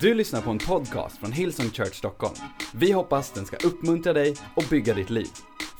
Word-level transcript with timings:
Du 0.00 0.14
lyssnar 0.14 0.40
på 0.40 0.50
en 0.50 0.58
podcast 0.58 1.18
från 1.18 1.32
Hillsong 1.32 1.70
Church 1.70 1.94
Stockholm. 1.94 2.34
Vi 2.74 2.92
hoppas 2.92 3.30
den 3.30 3.46
ska 3.46 3.56
uppmuntra 3.56 4.12
dig 4.12 4.34
och 4.54 4.64
bygga 4.70 4.94
ditt 4.94 5.10
liv. 5.10 5.28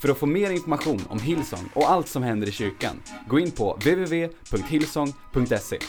För 0.01 0.09
att 0.09 0.17
få 0.17 0.25
mer 0.25 0.51
information 0.51 1.01
om 1.09 1.19
Hillsong 1.19 1.69
och 1.73 1.91
allt 1.91 2.07
som 2.07 2.23
händer 2.23 2.47
i 2.47 2.51
kyrkan, 2.51 3.03
gå 3.27 3.39
in 3.39 3.51
på 3.51 3.73
www.hillsong.se. 3.73 5.79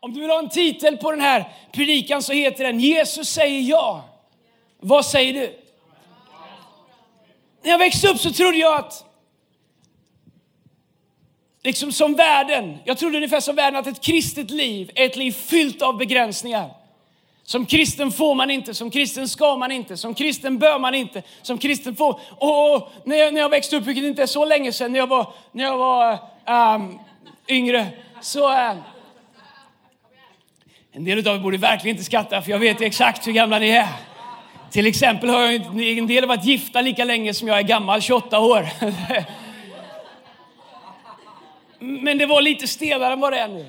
Om 0.00 0.12
du 0.12 0.20
vill 0.20 0.30
ha 0.30 0.38
en 0.38 0.48
titel 0.48 0.96
på 0.96 1.10
den 1.10 1.20
här 1.20 1.52
predikan 1.72 2.22
så 2.22 2.32
heter 2.32 2.64
den 2.64 2.80
Jesus 2.80 3.28
säger 3.28 3.60
ja. 3.60 4.04
Vad 4.80 5.06
säger 5.06 5.34
du? 5.34 5.54
När 7.62 7.70
jag 7.70 7.78
växte 7.78 8.08
upp 8.08 8.18
så 8.18 8.30
trodde 8.30 8.56
jag 8.56 8.78
att 8.78 9.04
liksom 11.66 11.92
som 11.92 12.14
världen, 12.14 12.78
jag 12.84 12.98
trodde 12.98 13.16
ungefär 13.16 13.40
som 13.40 13.56
världen 13.56 13.80
att 13.80 13.86
ett 13.86 14.00
kristet 14.00 14.50
liv 14.50 14.90
är 14.94 15.06
ett 15.06 15.16
liv 15.16 15.32
fyllt 15.32 15.82
av 15.82 15.96
begränsningar. 15.96 16.70
Som 17.44 17.66
kristen 17.66 18.12
får 18.12 18.34
man 18.34 18.50
inte, 18.50 18.74
som 18.74 18.90
kristen 18.90 19.28
ska 19.28 19.56
man 19.56 19.72
inte, 19.72 19.96
som 19.96 20.14
kristen 20.14 20.58
bör 20.58 20.78
man 20.78 20.94
inte, 20.94 21.22
som 21.42 21.58
kristen 21.58 21.96
får... 21.96 22.20
Och 22.30 22.92
när 23.04 23.16
jag, 23.16 23.34
när 23.34 23.40
jag 23.40 23.48
växte 23.48 23.76
upp, 23.76 23.86
vilket 23.86 24.04
inte 24.04 24.22
är 24.22 24.26
så 24.26 24.44
länge 24.44 24.72
sedan, 24.72 24.92
när 24.92 24.98
jag 24.98 25.06
var, 25.06 25.32
när 25.52 25.64
jag 25.64 25.78
var 25.78 26.18
um, 26.74 26.98
yngre, 27.48 27.86
så... 28.20 28.50
Uh, 28.50 28.72
en 30.92 31.04
del 31.04 31.28
av 31.28 31.36
er 31.36 31.40
borde 31.40 31.56
verkligen 31.56 31.96
inte 31.96 32.04
skratta, 32.04 32.42
för 32.42 32.50
jag 32.50 32.58
vet 32.58 32.80
exakt 32.80 33.26
hur 33.26 33.32
gamla 33.32 33.58
ni 33.58 33.68
är. 33.68 33.88
Till 34.70 34.86
exempel 34.86 35.30
har 35.30 35.40
jag 35.40 35.54
en 35.98 36.06
del 36.06 36.26
varit 36.26 36.44
gifta 36.44 36.80
lika 36.80 37.04
länge 37.04 37.34
som 37.34 37.48
jag 37.48 37.58
är 37.58 37.62
gammal, 37.62 38.02
28 38.02 38.40
år. 38.40 38.68
Men 41.78 42.18
det 42.18 42.26
var 42.26 42.40
lite 42.40 42.66
stelare 42.66 43.12
än 43.12 43.20
vad 43.20 43.32
det 43.32 43.38
är 43.38 43.48
nu. 43.48 43.66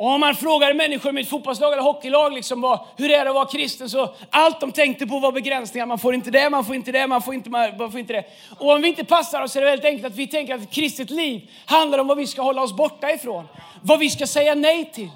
Och 0.00 0.06
om 0.06 0.20
man 0.20 0.34
frågade 0.34 0.74
människor 0.74 1.10
i 1.10 1.12
mitt 1.12 1.28
fotbollslag 1.28 1.72
eller 1.72 1.82
hockeylag 1.82 2.32
liksom, 2.32 2.60
vad, 2.60 2.80
hur 2.96 3.10
är 3.10 3.24
det 3.24 3.30
att 3.30 3.34
vara 3.34 3.46
kristen, 3.46 3.90
så 3.90 4.14
allt 4.30 4.60
de 4.60 4.72
tänkte 4.72 5.06
på 5.06 5.18
var 5.18 5.32
begränsningar. 5.32 5.86
Man 5.86 5.98
får 5.98 6.14
inte 6.14 6.30
det, 6.30 6.50
man 6.50 6.64
får 6.64 6.74
inte 6.74 6.92
det, 6.92 7.06
man 7.06 7.22
får 7.22 7.34
inte, 7.34 7.50
man 7.50 7.90
får 7.90 8.00
inte 8.00 8.12
det. 8.12 8.24
Och 8.58 8.72
om 8.72 8.82
vi 8.82 8.88
inte 8.88 9.04
passar 9.04 9.42
oss 9.42 9.56
är 9.56 9.60
det 9.60 9.66
väldigt 9.66 9.84
enkelt 9.84 10.06
att 10.06 10.18
vi 10.18 10.26
tänker 10.26 10.54
att 10.54 10.70
kristet 10.70 11.10
liv 11.10 11.50
handlar 11.66 11.98
om 11.98 12.06
vad 12.06 12.16
vi 12.16 12.26
ska 12.26 12.42
hålla 12.42 12.62
oss 12.62 12.76
borta 12.76 13.10
ifrån. 13.10 13.48
Vad 13.82 13.98
vi 13.98 14.10
ska 14.10 14.26
säga 14.26 14.54
nej 14.54 14.90
till. 14.92 15.10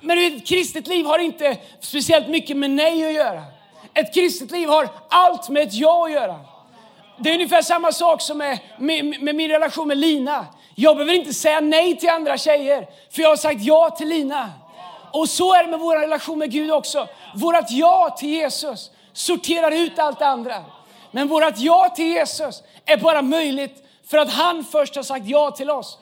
Men 0.00 0.18
ett 0.18 0.46
kristet 0.46 0.86
liv 0.86 1.06
har 1.06 1.18
inte 1.18 1.56
speciellt 1.80 2.28
mycket 2.28 2.56
med 2.56 2.70
nej 2.70 3.06
att 3.06 3.12
göra. 3.12 3.42
Ett 3.94 4.14
kristet 4.14 4.50
liv 4.50 4.68
har 4.68 4.88
allt 5.08 5.48
med 5.48 5.62
ett 5.62 5.74
ja 5.74 6.04
att 6.04 6.12
göra. 6.12 6.40
Det 7.18 7.30
är 7.30 7.34
ungefär 7.34 7.62
samma 7.62 7.92
sak 7.92 8.22
som 8.22 8.38
med, 8.38 8.58
med, 8.78 9.22
med 9.22 9.34
min 9.34 9.50
relation 9.50 9.88
med 9.88 9.98
Lina. 9.98 10.46
Jag 10.78 10.96
behöver 10.96 11.14
inte 11.14 11.34
säga 11.34 11.60
nej 11.60 11.96
till 11.96 12.08
andra 12.08 12.38
tjejer, 12.38 12.86
för 13.10 13.22
jag 13.22 13.28
har 13.28 13.36
sagt 13.36 13.60
ja 13.62 13.90
till 13.90 14.08
Lina. 14.08 14.50
Och 15.12 15.28
så 15.28 15.54
är 15.54 15.62
det 15.62 15.70
med 15.70 15.80
vår 15.80 15.96
relation 15.96 16.38
med 16.38 16.50
Gud 16.50 16.70
också. 16.70 17.08
Vårt 17.34 17.70
ja 17.70 18.16
till 18.18 18.28
Jesus 18.28 18.90
sorterar 19.12 19.70
ut 19.70 19.98
allt 19.98 20.18
det 20.18 20.26
andra. 20.26 20.64
Men 21.10 21.28
vårt 21.28 21.58
ja 21.58 21.92
till 21.96 22.06
Jesus 22.06 22.62
är 22.84 22.96
bara 22.96 23.22
möjligt 23.22 23.84
för 24.06 24.18
att 24.18 24.32
han 24.32 24.64
först 24.64 24.96
har 24.96 25.02
sagt 25.02 25.26
ja 25.26 25.50
till 25.50 25.70
oss. 25.70 25.98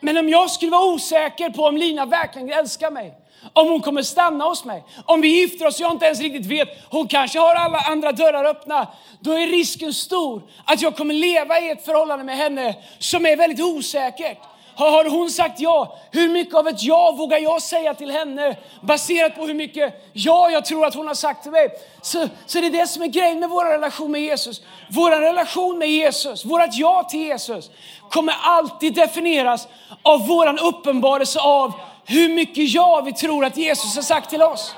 Men 0.00 0.16
om 0.16 0.28
jag 0.28 0.50
skulle 0.50 0.72
vara 0.72 0.92
osäker 0.92 1.50
på 1.50 1.62
om 1.64 1.76
Lina 1.76 2.06
verkligen 2.06 2.52
älskar 2.52 2.90
mig, 2.90 3.14
om 3.52 3.68
hon 3.68 3.80
kommer 3.80 4.02
stanna 4.02 4.44
hos 4.44 4.64
mig, 4.64 4.84
om 5.04 5.20
vi 5.20 5.28
gifter 5.28 5.66
oss 5.66 5.74
och 5.74 5.80
jag 5.80 5.90
inte 5.92 6.06
ens 6.06 6.20
riktigt 6.20 6.46
vet, 6.46 6.68
hon 6.90 7.08
kanske 7.08 7.38
har 7.38 7.54
alla 7.54 7.78
andra 7.78 8.12
dörrar 8.12 8.44
öppna, 8.44 8.86
då 9.20 9.32
är 9.32 9.46
risken 9.46 9.94
stor 9.94 10.42
att 10.64 10.82
jag 10.82 10.96
kommer 10.96 11.14
leva 11.14 11.60
i 11.60 11.70
ett 11.70 11.84
förhållande 11.84 12.24
med 12.24 12.36
henne 12.36 12.74
som 12.98 13.26
är 13.26 13.36
väldigt 13.36 13.60
osäkert. 13.60 14.38
Har 14.78 15.04
hon 15.04 15.30
sagt 15.30 15.60
ja? 15.60 15.98
Hur 16.10 16.28
mycket 16.28 16.54
av 16.54 16.68
ett 16.68 16.82
ja 16.82 17.14
vågar 17.18 17.38
jag 17.38 17.62
säga 17.62 17.94
till 17.94 18.10
henne 18.10 18.56
baserat 18.80 19.34
på 19.34 19.46
hur 19.46 19.54
mycket 19.54 20.10
ja 20.12 20.50
jag 20.50 20.64
tror 20.64 20.86
att 20.86 20.94
hon 20.94 21.06
har 21.06 21.14
sagt 21.14 21.42
till 21.42 21.52
mig? 21.52 21.68
Så, 22.02 22.28
så 22.46 22.60
det 22.60 22.66
är 22.66 22.70
det 22.70 22.86
som 22.86 23.02
är 23.02 23.06
grejen 23.06 23.40
med 23.40 23.48
vår 23.48 23.64
relation 23.64 24.10
med 24.10 24.20
Jesus. 24.20 24.62
Vår 24.90 25.10
relation 25.10 25.78
med 25.78 25.88
Jesus, 25.88 26.44
vårt 26.44 26.68
ja 26.72 27.02
till 27.10 27.20
Jesus 27.20 27.70
kommer 28.10 28.34
alltid 28.42 28.94
definieras 28.94 29.68
av 30.02 30.26
vår 30.26 30.64
uppenbarelse 30.64 31.40
av 31.40 31.72
hur 32.08 32.28
mycket 32.28 32.68
ja 32.68 33.02
vi 33.04 33.12
tror 33.12 33.44
att 33.44 33.56
Jesus 33.56 33.96
har 33.96 34.02
sagt 34.02 34.30
till 34.30 34.42
oss. 34.42 34.74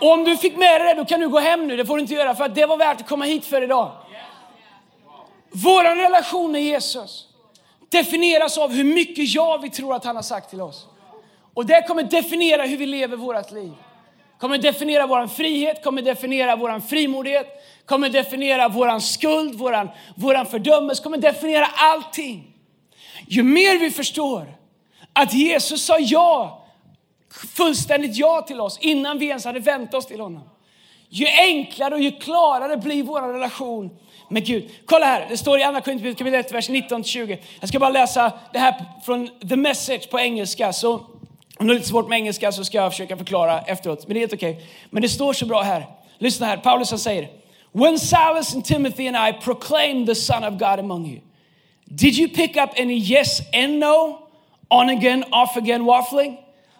Och 0.00 0.12
om 0.12 0.24
du 0.24 0.36
fick 0.36 0.56
med 0.56 0.80
dig 0.80 0.94
det, 0.94 1.00
då 1.00 1.04
kan 1.04 1.20
du 1.20 1.28
gå 1.28 1.38
hem 1.38 1.66
nu. 1.66 1.76
Det 1.76 1.86
får 1.86 1.96
du 1.96 2.00
inte 2.00 2.14
göra, 2.14 2.34
för 2.34 2.44
att 2.44 2.54
det 2.54 2.66
var 2.66 2.76
värt 2.76 3.00
att 3.00 3.08
komma 3.08 3.24
hit 3.24 3.44
för 3.44 3.62
idag. 3.62 3.92
Vår 5.50 5.96
relation 5.96 6.52
med 6.52 6.62
Jesus 6.62 7.26
definieras 7.88 8.58
av 8.58 8.72
hur 8.72 8.84
mycket 8.84 9.34
ja 9.34 9.58
vi 9.62 9.70
tror 9.70 9.94
att 9.94 10.04
han 10.04 10.16
har 10.16 10.22
sagt 10.22 10.50
till 10.50 10.60
oss. 10.60 10.86
Och 11.54 11.66
det 11.66 11.82
kommer 11.82 12.02
definiera 12.02 12.62
hur 12.62 12.76
vi 12.76 12.86
lever 12.86 13.16
vårt 13.16 13.52
liv. 13.52 13.72
Kommer 14.38 14.58
definiera 14.58 15.06
vår 15.06 15.26
frihet, 15.26 15.84
kommer 15.84 16.02
definiera 16.02 16.56
vår 16.56 16.80
frimodighet, 16.80 17.46
kommer 17.86 18.08
definiera 18.08 18.68
vår 18.68 18.98
skuld, 18.98 19.54
vår 19.54 19.94
våran 20.16 20.46
fördömelse, 20.46 21.02
kommer 21.02 21.18
definiera 21.18 21.66
allting. 21.76 22.54
Ju 23.26 23.42
mer 23.42 23.78
vi 23.78 23.90
förstår 23.90 24.57
att 25.18 25.34
Jesus 25.34 25.84
sa 25.84 25.98
ja, 25.98 26.64
fullständigt 27.56 28.16
ja 28.16 28.42
till 28.42 28.60
oss 28.60 28.78
innan 28.80 29.18
vi 29.18 29.26
ens 29.26 29.44
hade 29.44 29.60
vänt 29.60 29.94
oss 29.94 30.06
till 30.06 30.20
honom. 30.20 30.48
Ju 31.08 31.26
enklare 31.26 31.94
och 31.94 32.00
ju 32.00 32.10
klarare 32.10 32.76
blir 32.76 33.02
vår 33.02 33.22
relation 33.22 33.90
med 34.28 34.46
Gud. 34.46 34.70
Kolla 34.86 35.06
här, 35.06 35.26
det 35.28 35.36
står 35.36 35.58
i 35.58 35.62
Andra 35.62 35.80
Korinthierbrevet 35.80 36.18
kapitel 36.18 36.40
1, 36.40 36.52
vers 36.52 36.68
19-20. 36.68 37.38
Jag 37.60 37.68
ska 37.68 37.78
bara 37.78 37.90
läsa 37.90 38.32
det 38.52 38.58
här 38.58 38.84
från 39.04 39.28
The 39.48 39.56
Message 39.56 40.10
på 40.10 40.18
engelska. 40.20 40.72
Så 40.72 40.92
om 41.58 41.66
du 41.66 41.66
har 41.66 41.74
lite 41.74 41.88
svårt 41.88 42.08
med 42.08 42.18
engelska 42.18 42.52
så 42.52 42.64
ska 42.64 42.78
jag 42.78 42.92
försöka 42.92 43.16
förklara 43.16 43.60
efteråt. 43.60 44.06
Men 44.06 44.14
det 44.14 44.18
är 44.18 44.20
helt 44.20 44.34
okej. 44.34 44.50
Okay. 44.50 44.66
Men 44.90 45.02
det 45.02 45.08
står 45.08 45.32
så 45.32 45.46
bra 45.46 45.62
här. 45.62 45.86
Lyssna 46.18 46.46
här, 46.46 46.56
Paulus 46.56 46.90
han 46.90 46.98
säger. 46.98 47.28
When 47.72 47.98
Silas 47.98 48.54
and 48.54 48.64
Timothy 48.64 49.08
and 49.08 49.28
I 49.28 49.40
proclaimed 49.40 50.06
the 50.06 50.14
Son 50.14 50.44
of 50.44 50.50
God 50.50 50.78
among 50.78 51.06
you, 51.06 51.20
did 51.84 52.18
you 52.18 52.28
pick 52.28 52.56
up 52.56 52.70
any 52.76 52.94
yes 52.94 53.40
and 53.54 53.78
no? 53.78 54.27
On 54.70 54.88
again, 54.88 55.24
off 55.32 55.56
again 55.56 55.82
waffling? 55.82 56.38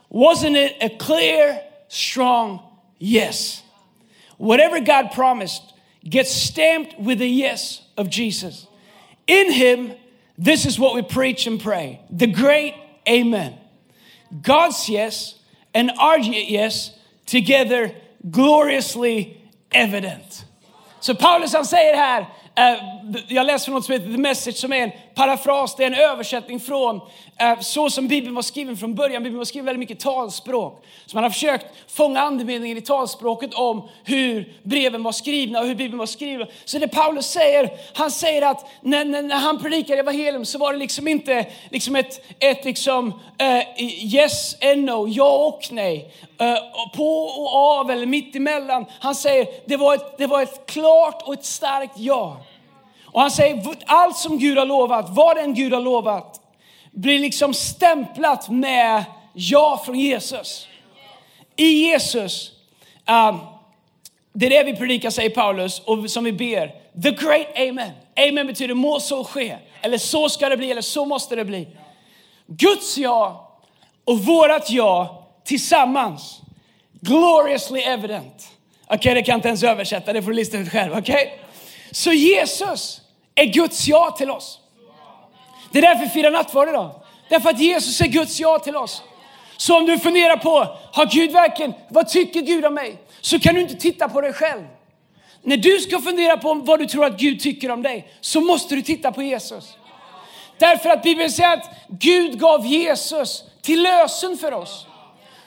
Wasn't 0.09 0.57
it 0.57 0.77
a 0.81 0.91
clear, 0.91 1.61
strong 1.89 2.61
yes? 2.99 3.63
Whatever 4.37 4.81
God 4.81 5.13
promised 5.13 5.63
gets 6.09 6.31
stamped 6.31 6.99
with 6.99 7.19
the 7.19 7.29
yes 7.29 7.83
of 7.97 8.09
Jesus. 8.09 8.67
In 9.27 9.53
Him, 9.53 9.93
this 10.37 10.65
is 10.65 10.79
what 10.79 10.95
we 10.95 11.03
preach 11.03 11.47
and 11.47 11.61
pray 11.61 12.01
the 12.11 12.27
great 12.27 12.75
Amen. 13.09 13.55
God's 14.43 14.89
yes 14.89 15.37
and 15.75 15.91
our 15.99 16.19
yes 16.19 16.93
together 17.27 17.95
gloriously 18.31 19.41
evident. 19.73 20.45
Så 21.01 21.15
Paulus 21.15 21.53
han 21.53 21.67
säger 21.67 21.97
här, 21.97 22.27
jag 23.29 23.47
läser 23.47 23.65
från 23.65 23.75
något 23.75 23.85
som 23.85 23.93
heter 23.93 24.13
The 24.13 24.19
Message 24.19 24.57
som 24.57 24.73
är 24.73 24.77
en 24.77 24.93
parafras, 25.19 25.77
det 25.77 25.83
är 25.83 25.87
en 25.87 25.95
översättning 25.95 26.61
från 26.61 27.01
Eh, 27.41 27.61
så 27.61 27.91
som 27.91 28.09
Bibeln 28.09 28.35
var 28.35 28.43
skriven 28.43 28.77
från 28.77 28.95
början. 28.95 29.23
Bibeln 29.23 29.39
var 29.39 29.45
skriven 29.45 29.67
väldigt 29.67 29.79
mycket 29.79 30.01
talspråk. 30.01 30.85
Så 31.07 31.17
man 31.17 31.25
har 31.25 31.31
försökt 31.31 31.67
fånga 31.89 32.21
andemeningen 32.21 32.79
i 32.79 32.81
talspråket 32.81 33.55
om 33.55 33.89
hur 34.05 34.55
breven 34.63 35.03
var 35.03 35.13
skrivna 35.13 35.61
och 35.61 35.67
hur 35.67 35.75
Bibeln 35.75 35.99
var 35.99 36.07
skriven. 36.07 36.47
Så 36.65 36.79
det 36.79 36.89
Paulus 36.89 37.27
säger, 37.27 37.71
han 37.95 38.11
säger 38.11 38.43
att 38.43 38.67
när, 38.81 39.05
när, 39.05 39.23
när 39.23 39.37
han 39.37 39.59
predikade 39.59 40.01
evangelium 40.01 40.45
så 40.45 40.59
var 40.59 40.73
det 40.73 40.79
liksom 40.79 41.09
inte 41.09 41.47
liksom 41.71 41.97
ett, 41.97 42.25
ett 42.39 42.65
liksom, 42.65 43.09
uh, 43.09 43.83
yes 44.15 44.57
and 44.63 44.85
no, 44.85 45.09
ja 45.09 45.37
och 45.37 45.69
nej. 45.71 46.15
Uh, 46.43 46.97
på 46.97 47.25
och 47.25 47.55
av 47.55 47.91
eller 47.91 48.07
mitt 48.07 48.37
emellan. 48.37 48.85
Han 49.01 49.15
säger 49.15 49.47
det 49.67 49.77
var, 49.77 49.95
ett, 49.95 50.19
det 50.19 50.27
var 50.27 50.43
ett 50.43 50.67
klart 50.67 51.23
och 51.23 51.35
ett 51.35 51.45
starkt 51.45 51.95
ja. 51.97 52.37
Och 53.19 53.23
han 53.23 53.31
säger 53.31 53.77
allt 53.87 54.17
som 54.17 54.39
Gud 54.39 54.59
har 54.59 54.67
lovat, 54.67 55.07
vad 55.09 55.37
den 55.37 55.55
Gud 55.55 55.73
har 55.73 55.81
lovat, 55.81 56.41
blir 56.93 57.19
liksom 57.19 57.55
stämplat 57.55 58.49
med 58.49 59.05
ja 59.33 59.83
från 59.85 59.99
Jesus. 59.99 60.69
I 61.57 61.65
Jesus, 61.65 62.53
um, 63.09 63.39
det 64.33 64.47
är 64.47 64.51
det 64.51 64.73
vi 64.73 64.77
predikar, 64.77 65.11
säger 65.11 65.31
Paulus, 65.31 65.79
och 65.79 66.11
som 66.11 66.25
vi 66.25 66.33
ber. 66.33 66.75
The 67.03 67.11
great 67.11 67.47
amen. 67.59 67.93
Amen 68.29 68.47
betyder 68.47 68.75
må 68.75 69.01
så 69.01 69.25
ske, 69.25 69.57
eller 69.83 69.99
så 69.99 70.29
ska 70.29 70.49
det 70.49 70.57
bli, 70.57 70.71
eller 70.71 70.83
så 70.83 71.05
måste 71.05 71.37
det 71.37 71.45
bli. 71.45 71.69
Guds 72.47 72.99
ja 72.99 73.51
och 74.05 74.19
vårat 74.19 74.71
ja 74.71 75.27
tillsammans. 75.45 76.41
Gloriously 77.01 77.81
evident. 77.81 78.49
Okej, 78.85 78.97
okay, 78.97 79.15
det 79.15 79.23
kan 79.23 79.33
jag 79.33 79.39
inte 79.39 79.49
ens 79.49 79.63
översätta, 79.63 80.13
det 80.13 80.23
får 80.23 80.31
du 80.31 80.37
lista 80.37 80.59
ut 80.59 80.73
själv. 80.73 80.97
Okay? 80.97 81.29
Så 81.91 82.13
Jesus 82.13 83.03
är 83.39 83.47
Guds 83.47 83.89
ja 83.89 84.11
till 84.11 84.31
oss. 84.31 84.59
Det 85.73 85.79
är 85.79 85.83
därför 85.83 86.05
vi 86.05 86.11
firar 86.11 86.31
nattvard 86.31 86.69
idag. 86.69 86.91
Därför 87.29 87.51
att 87.51 87.61
Jesus 87.61 88.01
är 88.01 88.07
Guds 88.07 88.41
ja 88.41 88.59
till 88.59 88.77
oss. 88.77 89.03
Så 89.57 89.77
om 89.77 89.87
du 89.87 89.99
funderar 89.99 90.37
på, 90.37 90.77
har 90.93 91.07
Gud 91.07 91.33
verkligen, 91.33 91.75
vad 91.89 92.09
tycker 92.09 92.41
Gud 92.41 92.65
om 92.65 92.75
mig? 92.75 92.97
Så 93.21 93.39
kan 93.39 93.55
du 93.55 93.61
inte 93.61 93.75
titta 93.75 94.09
på 94.09 94.21
dig 94.21 94.33
själv. 94.33 94.65
När 95.43 95.57
du 95.57 95.79
ska 95.79 95.99
fundera 95.99 96.37
på 96.37 96.55
vad 96.55 96.79
du 96.79 96.87
tror 96.87 97.05
att 97.05 97.19
Gud 97.19 97.41
tycker 97.41 97.71
om 97.71 97.83
dig, 97.83 98.13
så 98.21 98.41
måste 98.41 98.75
du 98.75 98.83
titta 98.83 99.13
på 99.13 99.23
Jesus. 99.23 99.77
Därför 100.59 100.91
att 100.91 101.03
Bibeln 101.03 101.31
säger 101.31 101.53
att 101.53 101.71
Gud 101.89 102.41
gav 102.41 102.67
Jesus 102.67 103.45
till 103.63 103.83
lösen 103.83 104.39
för 104.39 104.53
oss. 104.53 104.87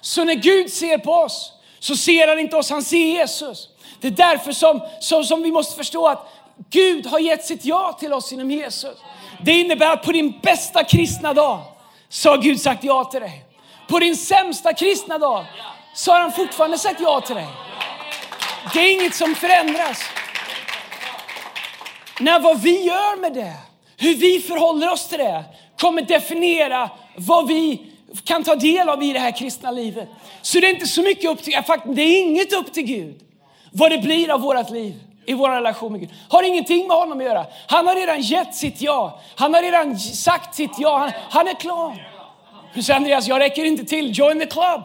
Så 0.01 0.23
när 0.23 0.35
Gud 0.35 0.71
ser 0.73 0.97
på 0.97 1.11
oss 1.11 1.53
så 1.79 1.95
ser 1.95 2.27
han 2.27 2.39
inte 2.39 2.55
oss, 2.55 2.69
han 2.69 2.83
ser 2.83 2.97
Jesus. 2.97 3.69
Det 4.01 4.07
är 4.07 4.11
därför 4.11 4.51
som, 4.51 4.81
som, 4.99 5.23
som 5.23 5.43
vi 5.43 5.51
måste 5.51 5.75
förstå 5.75 6.07
att 6.07 6.27
Gud 6.69 7.05
har 7.05 7.19
gett 7.19 7.45
sitt 7.45 7.65
ja 7.65 7.97
till 7.99 8.13
oss 8.13 8.31
genom 8.31 8.51
Jesus. 8.51 8.97
Det 9.43 9.59
innebär 9.59 9.93
att 9.93 10.03
på 10.03 10.11
din 10.11 10.39
bästa 10.41 10.83
kristna 10.83 11.33
dag 11.33 11.59
så 12.09 12.29
har 12.29 12.37
Gud 12.37 12.61
sagt 12.61 12.83
ja 12.83 13.03
till 13.03 13.21
dig. 13.21 13.45
På 13.87 13.99
din 13.99 14.15
sämsta 14.15 14.73
kristna 14.73 15.17
dag 15.17 15.45
så 15.93 16.11
har 16.11 16.19
han 16.19 16.31
fortfarande 16.31 16.77
sagt 16.77 17.01
ja 17.01 17.21
till 17.21 17.35
dig. 17.35 17.47
Det 18.73 18.79
är 18.79 18.93
inget 18.93 19.15
som 19.15 19.35
förändras. 19.35 20.03
När 22.19 22.39
vad 22.39 22.61
vi 22.61 22.83
gör 22.83 23.21
med 23.21 23.33
det, 23.33 23.53
hur 23.97 24.15
vi 24.15 24.39
förhåller 24.39 24.91
oss 24.91 25.07
till 25.07 25.17
det, 25.17 25.43
kommer 25.79 26.01
definiera 26.01 26.89
vad 27.15 27.47
vi 27.47 27.91
kan 28.23 28.43
ta 28.43 28.55
del 28.55 28.89
av 28.89 29.03
i 29.03 29.13
det 29.13 29.19
här 29.19 29.37
kristna 29.37 29.71
livet. 29.71 30.09
Så 30.41 30.59
det 30.59 30.67
är 30.67 30.73
inte 30.73 30.87
så 30.87 31.01
mycket 31.01 31.31
upp 31.31 31.43
till, 31.43 31.53
faktiskt, 31.53 31.95
det 31.95 32.01
är 32.01 32.19
inget 32.19 32.53
upp 32.53 32.73
till 32.73 32.83
Gud 32.83 33.21
vad 33.71 33.91
det 33.91 33.97
blir 33.97 34.31
av 34.31 34.41
vårt 34.41 34.69
liv 34.69 34.99
i 35.25 35.33
vår 35.33 35.49
relation 35.49 35.91
med 35.91 36.01
Gud. 36.01 36.09
Har 36.29 36.43
ingenting 36.43 36.87
med 36.87 36.97
honom 36.97 37.17
att 37.17 37.25
göra. 37.25 37.45
Han 37.67 37.87
har 37.87 37.95
redan 37.95 38.21
gett 38.21 38.55
sitt 38.55 38.81
ja. 38.81 39.19
Han 39.35 39.53
har 39.53 39.61
redan 39.61 39.99
sagt 39.99 40.55
sitt 40.55 40.71
ja. 40.77 40.97
Han, 40.97 41.11
han 41.29 41.47
är 41.47 41.53
klar. 41.53 42.07
Du 42.73 42.83
säger 42.83 42.97
Andreas, 42.97 43.27
jag 43.27 43.39
räcker 43.39 43.63
inte 43.65 43.85
till. 43.85 44.19
Join 44.19 44.39
the 44.39 44.45
club. 44.45 44.83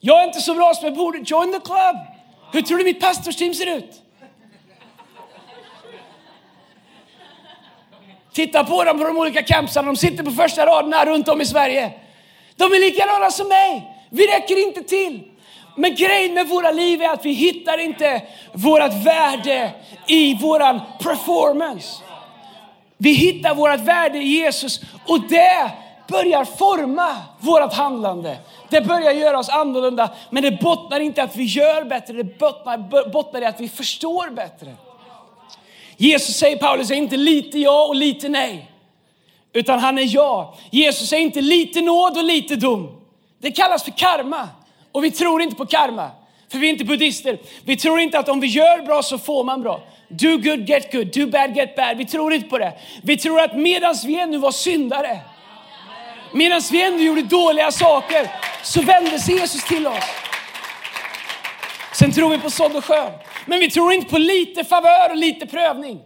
Jag 0.00 0.20
är 0.20 0.24
inte 0.26 0.40
så 0.40 0.54
bra 0.54 0.74
som 0.74 0.84
jag 0.84 0.94
borde. 0.94 1.18
Join 1.18 1.52
the 1.52 1.60
club. 1.60 1.96
Hur 2.52 2.62
tror 2.62 2.78
du 2.78 2.84
mitt 2.84 3.00
pastorsteam 3.00 3.54
ser 3.54 3.76
ut? 3.76 4.02
Titta 8.32 8.64
på 8.64 8.84
dem 8.84 8.98
på 8.98 9.04
de 9.04 9.18
olika 9.18 9.42
campsarna. 9.42 9.86
De 9.86 9.96
sitter 9.96 10.24
på 10.24 10.30
första 10.30 10.66
raderna 10.66 11.04
runt 11.04 11.28
om 11.28 11.40
i 11.40 11.46
Sverige. 11.46 11.92
De 12.56 12.64
är 12.64 12.80
likadana 12.80 13.30
som 13.30 13.48
mig. 13.48 13.96
Vi 14.10 14.26
räcker 14.26 14.66
inte 14.66 14.82
till. 14.82 15.35
Men 15.76 15.94
grejen 15.94 16.34
med 16.34 16.48
våra 16.48 16.70
liv 16.70 17.02
är 17.02 17.08
att 17.08 17.24
vi 17.24 17.32
hittar 17.32 17.78
inte 17.78 18.22
vårt 18.52 18.92
värde 18.92 19.70
i 20.06 20.34
våran 20.34 20.80
performance. 21.00 22.02
Vi 22.98 23.12
hittar 23.12 23.54
vårt 23.54 23.80
värde 23.80 24.18
i 24.18 24.28
Jesus 24.28 24.80
och 25.06 25.20
det 25.20 25.70
börjar 26.08 26.44
forma 26.44 27.16
vårt 27.40 27.72
handlande. 27.72 28.38
Det 28.68 28.80
börjar 28.80 29.12
göra 29.12 29.38
oss 29.38 29.48
annorlunda, 29.48 30.10
men 30.30 30.42
det 30.42 30.50
bottnar 30.50 31.00
inte 31.00 31.22
att 31.22 31.36
vi 31.36 31.44
gör 31.44 31.84
bättre, 31.84 32.14
det 32.14 32.38
bottnar, 32.38 33.10
bottnar 33.10 33.42
i 33.42 33.44
att 33.44 33.60
vi 33.60 33.68
förstår 33.68 34.30
bättre. 34.30 34.74
Jesus 35.96 36.36
säger 36.36 36.56
Paulus 36.56 36.90
är 36.90 36.94
inte 36.94 37.16
lite 37.16 37.58
ja 37.58 37.86
och 37.86 37.94
lite 37.94 38.28
nej, 38.28 38.70
utan 39.52 39.78
han 39.78 39.98
är 39.98 40.14
ja. 40.14 40.54
Jesus 40.70 41.12
är 41.12 41.18
inte 41.18 41.40
lite 41.40 41.80
nåd 41.80 42.16
och 42.16 42.24
lite 42.24 42.56
dom. 42.56 43.00
Det 43.38 43.50
kallas 43.50 43.82
för 43.82 43.90
karma 43.90 44.48
och 44.96 45.04
vi 45.04 45.10
tror 45.10 45.42
inte 45.42 45.56
på 45.56 45.66
karma. 45.66 46.10
För 46.50 46.58
vi 46.58 46.66
är 46.66 46.72
inte 46.72 46.84
buddhister. 46.84 47.38
Vi 47.64 47.76
tror 47.76 48.00
inte 48.00 48.18
att 48.18 48.28
om 48.28 48.40
vi 48.40 48.46
gör 48.46 48.82
bra 48.82 49.02
så 49.02 49.18
får 49.18 49.44
man 49.44 49.62
bra. 49.62 49.80
Do 50.08 50.30
good, 50.36 50.68
get 50.68 50.92
good. 50.92 51.06
Do 51.12 51.26
bad, 51.26 51.56
get 51.56 51.76
bad. 51.76 51.96
Vi 51.96 52.06
tror 52.06 52.32
inte 52.32 52.48
på 52.48 52.58
det. 52.58 52.72
Vi 53.02 53.16
tror 53.16 53.40
att 53.40 53.56
medans 53.56 54.04
vi 54.04 54.20
ännu 54.20 54.38
var 54.38 54.50
syndare, 54.50 55.20
medan 56.32 56.60
vi 56.72 56.82
ännu 56.82 57.02
gjorde 57.02 57.22
dåliga 57.22 57.70
saker, 57.70 58.30
så 58.62 58.82
vände 58.82 59.18
sig 59.18 59.34
Jesus 59.34 59.64
till 59.64 59.86
oss. 59.86 60.04
Sen 61.92 62.12
tror 62.12 62.30
vi 62.30 62.38
på 62.38 62.50
sådd 62.50 62.76
och 62.76 62.84
skörd. 62.84 63.12
Men 63.46 63.60
vi 63.60 63.70
tror 63.70 63.92
inte 63.92 64.10
på 64.10 64.18
lite 64.18 64.64
favör 64.64 65.10
och 65.10 65.16
lite 65.16 65.46
prövning. 65.46 66.00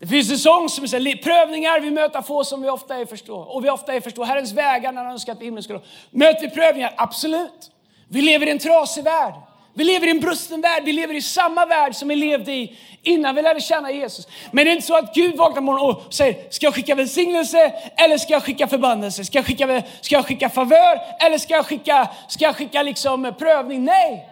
Det 0.00 0.06
finns 0.06 0.30
en 0.30 0.38
sång 0.38 0.68
som 0.68 0.88
säger 0.88 1.16
prövningar 1.16 1.80
vi 1.80 1.90
möta 1.90 2.22
få 2.22 2.44
som 2.44 2.62
vi 2.62 2.68
ofta 2.68 2.96
är 2.96 3.06
förstå. 3.06 3.36
Och 3.36 3.64
vi 3.64 3.70
ofta 3.70 3.94
är 3.94 4.00
förstå. 4.00 4.24
Herrens 4.24 4.52
vägar 4.52 4.92
när 4.92 5.02
han 5.04 5.12
önskar 5.12 5.32
att 5.32 5.42
himlen 5.42 5.62
skulle 5.62 5.80
Möter 6.10 6.40
vi 6.40 6.50
prövningar? 6.50 6.94
Absolut. 6.96 7.70
Vi 8.08 8.22
lever 8.22 8.46
i 8.46 8.50
en 8.50 8.58
trasig 8.58 9.04
värld. 9.04 9.34
Vi 9.74 9.84
lever 9.84 10.06
i 10.06 10.10
en 10.10 10.20
brusten 10.20 10.60
värld. 10.60 10.82
Vi 10.84 10.92
lever 10.92 11.14
i 11.14 11.22
samma 11.22 11.66
värld 11.66 11.94
som 11.94 12.08
vi 12.08 12.16
levde 12.16 12.52
i 12.52 12.78
innan 13.02 13.34
vi 13.34 13.42
lärde 13.42 13.60
känna 13.60 13.90
Jesus. 13.90 14.28
Men 14.52 14.64
det 14.64 14.70
är 14.70 14.72
inte 14.72 14.86
så 14.86 14.96
att 14.96 15.14
Gud 15.14 15.36
vaknar 15.36 15.62
morgon 15.62 15.90
och 15.90 16.14
säger, 16.14 16.36
ska 16.50 16.66
jag 16.66 16.74
skicka 16.74 16.94
välsignelse 16.94 17.72
eller 17.96 18.18
ska 18.18 18.32
jag 18.32 18.42
skicka 18.42 18.68
förbannelse? 18.68 19.24
Ska 19.24 19.38
jag 19.38 19.46
skicka, 19.46 19.82
ska 20.00 20.14
jag 20.14 20.26
skicka 20.26 20.48
favör 20.48 21.00
eller 21.20 21.38
ska 21.38 21.54
jag 21.54 21.66
skicka, 21.66 22.08
ska 22.28 22.44
jag 22.44 22.56
skicka 22.56 22.82
liksom 22.82 23.34
prövning? 23.38 23.84
Nej! 23.84 24.28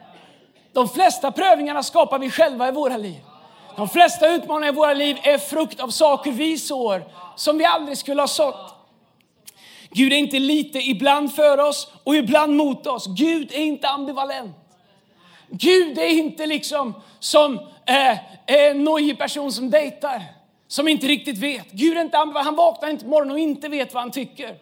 De 0.72 0.88
flesta 0.88 1.32
prövningarna 1.32 1.82
skapar 1.82 2.18
vi 2.18 2.30
själva 2.30 2.68
i 2.68 2.72
våra 2.72 2.96
liv. 2.96 3.20
De 3.76 3.88
flesta 3.88 4.28
utmaningar 4.28 4.72
i 4.72 4.76
våra 4.76 4.94
liv 4.94 5.16
är 5.22 5.38
frukt 5.38 5.80
av 5.80 5.88
saker 5.88 6.32
vi 6.32 6.58
sår 6.58 7.04
som 7.36 7.58
vi 7.58 7.64
aldrig 7.64 7.98
skulle 7.98 8.22
ha 8.22 8.28
sått. 8.28 8.74
Gud 9.90 10.12
är 10.12 10.16
inte 10.16 10.38
lite 10.38 10.78
ibland 10.78 11.34
för 11.34 11.58
oss 11.58 11.88
och 12.04 12.16
ibland 12.16 12.56
mot 12.56 12.86
oss. 12.86 13.06
Gud 13.06 13.52
är 13.52 13.60
inte 13.60 13.88
ambivalent. 13.88 14.56
Gud 15.48 15.98
är 15.98 16.08
inte 16.08 16.46
liksom 16.46 16.94
som 17.20 17.58
eh, 17.86 18.18
en 18.46 18.84
nojig 18.84 19.18
person 19.18 19.52
som 19.52 19.70
dejtar, 19.70 20.22
som 20.68 20.88
inte 20.88 21.06
riktigt 21.06 21.38
vet. 21.38 21.72
Gud 21.72 21.96
är 21.96 22.00
inte 22.00 22.18
ambivalent. 22.18 22.46
Han 22.46 22.56
vaknar 22.56 22.88
inte 22.88 23.04
på 23.04 23.10
morgonen 23.10 23.32
och 23.32 23.38
inte 23.38 23.68
vet 23.68 23.94
vad 23.94 24.02
han 24.02 24.10
tycker. 24.10 24.56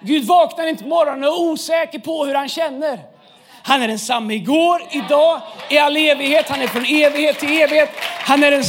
Gud 0.00 0.24
vaknar 0.24 0.66
inte 0.66 0.82
på 0.82 0.88
morgonen 0.88 1.24
och 1.24 1.34
är 1.34 1.40
osäker 1.40 1.98
på 1.98 2.24
hur 2.24 2.34
han 2.34 2.48
känner. 2.48 3.00
Han 3.62 3.82
är 3.82 3.88
densamme 3.88 4.34
igår, 4.34 4.82
idag, 4.90 5.40
i 5.68 5.78
all 5.78 5.96
evighet. 5.96 6.48
Han 6.48 6.62
är 6.62 6.66
från 6.66 6.84
evighet 6.84 7.38
till 7.38 7.60
evighet. 7.62 7.90
Han 8.02 8.42
är 8.42 8.50
den, 8.50 8.64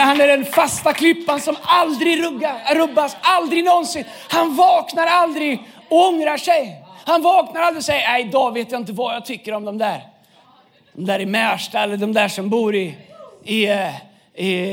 han 0.00 0.20
är 0.20 0.26
den 0.26 0.44
fasta 0.44 0.92
klippan 0.92 1.40
som 1.40 1.56
aldrig 1.62 2.24
rugga, 2.24 2.56
rubbas, 2.74 3.16
aldrig 3.20 3.64
någonsin. 3.64 4.04
Han 4.28 4.56
vaknar 4.56 5.06
aldrig 5.06 5.62
och 5.88 6.08
ångrar 6.08 6.36
sig. 6.36 6.84
Han 7.04 7.22
vaknar 7.22 7.60
aldrig 7.60 7.78
och 7.78 7.84
säger, 7.84 8.08
nej 8.08 8.24
idag 8.24 8.54
vet 8.54 8.72
jag 8.72 8.80
inte 8.80 8.92
vad 8.92 9.14
jag 9.14 9.24
tycker 9.24 9.54
om 9.54 9.64
de 9.64 9.78
där. 9.78 10.00
De 10.92 11.04
där 11.06 11.20
i 11.20 11.26
Märsta 11.26 11.80
eller 11.80 11.96
de 11.96 12.12
där 12.12 12.28
som 12.28 12.50
bor 12.50 12.74
i, 12.74 12.94
i, 13.44 13.66
eh, 13.66 13.94
i 14.34 14.64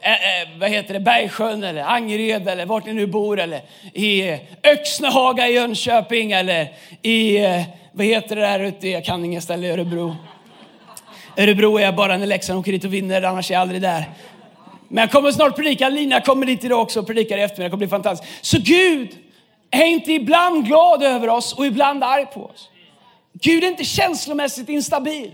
eh, 0.00 0.12
eh, 0.12 0.48
vad 0.58 0.70
heter 0.70 0.94
det, 0.94 1.00
Bergsjön 1.00 1.64
eller 1.64 1.82
Angered 1.82 2.48
eller 2.48 2.66
vart 2.66 2.86
ni 2.86 2.92
nu 2.92 3.06
bor 3.06 3.40
eller 3.40 3.60
i 3.92 4.38
Öxnehaga 4.62 5.48
i 5.48 5.54
Jönköping 5.54 6.32
eller 6.32 6.72
i 7.02 7.44
eh, 7.44 7.62
vad 7.96 8.06
heter 8.06 8.36
det 8.36 8.42
där 8.42 8.60
ute, 8.60 8.88
jag 8.88 9.04
kan 9.04 9.24
inget 9.24 9.42
ställe 9.42 9.66
i 9.66 9.70
Örebro. 9.70 10.16
Örebro 11.36 11.78
är 11.78 11.82
jag 11.82 11.96
bara 11.96 12.16
när 12.16 12.26
Leksand 12.26 12.58
åker 12.58 12.72
dit 12.72 12.84
och 12.84 12.94
vinner, 12.94 13.22
annars 13.22 13.50
är 13.50 13.54
jag 13.54 13.60
aldrig 13.60 13.82
där. 13.82 14.04
Men 14.88 15.00
jag 15.00 15.10
kommer 15.10 15.32
snart 15.32 15.56
predika, 15.56 15.88
Lina 15.88 16.20
kommer 16.20 16.46
dit 16.46 16.64
idag 16.64 16.82
också 16.82 17.00
och 17.00 17.06
predikar 17.06 17.38
i 17.38 17.42
eftermiddag, 17.42 17.66
det 17.66 17.70
kommer 17.70 17.86
bli 17.86 17.88
fantastiskt. 17.88 18.46
Så 18.46 18.58
Gud 18.60 19.08
är 19.70 19.84
inte 19.84 20.12
ibland 20.12 20.66
glad 20.66 21.02
över 21.02 21.28
oss 21.28 21.52
och 21.52 21.66
ibland 21.66 22.04
arg 22.04 22.26
på 22.26 22.44
oss. 22.44 22.70
Gud 23.32 23.64
är 23.64 23.68
inte 23.68 23.84
känslomässigt 23.84 24.68
instabil. 24.68 25.32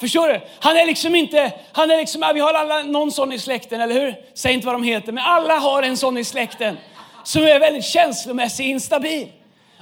Förstår 0.00 0.28
du? 0.28 0.40
Han 0.60 0.76
är 0.76 0.86
liksom 0.86 1.14
inte, 1.14 1.52
han 1.72 1.90
är 1.90 1.96
liksom, 1.96 2.30
vi 2.34 2.40
har 2.40 2.54
alla 2.54 2.82
någon 2.82 3.12
sån 3.12 3.32
i 3.32 3.38
släkten, 3.38 3.80
eller 3.80 3.94
hur? 3.94 4.14
Säg 4.34 4.52
inte 4.52 4.66
vad 4.66 4.74
de 4.74 4.82
heter, 4.82 5.12
men 5.12 5.24
alla 5.24 5.54
har 5.54 5.82
en 5.82 5.96
sån 5.96 6.18
i 6.18 6.24
släkten 6.24 6.76
som 7.24 7.42
är 7.42 7.60
väldigt 7.60 7.84
känslomässigt 7.84 8.66
instabil. 8.66 9.28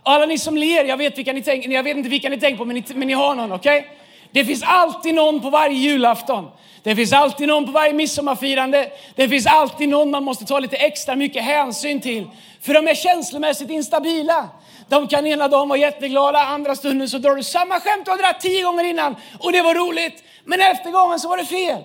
Alla 0.09 0.27
ni 0.27 0.39
som 0.39 0.57
ler, 0.57 0.85
jag 0.85 0.97
vet, 0.97 1.19
vilka 1.19 1.33
ni 1.33 1.43
tänker, 1.43 1.71
jag 1.71 1.83
vet 1.83 1.97
inte 1.97 2.09
vilka 2.09 2.29
ni 2.29 2.41
tänker 2.41 2.59
på, 2.59 2.65
men 2.65 2.77
ni, 2.77 2.85
men 2.95 3.09
ni 3.09 3.15
har 3.15 3.35
någon, 3.35 3.53
okej? 3.53 3.79
Okay? 3.79 3.91
Det 4.31 4.45
finns 4.45 4.63
alltid 4.63 5.15
någon 5.15 5.41
på 5.41 5.51
varje 5.51 5.77
julafton. 5.77 6.51
Det 6.83 6.97
finns 6.97 7.13
alltid 7.13 7.49
någon 7.49 7.67
på 7.67 7.73
varje 7.73 7.93
midsommarfirande. 7.93 8.91
Det 9.15 9.29
finns 9.29 9.47
alltid 9.47 9.89
någon 9.89 10.11
man 10.11 10.25
måste 10.25 10.45
ta 10.45 10.59
lite 10.59 10.77
extra 10.77 11.17
mycket 11.17 11.45
hänsyn 11.45 12.01
till. 12.01 12.27
För 12.61 12.75
de 12.75 12.89
är 12.89 12.95
känslomässigt 12.95 13.71
instabila. 13.71 14.49
De 14.89 15.09
kan 15.09 15.27
ena 15.27 15.49
dagen 15.49 15.69
vara 15.69 15.79
jätteglada, 15.79 16.39
andra 16.39 16.77
stunden 16.77 17.09
så 17.09 17.19
drar 17.19 17.35
du 17.35 17.43
samma 17.43 17.81
skämt 17.81 18.05
du 18.05 18.11
har 18.11 18.19
dragit 18.19 18.41
tio 18.41 18.63
gånger 18.63 18.85
innan 18.85 19.17
och 19.39 19.53
det 19.53 19.63
var 19.63 19.75
roligt. 19.75 20.23
Men 20.45 20.61
efter 20.61 20.91
gången 20.91 21.21
så 21.21 21.29
var 21.29 21.37
det 21.37 21.45
fel. 21.45 21.83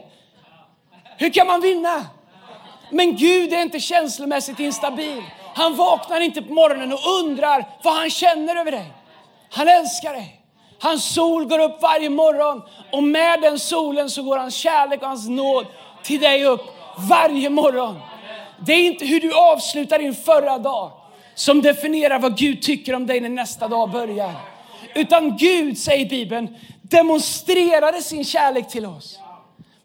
Hur 1.18 1.30
kan 1.30 1.48
man 1.48 1.62
vinna? 1.62 2.06
Men 2.92 3.16
Gud 3.16 3.54
är 3.54 3.62
inte 3.62 3.80
känslomässigt 3.80 4.60
instabil. 4.60 5.24
Han 5.56 5.76
vaknar 5.76 6.22
inte 6.22 6.42
på 6.42 6.54
morgonen 6.54 6.94
och 6.94 7.00
undrar 7.20 7.66
vad 7.84 7.94
han 7.94 8.10
känner 8.10 8.56
över 8.56 8.72
dig. 8.72 8.94
Han 9.52 9.68
älskar 9.68 10.14
dig. 10.14 10.40
Hans 10.80 11.14
sol 11.14 11.46
går 11.46 11.60
upp 11.60 11.82
varje 11.82 12.10
morgon 12.10 12.62
och 12.92 13.04
med 13.04 13.42
den 13.42 13.60
solen 13.60 14.10
så 14.10 14.24
går 14.24 14.38
hans 14.38 14.56
kärlek 14.56 15.02
och 15.02 15.08
hans 15.08 15.30
nåd 15.30 15.66
till 16.04 16.20
dig 16.20 16.46
upp 16.46 16.62
varje 17.10 17.50
morgon. 17.50 18.00
Det 18.66 18.74
är 18.74 18.86
inte 18.86 19.06
hur 19.06 19.20
du 19.20 19.34
avslutar 19.34 20.00
din 20.00 20.16
förra 20.16 20.58
dag 20.58 20.92
som 21.36 21.62
definierar 21.62 22.20
vad 22.20 22.38
Gud 22.38 22.62
tycker 22.62 22.96
om 22.96 23.08
dig 23.08 23.20
när 23.20 23.30
nästa 23.30 23.68
dag 23.68 23.92
börjar. 23.92 24.32
Utan 24.96 25.38
Gud, 25.38 25.78
säger 25.78 26.10
Bibeln, 26.10 26.58
demonstrerade 26.82 28.02
sin 28.02 28.26
kärlek 28.26 28.70
till 28.70 28.86
oss. 28.86 29.20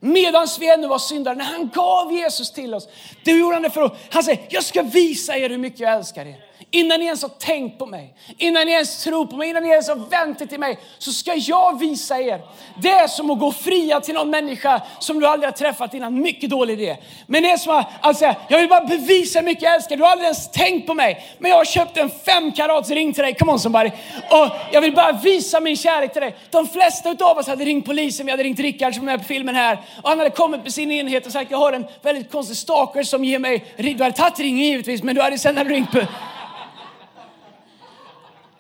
Medan 0.01 0.47
vi 0.61 0.71
ännu 0.71 0.89
var 0.89 0.99
syndare, 0.99 1.35
när 1.35 1.45
han 1.45 1.71
gav 1.75 2.13
Jesus 2.13 2.53
till 2.53 2.75
oss. 2.75 2.89
Då 3.25 3.31
gjorde 3.31 3.57
han 3.57 3.63
det 3.63 3.71
för 3.71 3.83
att, 3.83 3.97
han 4.11 4.23
säger, 4.23 4.47
jag 4.49 4.65
ska 4.65 4.83
visa 4.83 5.37
er 5.37 5.51
hur 5.51 5.59
mycket 5.59 5.81
jag 5.81 5.93
älskar 5.93 6.27
er 6.27 6.48
innan 6.71 7.01
ni 7.01 7.07
ens 7.07 7.23
har 7.23 7.29
tänkt 7.29 7.79
på 7.79 7.87
mig, 7.87 8.15
innan 8.39 8.67
ni 8.67 8.73
ens 8.73 9.05
tror 9.05 9.27
på 9.27 9.37
mig, 9.37 9.49
innan 9.49 9.63
ni 9.63 9.69
ens 9.69 9.89
har 9.89 9.97
vänt 9.97 10.41
er 10.41 10.47
till 10.47 10.61
mig, 10.61 10.79
så 10.99 11.13
ska 11.13 11.35
jag 11.35 11.79
visa 11.79 12.21
er. 12.21 12.41
Det 12.83 12.91
är 12.91 13.07
som 13.07 13.31
att 13.31 13.39
gå 13.39 13.53
fria 13.53 14.01
till 14.01 14.15
någon 14.15 14.31
människa 14.31 14.83
som 14.99 15.21
du 15.21 15.27
aldrig 15.27 15.47
har 15.53 15.57
träffat 15.57 15.95
innan. 15.95 16.21
Mycket 16.21 16.51
dålig 16.51 16.81
idé. 16.81 16.97
Men 17.27 17.43
det 17.43 17.51
är 17.51 17.57
som 17.57 17.77
att 17.77 17.87
alltså, 18.01 18.35
jag 18.49 18.59
vill 18.59 18.69
bara 18.69 18.81
bevisa 18.81 19.39
hur 19.39 19.47
mycket 19.47 19.63
jag 19.63 19.75
älskar. 19.75 19.97
Du 19.97 20.03
har 20.03 20.11
aldrig 20.11 20.25
ens 20.25 20.51
tänkt 20.51 20.87
på 20.87 20.95
mig, 20.95 21.37
men 21.39 21.51
jag 21.51 21.59
har 21.59 21.65
köpt 21.65 21.97
en 21.97 22.11
fem 22.11 22.53
karats 22.53 22.91
ring 22.91 23.13
till 23.13 23.23
dig. 23.23 23.35
Come 23.35 23.53
on 23.53 23.61
somebody. 23.61 23.91
Och 24.31 24.49
jag 24.73 24.81
vill 24.81 24.95
bara 24.95 25.13
visa 25.13 25.61
min 25.61 25.77
kärlek 25.77 26.13
till 26.13 26.23
dig. 26.23 26.37
De 26.51 26.67
flesta 26.69 27.17
av 27.21 27.39
oss 27.39 27.47
hade 27.47 27.65
ringt 27.65 27.87
polisen, 27.87 28.27
vi 28.27 28.31
hade 28.31 28.43
ringt 28.43 28.61
Rickard 28.61 28.95
som 28.95 29.03
är 29.03 29.13
med 29.13 29.21
på 29.21 29.27
filmen 29.27 29.55
här. 29.55 29.79
Och 30.03 30.09
han 30.09 30.19
hade 30.19 30.31
kommit 30.31 30.63
med 30.63 30.73
sin 30.73 30.93
enhet 30.93 31.27
och 31.27 31.33
sagt, 31.33 31.51
jag 31.51 31.59
har 31.59 31.73
en 31.73 31.87
väldigt 32.03 32.33
konstig 32.33 32.57
stalker 32.57 33.03
som 33.03 33.25
ger 33.25 33.39
mig, 33.39 33.65
du 33.77 34.03
hade 34.03 34.13
tagit 34.13 34.39
ringen 34.39 34.65
givetvis, 34.65 35.03
men 35.03 35.15
du 35.15 35.23
hade 35.23 35.39
sen 35.39 35.65
ringt 35.65 35.93
på 35.93 36.01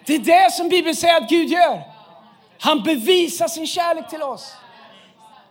det 0.08 0.14
är 0.14 0.44
det 0.44 0.52
som 0.52 0.68
Bibeln 0.68 0.96
säger 0.96 1.16
att 1.16 1.28
Gud 1.28 1.48
gör. 1.48 1.82
Han 2.58 2.82
bevisar 2.82 3.48
sin 3.48 3.66
kärlek 3.66 4.10
till 4.10 4.22
oss 4.22 4.54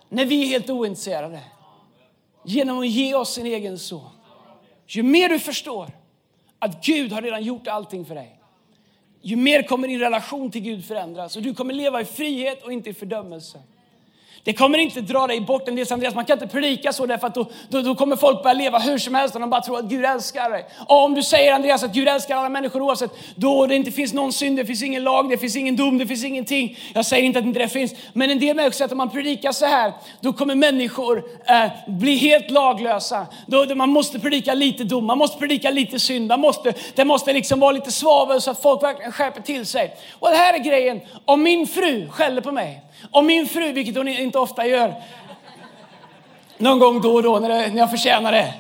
när 0.10 0.26
vi 0.26 0.44
är 0.44 0.48
helt 0.48 0.70
ointresserade. 0.70 1.40
Genom 2.46 2.80
att 2.80 2.88
ge 2.88 3.16
oss 3.16 3.34
sin 3.34 3.46
egen 3.46 3.80
son. 3.80 4.10
Ju 4.88 5.04
mer 5.04 5.30
du 5.30 5.40
förstår 5.40 5.90
att 6.60 6.86
Gud 6.86 7.12
har 7.12 7.22
redan 7.22 7.44
gjort 7.44 7.68
allting 7.68 8.06
för 8.06 8.16
dig, 8.16 8.40
ju 9.22 9.36
mer 9.36 9.64
kommer 9.64 9.88
din 9.88 10.00
relation 10.00 10.52
till 10.52 10.62
Gud 10.62 10.86
förändras 10.86 11.36
och 11.36 11.42
du 11.42 11.54
kommer 11.54 11.74
leva 11.74 12.02
i 12.02 12.06
frihet 12.06 12.64
och 12.64 12.72
inte 12.72 12.90
i 12.90 12.94
fördömelse. 12.94 13.60
Det 14.48 14.54
kommer 14.54 14.78
inte 14.78 15.02
dra 15.02 15.28
dig 15.28 15.42
bort 15.42 15.68
en 15.68 15.76
del 15.76 15.94
Andreas. 15.94 16.16
Man 16.16 16.26
kan 16.26 16.34
inte 16.34 16.48
predika 16.48 16.94
så 16.94 17.06
därför 17.06 17.28
att 17.28 17.36
då, 17.36 17.46
då, 17.70 17.82
då, 17.82 17.96
kommer 17.96 18.16
folk 18.16 18.44
börja 18.44 18.54
leva 18.54 18.80
hur 18.80 18.98
som 18.98 19.16
helst 19.16 19.36
och 19.36 19.42
de 19.42 19.50
bara 19.50 19.62
tror 19.62 19.80
att 19.80 19.86
Gud 19.86 20.06
älskar 20.06 20.50
dig. 20.50 20.66
Och 20.88 21.04
om 21.04 21.14
du 21.14 21.24
säger 21.24 21.54
Andreas 21.54 21.84
att 21.84 21.94
Gud 21.94 22.08
älskar 22.08 22.36
alla 22.36 22.50
människor 22.50 22.82
oavsett, 22.82 23.12
då 23.36 23.66
det 23.66 23.76
inte 23.76 23.92
finns 23.92 24.14
någon 24.14 24.34
synd, 24.34 24.58
det 24.58 24.66
finns 24.66 24.84
ingen 24.84 25.04
lag, 25.04 25.30
det 25.30 25.38
finns 25.38 25.56
ingen 25.56 25.76
dom, 25.76 25.98
det 25.98 26.08
finns 26.08 26.24
ingenting. 26.24 26.78
Jag 26.94 27.06
säger 27.06 27.24
inte 27.24 27.40
att 27.40 27.46
inte 27.46 27.60
det 27.60 27.68
finns, 27.68 27.94
men 28.14 28.30
en 28.30 28.40
del 28.40 28.56
människor 28.56 28.72
säger 28.72 28.86
att 28.86 28.92
om 28.92 28.98
man 28.98 29.10
predikar 29.10 29.52
så 29.52 29.66
här, 29.66 29.94
då 30.22 30.34
kommer 30.34 30.56
människor 30.56 31.24
eh, 31.48 31.72
bli 31.88 32.16
helt 32.16 32.52
laglösa. 32.52 33.28
Då, 33.48 33.66
då, 33.66 33.76
man 33.76 33.90
måste 33.90 34.20
predika 34.20 34.54
lite 34.54 34.84
dom, 34.84 35.06
man 35.06 35.18
måste 35.18 35.40
predika 35.40 35.72
lite 35.72 36.00
synd, 36.00 36.28
man 36.28 36.40
måste, 36.40 36.74
det 36.96 37.06
måste 37.06 37.34
liksom 37.34 37.60
vara 37.60 37.72
lite 37.72 37.92
svavel 37.92 38.42
så 38.42 38.52
att 38.52 38.62
folk 38.62 38.84
verkligen 38.84 39.12
skärper 39.12 39.42
till 39.42 39.66
sig. 39.66 39.96
Och 40.20 40.30
det 40.30 40.36
här 40.38 40.54
är 40.54 40.60
grejen, 40.60 41.02
om 41.26 41.44
min 41.44 41.68
fru 41.68 42.10
skäller 42.10 42.42
på 42.42 42.52
mig, 42.52 42.84
om 43.12 43.26
min 43.26 43.48
fru, 43.48 43.72
vilket 43.72 43.98
hon 43.98 44.08
inte 44.08 44.40
ofta 44.40 44.66
gör, 44.66 44.94
någon 46.58 46.80
gång 46.80 47.02
då 47.02 47.14
och 47.14 47.24
då 47.24 47.40
när, 47.40 47.50
det, 47.50 47.68
när 47.68 47.78
jag 47.78 47.92
förtjänar 47.92 48.32
det. 48.32 48.54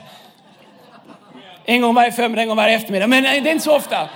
En 1.65 1.81
gång 1.81 1.95
varje 1.95 2.11
förmiddag, 2.11 2.41
en 2.41 2.47
gång 2.47 2.57
varje 2.57 2.75
eftermiddag, 2.75 3.07
men 3.07 3.25
eh, 3.25 3.43
det 3.43 3.49
är 3.49 3.53
inte 3.53 3.63
så 3.63 3.75
ofta. 3.75 4.09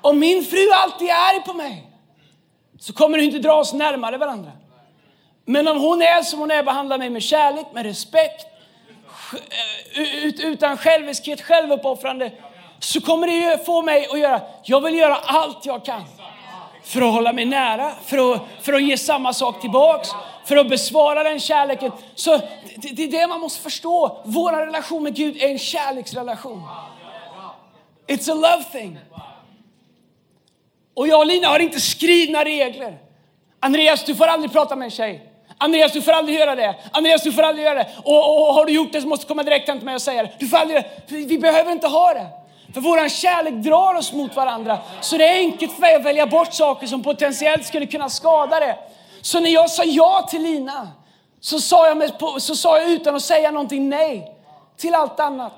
Om 0.00 0.18
min 0.18 0.44
fru 0.44 0.70
alltid 0.72 1.08
är 1.08 1.12
arg 1.12 1.42
på 1.46 1.52
mig 1.52 1.84
så 2.78 2.92
kommer 2.92 3.18
det 3.18 3.24
inte 3.24 3.38
dra 3.38 3.52
oss 3.52 3.72
närmare 3.72 4.16
varandra. 4.18 4.52
Men 5.44 5.68
om 5.68 5.80
hon 5.80 6.02
är 6.02 6.22
som 6.22 6.38
hon 6.40 6.50
är, 6.50 6.62
behandlar 6.62 6.98
mig 6.98 7.10
med 7.10 7.22
kärlek, 7.22 7.66
med 7.72 7.86
respekt, 7.86 8.46
eh, 9.96 10.46
utan 10.46 10.76
själviskhet, 10.76 11.40
självuppoffrande, 11.40 12.32
så 12.78 13.00
kommer 13.00 13.26
det 13.26 13.66
få 13.66 13.82
mig 13.82 14.06
att 14.10 14.18
göra, 14.18 14.40
jag 14.64 14.80
vill 14.80 14.94
göra 14.94 15.16
allt 15.16 15.66
jag 15.66 15.84
kan 15.84 16.02
för 16.90 17.00
att 17.00 17.12
hålla 17.12 17.32
mig 17.32 17.44
nära, 17.44 17.92
för 18.04 18.32
att, 18.32 18.42
för 18.60 18.72
att 18.72 18.82
ge 18.82 18.96
samma 18.96 19.32
sak 19.32 19.60
tillbaks, 19.60 20.08
för 20.44 20.56
att 20.56 20.68
besvara 20.68 21.22
den 21.22 21.40
kärleken. 21.40 21.92
Så 22.14 22.36
det, 22.76 22.88
det 22.92 23.02
är 23.02 23.08
det 23.08 23.26
man 23.26 23.40
måste 23.40 23.62
förstå. 23.62 24.22
Vår 24.24 24.52
relation 24.52 25.02
med 25.02 25.14
Gud 25.14 25.42
är 25.42 25.48
en 25.48 25.58
kärleksrelation. 25.58 26.62
It's 28.06 28.30
a 28.30 28.34
love 28.34 28.64
thing. 28.72 28.98
Och 30.94 31.08
jag 31.08 31.18
och 31.18 31.26
Lina 31.26 31.48
har 31.48 31.58
inte 31.58 31.80
skrivna 31.80 32.44
regler. 32.44 32.98
Andreas, 33.60 34.04
du 34.04 34.14
får 34.14 34.26
aldrig 34.26 34.52
prata 34.52 34.76
med 34.76 34.84
en 34.84 34.90
tjej. 34.90 35.32
Andreas, 35.58 35.92
du 35.92 36.02
får 36.02 36.12
aldrig 36.12 36.38
göra 36.38 36.54
det. 36.54 36.74
Andreas, 36.92 37.22
du 37.22 37.32
får 37.32 37.42
aldrig 37.42 37.66
göra 37.66 37.74
det. 37.74 37.88
Och, 38.04 38.48
och 38.48 38.54
har 38.54 38.66
du 38.66 38.72
gjort 38.72 38.92
det 38.92 39.00
så 39.00 39.08
måste 39.08 39.24
du 39.24 39.28
komma 39.28 39.42
direkt 39.42 39.68
hem 39.68 39.78
till 39.78 39.86
mig 39.86 39.94
och 39.94 40.02
säga 40.02 40.22
det. 40.22 40.30
Du 40.38 40.48
får 40.48 40.56
aldrig 40.56 40.84
Vi 41.08 41.38
behöver 41.38 41.72
inte 41.72 41.86
ha 41.86 42.14
det. 42.14 42.39
För 42.74 42.80
vår 42.80 43.08
kärlek 43.08 43.54
drar 43.54 43.94
oss 43.94 44.12
mot 44.12 44.36
varandra. 44.36 44.78
Så 45.00 45.16
det 45.16 45.28
är 45.28 45.36
enkelt 45.36 45.72
för 45.72 45.80
mig 45.80 45.94
att 45.94 46.04
välja 46.04 46.26
bort 46.26 46.54
saker 46.54 46.86
som 46.86 47.02
potentiellt 47.02 47.66
skulle 47.66 47.86
kunna 47.86 48.08
skada 48.08 48.60
det. 48.60 48.78
Så 49.20 49.40
när 49.40 49.50
jag 49.50 49.70
sa 49.70 49.84
ja 49.84 50.26
till 50.30 50.42
Lina 50.42 50.88
så 51.40 51.60
sa 51.60 51.86
jag, 51.86 51.96
med, 51.96 52.12
så 52.38 52.56
sa 52.56 52.78
jag 52.78 52.90
utan 52.90 53.14
att 53.14 53.22
säga 53.22 53.50
någonting 53.50 53.88
nej 53.88 54.36
till 54.76 54.94
allt 54.94 55.20
annat. 55.20 55.52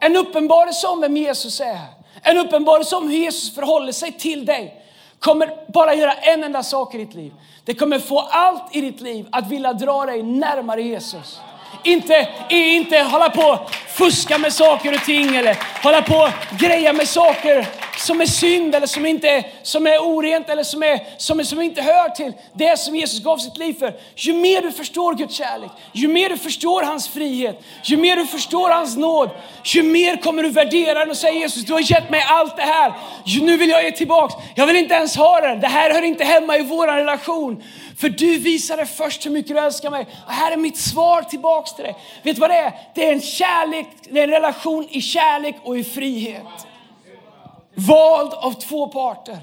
En 0.00 0.16
uppenbarelse 0.16 0.86
om 0.86 1.00
vem 1.00 1.16
Jesus 1.16 1.60
är, 1.60 1.78
en 2.22 2.38
uppenbarelse 2.38 2.96
om 2.96 3.08
hur 3.08 3.16
Jesus 3.16 3.54
förhåller 3.54 3.92
sig 3.92 4.12
till 4.12 4.46
dig 4.46 4.84
kommer 5.18 5.72
bara 5.72 5.94
göra 5.94 6.12
en 6.12 6.44
enda 6.44 6.62
sak 6.62 6.94
i 6.94 6.98
ditt 6.98 7.14
liv. 7.14 7.32
Det 7.64 7.74
kommer 7.74 7.98
få 7.98 8.20
allt 8.20 8.76
i 8.76 8.80
ditt 8.80 9.00
liv 9.00 9.26
att 9.32 9.48
vilja 9.48 9.72
dra 9.72 10.06
dig 10.06 10.22
närmare 10.22 10.82
Jesus. 10.82 11.40
Inte, 11.82 12.28
inte 12.48 12.98
hålla 12.98 13.30
på 13.30 13.58
fuska 13.88 14.38
med 14.38 14.52
saker 14.52 14.94
och 14.94 15.04
ting 15.04 15.36
eller 15.36 15.56
hålla 15.82 16.02
på 16.02 16.28
greja 16.58 16.92
med 16.92 17.08
saker 17.08 17.66
som 17.98 18.20
är 18.20 18.26
synd 18.26 18.74
eller 18.74 18.86
som, 18.86 19.06
inte 19.06 19.28
är, 19.28 19.44
som 19.62 19.86
är 19.86 19.98
orent 19.98 20.48
eller 20.48 20.62
som, 20.62 20.82
är, 20.82 21.00
som, 21.16 21.40
är, 21.40 21.44
som 21.44 21.60
inte 21.60 21.82
hör 21.82 22.08
till 22.08 22.32
det 22.52 22.78
som 22.78 22.96
Jesus 22.96 23.24
gav 23.24 23.38
sitt 23.38 23.56
liv 23.56 23.74
för. 23.78 23.94
Ju 24.16 24.32
mer 24.32 24.62
du 24.62 24.72
förstår 24.72 25.14
Guds 25.14 25.34
kärlek, 25.34 25.70
ju 25.92 26.08
mer 26.08 26.28
du 26.28 26.36
förstår 26.38 26.82
hans 26.82 27.08
frihet, 27.08 27.62
ju 27.82 27.96
mer 27.96 28.16
du 28.16 28.26
förstår 28.26 28.70
hans 28.70 28.96
nåd, 28.96 29.30
ju 29.64 29.82
mer 29.82 30.16
kommer 30.16 30.42
du 30.42 30.50
värdera 30.50 30.98
den 30.98 31.10
och 31.10 31.16
säga 31.16 31.32
Jesus, 31.32 31.64
du 31.64 31.72
har 31.72 31.92
gett 31.92 32.10
mig 32.10 32.24
allt 32.28 32.56
det 32.56 32.62
här. 32.62 32.92
Nu 33.40 33.56
vill 33.56 33.70
jag 33.70 33.84
ge 33.84 33.90
tillbaks. 33.90 34.34
Jag 34.54 34.66
vill 34.66 34.76
inte 34.76 34.94
ens 34.94 35.16
ha 35.16 35.40
det. 35.40 35.54
Det 35.54 35.66
här 35.66 35.90
hör 35.90 36.02
inte 36.02 36.24
hemma 36.24 36.56
i 36.56 36.62
vår 36.62 36.86
relation. 36.86 37.62
För 37.98 38.08
du 38.08 38.38
visade 38.38 38.86
först 38.86 39.26
hur 39.26 39.30
mycket 39.30 39.56
du 39.56 39.58
älskar 39.58 39.90
mig. 39.90 40.06
Och 40.26 40.32
här 40.32 40.52
är 40.52 40.56
mitt 40.56 40.78
svar 40.78 41.22
tillbaks 41.22 41.74
till 41.74 41.84
dig. 41.84 41.96
Vet 42.22 42.36
du 42.36 42.40
vad 42.40 42.50
det 42.50 42.56
är? 42.56 42.72
Det 42.94 43.08
är 43.08 43.12
en 43.12 43.20
kärlek, 43.20 43.86
det 44.10 44.20
är 44.20 44.24
en 44.24 44.30
relation 44.30 44.86
i 44.90 45.00
kärlek 45.00 45.56
och 45.64 45.78
i 45.78 45.84
frihet. 45.84 46.66
Vald 47.74 48.32
av 48.32 48.52
två 48.52 48.88
parter. 48.88 49.38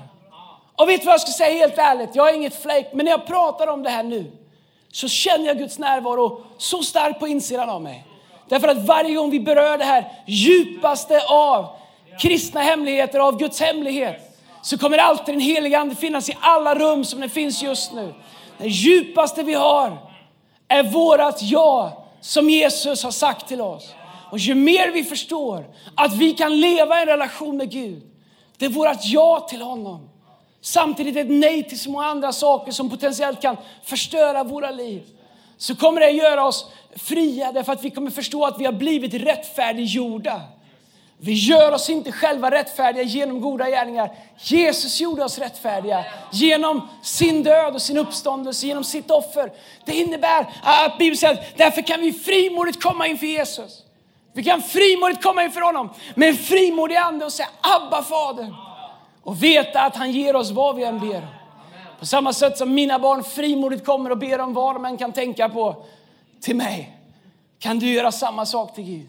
Och 0.75 0.89
vet 0.89 1.01
du 1.01 1.05
vad 1.05 1.13
jag 1.13 1.21
ska 1.21 1.31
säga 1.31 1.57
helt 1.57 1.77
ärligt? 1.77 2.09
Jag 2.13 2.29
är 2.29 2.33
inget 2.33 2.61
flake, 2.61 2.87
men 2.93 3.05
när 3.05 3.11
jag 3.11 3.27
pratar 3.27 3.67
om 3.67 3.83
det 3.83 3.89
här 3.89 4.03
nu 4.03 4.31
så 4.91 5.07
känner 5.07 5.45
jag 5.45 5.57
Guds 5.57 5.79
närvaro 5.79 6.43
så 6.57 6.83
starkt 6.83 7.19
på 7.19 7.27
insidan 7.27 7.69
av 7.69 7.81
mig. 7.81 8.05
Därför 8.49 8.67
att 8.67 8.77
varje 8.77 9.15
gång 9.15 9.29
vi 9.29 9.39
berör 9.39 9.77
det 9.77 9.85
här 9.85 10.11
djupaste 10.25 11.21
av 11.27 11.67
kristna 12.21 12.61
hemligheter, 12.61 13.19
av 13.19 13.39
Guds 13.39 13.61
hemlighet, 13.61 14.39
så 14.61 14.77
kommer 14.77 14.97
alltid 14.97 15.35
den 15.35 15.41
helige 15.41 15.79
Ande 15.79 15.95
finnas 15.95 16.29
i 16.29 16.37
alla 16.39 16.75
rum 16.75 17.05
som 17.05 17.19
den 17.19 17.29
finns 17.29 17.63
just 17.63 17.93
nu. 17.93 18.13
Det 18.57 18.67
djupaste 18.67 19.43
vi 19.43 19.53
har 19.53 19.97
är 20.67 20.83
vårat 20.83 21.41
ja 21.41 22.05
som 22.21 22.49
Jesus 22.49 23.03
har 23.03 23.11
sagt 23.11 23.47
till 23.47 23.61
oss. 23.61 23.93
Och 24.31 24.39
ju 24.39 24.55
mer 24.55 24.91
vi 24.91 25.03
förstår 25.03 25.65
att 25.95 26.13
vi 26.13 26.31
kan 26.31 26.59
leva 26.59 26.99
i 26.99 27.01
en 27.01 27.07
relation 27.07 27.57
med 27.57 27.71
Gud, 27.71 28.03
det 28.57 28.65
är 28.65 28.69
vårt 28.69 29.05
ja 29.05 29.47
till 29.49 29.61
honom. 29.61 30.09
Samtidigt 30.61 31.17
ett 31.17 31.29
nej 31.29 31.63
till 31.63 31.79
så 31.79 31.89
många 31.89 32.05
andra 32.05 32.31
saker 32.31 32.71
som 32.71 32.89
potentiellt 32.89 33.41
kan 33.41 33.57
förstöra 33.83 34.43
våra 34.43 34.71
liv. 34.71 35.03
Så 35.57 35.75
kommer 35.75 36.01
det 36.01 36.09
göra 36.09 36.45
oss 36.45 36.71
fria 36.95 37.51
därför 37.51 37.73
att 37.73 37.83
vi 37.83 37.89
kommer 37.89 38.11
förstå 38.11 38.45
att 38.45 38.59
vi 38.59 38.65
har 38.65 38.73
blivit 38.73 39.13
rättfärdiggjorda. 39.13 40.41
Vi 41.17 41.33
gör 41.33 41.71
oss 41.71 41.89
inte 41.89 42.11
själva 42.11 42.51
rättfärdiga 42.51 43.03
genom 43.03 43.41
goda 43.41 43.69
gärningar. 43.69 44.11
Jesus 44.37 45.01
gjorde 45.01 45.23
oss 45.23 45.39
rättfärdiga 45.39 46.05
genom 46.31 46.87
sin 47.01 47.43
död 47.43 47.73
och 47.73 47.81
sin 47.81 47.97
uppståndelse, 47.97 48.67
genom 48.67 48.83
sitt 48.83 49.11
offer. 49.11 49.51
Det 49.85 49.93
innebär 49.93 50.47
att 50.63 50.97
Bibeln 50.97 51.17
säger 51.17 51.33
att 51.33 51.57
därför 51.57 51.81
kan 51.81 52.01
vi 52.01 52.13
frimodigt 52.13 52.83
komma 52.83 53.07
inför 53.07 53.25
Jesus. 53.25 53.83
Vi 54.33 54.43
kan 54.43 54.61
frimodigt 54.61 55.23
komma 55.23 55.43
inför 55.43 55.61
honom 55.61 55.89
med 56.15 56.29
en 56.29 56.35
frimodig 56.35 56.95
ande 56.95 57.25
och 57.25 57.33
säga 57.33 57.49
Abba 57.61 58.03
fader. 58.03 58.55
Och 59.23 59.43
veta 59.43 59.81
att 59.81 59.95
han 59.95 60.11
ger 60.11 60.35
oss 60.35 60.51
vad 60.51 60.75
vi 60.75 60.83
än 60.83 60.99
ber 60.99 61.17
om. 61.17 61.27
På 61.99 62.05
samma 62.05 62.33
sätt 62.33 62.57
som 62.57 62.73
mina 62.73 62.99
barn 62.99 63.23
frimodigt 63.23 63.85
kommer 63.85 64.09
och 64.09 64.17
ber 64.17 64.39
om 64.39 64.53
vad 64.53 64.75
de 64.75 64.85
än 64.85 64.97
kan 64.97 65.11
tänka 65.11 65.49
på 65.49 65.85
till 66.41 66.55
mig. 66.55 66.97
Kan 67.59 67.79
du 67.79 67.93
göra 67.93 68.11
samma 68.11 68.45
sak 68.45 68.75
till 68.75 68.83
Gud? 68.83 69.07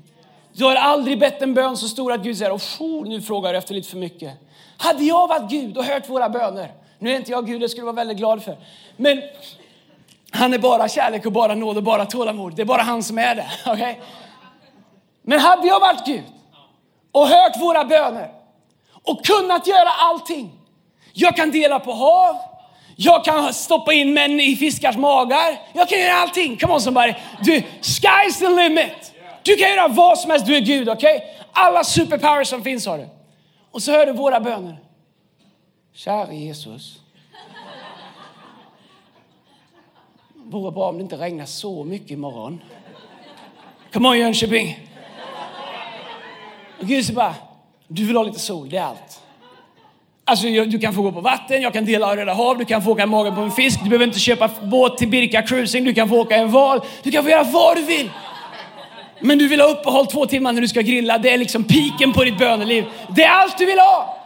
Du 0.57 0.65
har 0.65 0.75
aldrig 0.75 1.19
bett 1.19 1.43
en 1.43 1.55
bön 1.55 1.77
så 1.77 1.89
stor 1.89 2.13
att 2.13 2.21
Gud 2.21 2.39
säger, 2.39 2.53
oh, 2.53 3.09
nu 3.09 3.23
frågar 3.23 3.53
du 3.53 3.59
efter 3.59 3.75
lite 3.75 3.89
för 3.89 3.97
mycket. 3.97 4.33
Hade 4.77 5.05
jag 5.05 5.29
varit 5.29 5.51
Gud 5.51 5.79
och 5.79 5.85
hört 5.85 6.09
våra 6.09 6.29
böner, 6.29 6.73
nu 6.99 7.13
är 7.13 7.17
inte 7.17 7.31
jag 7.31 7.47
Gud, 7.47 7.61
det 7.61 7.69
skulle 7.69 7.81
jag 7.81 7.87
vara 7.87 7.97
väldigt 7.97 8.17
glad 8.17 8.43
för. 8.43 8.57
Men 8.97 9.23
han 10.31 10.55
är 10.55 10.59
bara 10.59 10.89
kärlek 10.89 11.27
och 11.27 11.33
bara 11.33 11.55
nåd 11.55 11.77
och 11.77 11.83
bara 11.83 12.07
tålamod. 12.07 12.57
Det 12.57 12.63
är 12.63 12.67
bara 12.67 12.83
han 12.83 13.03
som 13.03 13.19
är 13.19 13.35
det. 13.35 13.47
Okay? 13.73 13.95
Men 15.23 15.41
hade 15.41 15.67
jag 15.67 15.81
varit 15.81 16.07
Gud 16.07 16.25
och 17.13 17.27
hört 17.29 17.61
våra 17.61 17.85
böner 17.85 18.31
och 19.03 19.25
kunnat 19.25 19.67
göra 19.67 19.89
allting. 19.89 20.53
Jag 21.13 21.37
kan 21.37 21.51
dela 21.51 21.81
på 21.81 21.93
hav, 21.93 22.37
jag 22.97 23.25
kan 23.25 23.55
stoppa 23.55 23.93
in 23.93 24.15
män 24.15 24.41
i 24.41 24.57
fiskars 24.57 24.97
magar. 24.97 25.61
Jag 25.73 25.89
kan 25.89 26.01
göra 26.01 26.15
allting. 26.15 26.57
Come 26.57 26.73
on 26.75 26.81
somebody. 26.81 27.15
Du, 27.43 27.63
sky's 27.81 28.39
the 28.39 28.49
limit. 28.49 29.13
Du 29.47 29.57
kan 29.57 29.69
göra 29.69 29.89
vad 29.89 30.19
som 30.19 30.31
helst, 30.31 30.47
du 30.47 30.57
är 30.57 30.61
Gud, 30.61 30.89
okej? 30.89 31.17
Okay? 31.17 31.29
alla 31.53 31.85
superpowers 31.85 32.49
som 32.49 32.63
finns 32.63 32.87
har 32.87 32.99
du. 32.99 33.09
Och 33.71 33.83
så 33.83 33.93
hör 33.93 34.07
du 34.07 34.13
våra 34.13 34.41
böner. 34.41 34.77
Kära 35.93 36.33
Jesus. 36.33 37.01
Vore 40.35 40.71
bra 40.71 40.89
om 40.89 40.97
det 40.97 41.03
inte 41.03 41.17
regnar 41.17 41.45
så 41.45 41.85
mycket 41.85 42.11
imorgon. 42.11 42.63
Come 43.93 44.09
on 44.09 44.19
Jönköping. 44.19 44.89
Och 46.81 46.87
Gud 46.87 47.05
säger 47.05 47.17
bara, 47.17 47.35
du 47.89 48.07
vill 48.07 48.17
ha 48.17 48.23
lite 48.23 48.39
sol, 48.39 48.69
det 48.69 48.77
är 48.77 48.83
allt. 48.83 49.23
Alltså, 50.25 50.47
du 50.47 50.79
kan 50.79 50.95
få 50.95 51.03
gå 51.03 51.13
på 51.13 51.21
vatten, 51.21 51.63
jag 51.63 51.73
kan 51.73 51.85
dela 51.85 52.17
Röda 52.17 52.35
hav, 52.35 52.59
du 52.59 52.65
kan 52.65 52.83
få 52.83 52.91
åka 52.91 53.07
magen 53.07 53.35
på 53.35 53.41
en 53.41 53.51
fisk, 53.51 53.81
du 53.83 53.89
behöver 53.89 54.07
inte 54.07 54.19
köpa 54.19 54.51
båt 54.63 54.99
till 54.99 55.09
Birka 55.09 55.43
Cruising, 55.43 55.85
du 55.85 55.95
kan 55.95 56.09
få 56.09 56.21
åka 56.21 56.37
en 56.37 56.51
val, 56.51 56.81
du 57.03 57.11
kan 57.11 57.25
få 57.25 57.31
göra 57.31 57.43
vad 57.43 57.77
du 57.77 57.83
vill. 57.83 58.11
Men 59.21 59.39
du 59.39 59.49
vill 59.49 59.61
ha 59.61 59.69
uppehåll 59.69 60.07
två 60.07 60.27
timmar 60.27 60.53
när 60.53 60.61
du 60.61 60.69
ska 60.69 60.81
grilla, 60.81 61.19
det 61.19 61.31
är 61.31 61.39
liksom 61.39 61.65
piken 61.65 62.13
på 62.13 62.25
ditt 62.25 62.39
böneliv. 62.39 62.85
Det 63.17 63.23
är 63.23 63.31
allt 63.31 63.59
du 63.59 63.67
vill 63.67 63.79
ha. 63.79 64.17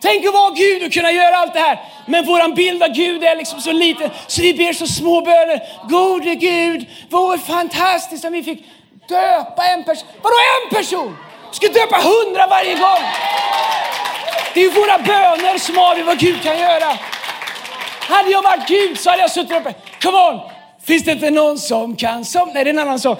Tänk 0.00 0.26
att 0.26 0.34
vara 0.34 0.50
Gud 0.50 0.86
och 0.86 0.92
kunna 0.92 1.12
göra 1.12 1.36
allt 1.36 1.54
det 1.54 1.60
här. 1.60 1.80
Men 2.06 2.24
våran 2.24 2.54
bild 2.54 2.82
av 2.82 2.88
Gud 2.88 3.24
är 3.24 3.36
liksom 3.36 3.60
så 3.60 3.72
liten 3.72 4.10
så 4.26 4.42
vi 4.42 4.54
ber 4.54 4.72
så 4.72 4.86
små 4.86 5.20
böner. 5.20 5.62
Gode 5.88 6.34
Gud, 6.34 6.86
vore 7.10 7.38
fantastiskt 7.38 8.24
om 8.24 8.32
vi 8.32 8.42
fick 8.42 8.64
döpa 9.08 9.66
en 9.66 9.84
person. 9.84 10.08
Vadå 10.22 10.36
en 10.36 10.76
person? 10.76 11.16
Du 11.50 11.56
ska 11.56 11.68
döpa 11.68 11.96
hundra 11.96 12.46
varje 12.46 12.74
gång. 12.74 13.02
Det 14.54 14.60
är 14.60 14.64
ju 14.64 14.70
våra 14.70 14.98
böner 14.98 15.58
som 15.58 15.78
avgör 15.78 16.04
vad 16.04 16.18
Gud 16.18 16.42
kan 16.42 16.58
göra. 16.58 16.98
Hade 18.00 18.30
jag 18.30 18.42
varit 18.42 18.68
Gud 18.68 18.98
så 19.00 19.10
hade 19.10 19.22
jag 19.22 19.30
suttit 19.30 19.56
uppe. 19.56 19.74
Come 20.02 20.18
on! 20.18 20.55
Finns 20.86 21.04
det 21.04 21.12
inte 21.12 21.30
någon 21.30 21.58
som 21.58 21.96
kan 21.96 22.24
som... 22.24 22.50
Nej, 22.54 22.64
det 22.64 22.70
är 22.70 22.72
en 22.72 22.78
annan 22.78 23.00
sång. 23.00 23.16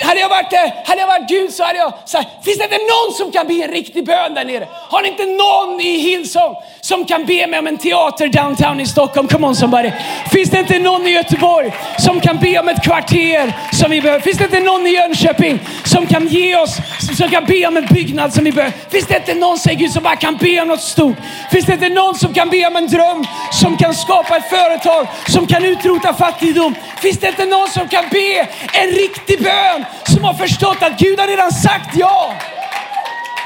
Hade 0.00 0.20
jag 0.20 0.28
varit, 0.28 0.52
eh, 0.52 0.58
hade 0.84 1.00
jag 1.00 1.06
varit 1.06 1.28
Gud 1.28 1.52
så 1.52 1.64
hade 1.64 1.78
jag 1.78 1.92
sagt, 2.06 2.28
finns 2.44 2.58
det 2.58 2.64
inte 2.64 2.76
någon 2.76 3.14
som 3.14 3.32
kan 3.32 3.46
be 3.46 3.64
en 3.64 3.70
riktig 3.70 4.06
bön 4.06 4.34
där 4.34 4.44
nere? 4.44 4.68
Har 4.88 5.02
ni 5.02 5.08
inte 5.08 5.26
någon 5.26 5.80
i 5.80 5.98
Hillsong 5.98 6.54
som 6.80 7.04
kan 7.04 7.26
be 7.26 7.46
mig 7.46 7.58
om 7.58 7.66
en 7.66 7.78
teater 7.78 8.28
downtown 8.28 8.80
i 8.80 8.86
Stockholm? 8.86 9.28
Come 9.28 9.46
on 9.46 9.56
somebody. 9.56 9.92
Finns 10.32 10.50
det 10.50 10.58
inte 10.58 10.78
någon 10.78 11.06
i 11.06 11.10
Göteborg 11.10 11.72
som 11.98 12.20
kan 12.20 12.38
be 12.38 12.58
om 12.58 12.68
ett 12.68 12.84
kvarter 12.84 13.56
som 13.72 13.90
vi 13.90 14.00
behöver? 14.00 14.20
Finns 14.20 14.38
det 14.38 14.44
inte 14.44 14.60
någon 14.60 14.86
i 14.86 14.90
Jönköping 14.90 15.58
som 15.90 16.06
kan 16.06 16.26
ge 16.26 16.56
oss, 16.56 16.76
som 17.16 17.28
kan 17.28 17.44
be 17.44 17.66
om 17.66 17.76
en 17.76 17.86
byggnad 17.86 18.34
som 18.34 18.44
vi 18.44 18.52
behöver? 18.52 18.76
Finns 18.90 19.06
det 19.06 19.16
inte 19.16 19.34
någon, 19.34 19.58
säger 19.58 19.78
Gud, 19.78 19.92
som 19.92 20.02
bara 20.02 20.16
kan 20.16 20.36
be 20.36 20.60
om 20.60 20.68
något 20.68 20.80
stort? 20.80 21.16
Finns 21.52 21.66
det 21.66 21.72
inte 21.72 21.88
någon 21.88 22.14
som 22.14 22.34
kan 22.34 22.48
be 22.48 22.66
om 22.66 22.76
en 22.76 22.86
dröm, 22.86 23.24
som 23.52 23.76
kan 23.76 23.94
skapa 23.94 24.36
ett 24.36 24.50
företag, 24.50 25.06
som 25.28 25.46
kan 25.46 25.64
utrota 25.64 26.14
fattigdom? 26.14 26.74
Finns 27.02 27.18
det 27.18 27.28
inte 27.28 27.46
någon 27.46 27.68
som 27.68 27.88
kan 27.88 28.04
be 28.10 28.48
en 28.72 28.90
riktig 28.90 29.42
bön 29.42 29.84
som 30.04 30.24
har 30.24 30.34
förstått 30.34 30.82
att 30.82 30.98
Gud 30.98 31.20
har 31.20 31.26
redan 31.26 31.52
sagt 31.52 31.96
ja? 31.96 32.34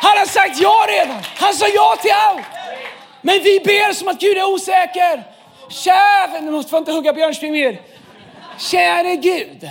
Han 0.03 0.19
har 0.19 0.27
sagt 0.27 0.61
ja 0.61 0.87
redan. 0.89 1.23
Han 1.37 1.55
sa 1.55 1.67
ja 1.75 1.97
till 2.03 2.13
allt. 2.29 2.47
Men 3.23 3.43
vi 3.43 3.61
ber 3.65 3.93
som 3.93 4.09
att 4.09 4.21
Gud 4.21 4.37
är 4.37 4.49
osäker. 4.55 5.23
Käre, 5.71 6.41
nu 6.41 6.51
måste 6.51 6.75
jag 6.75 6.81
inte 6.81 6.93
hugga 6.93 7.13
björnspring 7.13 7.53
mer. 7.53 7.81
Käre 8.59 9.17
Gud. 9.17 9.71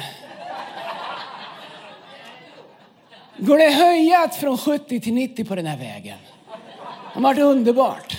Går 3.38 3.58
det 3.58 3.70
höjat 3.70 4.36
från 4.36 4.58
70 4.58 5.00
till 5.00 5.13
90 5.13 5.46
på 5.46 5.56
den 5.56 5.66
här 5.66 5.78
vägen? 5.78 6.18
Det 7.13 7.20
har 7.20 7.22
varit 7.22 7.40
underbart. 7.40 8.18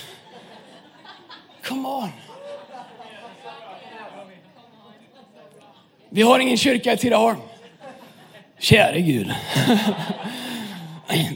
Come 1.68 1.88
on. 1.88 2.08
Vi 6.10 6.22
har 6.22 6.38
ingen 6.38 6.56
kyrka 6.56 6.92
i 6.92 6.96
Tidaholm. 6.96 7.38
Käre 8.58 9.00
Gud. 9.00 9.34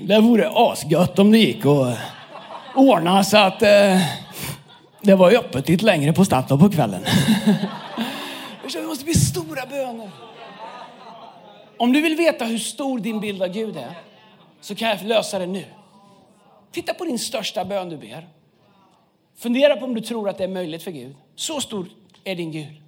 Det 0.02 0.20
vore 0.20 0.50
asgött 0.54 1.18
om 1.18 1.32
det 1.32 1.38
gick 1.38 1.66
att 1.66 1.98
ordna 2.74 3.24
så 3.24 3.36
att 3.36 3.62
eh, 3.62 4.00
det 5.02 5.14
var 5.14 5.34
öppet 5.34 5.68
lite 5.68 5.84
längre 5.84 6.12
på 6.12 6.24
Statoil 6.24 6.60
på 6.60 6.70
kvällen. 6.70 7.02
Det 8.72 8.82
måste 8.82 9.04
bli 9.04 9.14
stora 9.14 9.66
böner. 9.66 10.10
Om 11.78 11.92
du 11.92 12.00
vill 12.00 12.16
veta 12.16 12.44
hur 12.44 12.58
stor 12.58 12.98
din 12.98 13.20
bild 13.20 13.42
av 13.42 13.48
Gud 13.48 13.76
är 13.76 13.94
så 14.60 14.74
kan 14.74 14.88
jag 14.88 15.02
lösa 15.02 15.38
det 15.38 15.46
nu. 15.46 15.64
Titta 16.72 16.94
på 16.94 17.04
din 17.04 17.18
största 17.18 17.64
bön 17.64 17.88
du 17.88 17.96
ber. 17.96 18.28
Fundera 19.36 19.76
på 19.76 19.84
om 19.84 19.94
du 19.94 20.00
tror 20.00 20.28
att 20.28 20.38
det 20.38 20.44
är 20.44 20.48
möjligt 20.48 20.82
för 20.82 20.90
Gud. 20.90 21.14
Så 21.36 21.60
stor 21.60 21.88
är 22.24 22.34
din 22.34 22.52
Gud. 22.52 22.82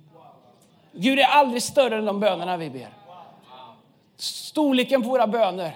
Gud 0.93 1.19
är 1.19 1.25
aldrig 1.25 1.63
större 1.63 1.99
än 1.99 2.05
de 2.05 2.21
bönerna 2.21 2.57
vi 2.57 2.71
ber. 2.71 2.89
Storleken 4.17 5.03
på 5.03 5.09
våra 5.09 5.27
böner 5.27 5.73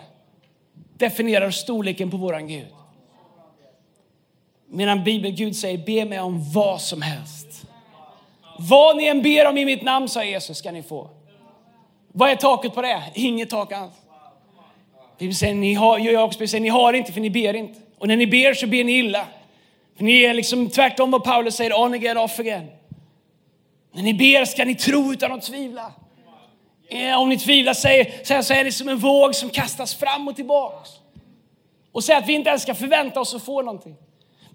definierar 0.96 1.50
storleken 1.50 2.10
på 2.10 2.16
våran 2.16 2.48
Gud. 2.48 2.66
Medan 4.66 5.04
Bibeln 5.04 5.34
Gud 5.34 5.56
säger 5.56 5.78
be 5.78 6.04
mig 6.04 6.20
om 6.20 6.52
vad 6.52 6.80
som 6.80 7.02
helst. 7.02 7.66
Vad 8.58 8.96
ni 8.96 9.06
än 9.06 9.22
ber 9.22 9.48
om 9.48 9.58
i 9.58 9.64
mitt 9.64 9.82
namn, 9.82 10.08
sa 10.08 10.24
Jesus, 10.24 10.58
ska 10.58 10.70
ni 10.70 10.82
få. 10.82 11.10
Vad 12.16 12.30
är 12.30 12.36
taket 12.36 12.74
på 12.74 12.82
det? 12.82 13.02
Inget 13.14 13.50
tak 13.50 13.72
alls. 13.72 13.92
Bibeln 15.18 15.34
säger, 15.34 15.54
ni 15.54 15.74
har, 15.74 15.98
jag 15.98 16.34
säger, 16.34 16.60
ni 16.60 16.68
har 16.68 16.92
inte 16.92 17.12
för 17.12 17.20
ni 17.20 17.30
ber 17.30 17.54
inte. 17.54 17.80
Och 17.98 18.08
när 18.08 18.16
ni 18.16 18.26
ber 18.26 18.54
så 18.54 18.66
ber 18.66 18.84
ni 18.84 18.92
illa. 18.92 19.26
För 19.96 20.04
ni 20.04 20.22
är 20.22 20.34
liksom 20.34 20.70
tvärtom 20.70 21.10
vad 21.10 21.24
Paulus 21.24 21.56
säger, 21.56 21.80
on 21.80 21.94
again, 21.94 22.16
off 22.16 22.40
again. 22.40 22.66
När 23.92 24.02
ni 24.02 24.14
ber 24.14 24.44
ska 24.44 24.64
ni 24.64 24.74
tro 24.74 25.12
utan 25.12 25.32
att 25.32 25.42
tvivla. 25.42 25.92
Eh, 26.88 27.20
om 27.20 27.28
ni 27.28 27.38
tvivlar 27.38 27.74
säger, 27.74 28.42
så 28.42 28.54
är 28.54 28.64
det 28.64 28.72
som 28.72 28.88
en 28.88 28.98
våg 28.98 29.34
som 29.34 29.50
kastas 29.50 29.94
fram 29.94 30.28
och 30.28 30.36
tillbaks. 30.36 30.90
Och 31.92 32.04
säger 32.04 32.20
att 32.20 32.28
vi 32.28 32.32
inte 32.32 32.50
ens 32.50 32.62
ska 32.62 32.74
förvänta 32.74 33.20
oss 33.20 33.34
att 33.34 33.44
få 33.44 33.62
någonting. 33.62 33.96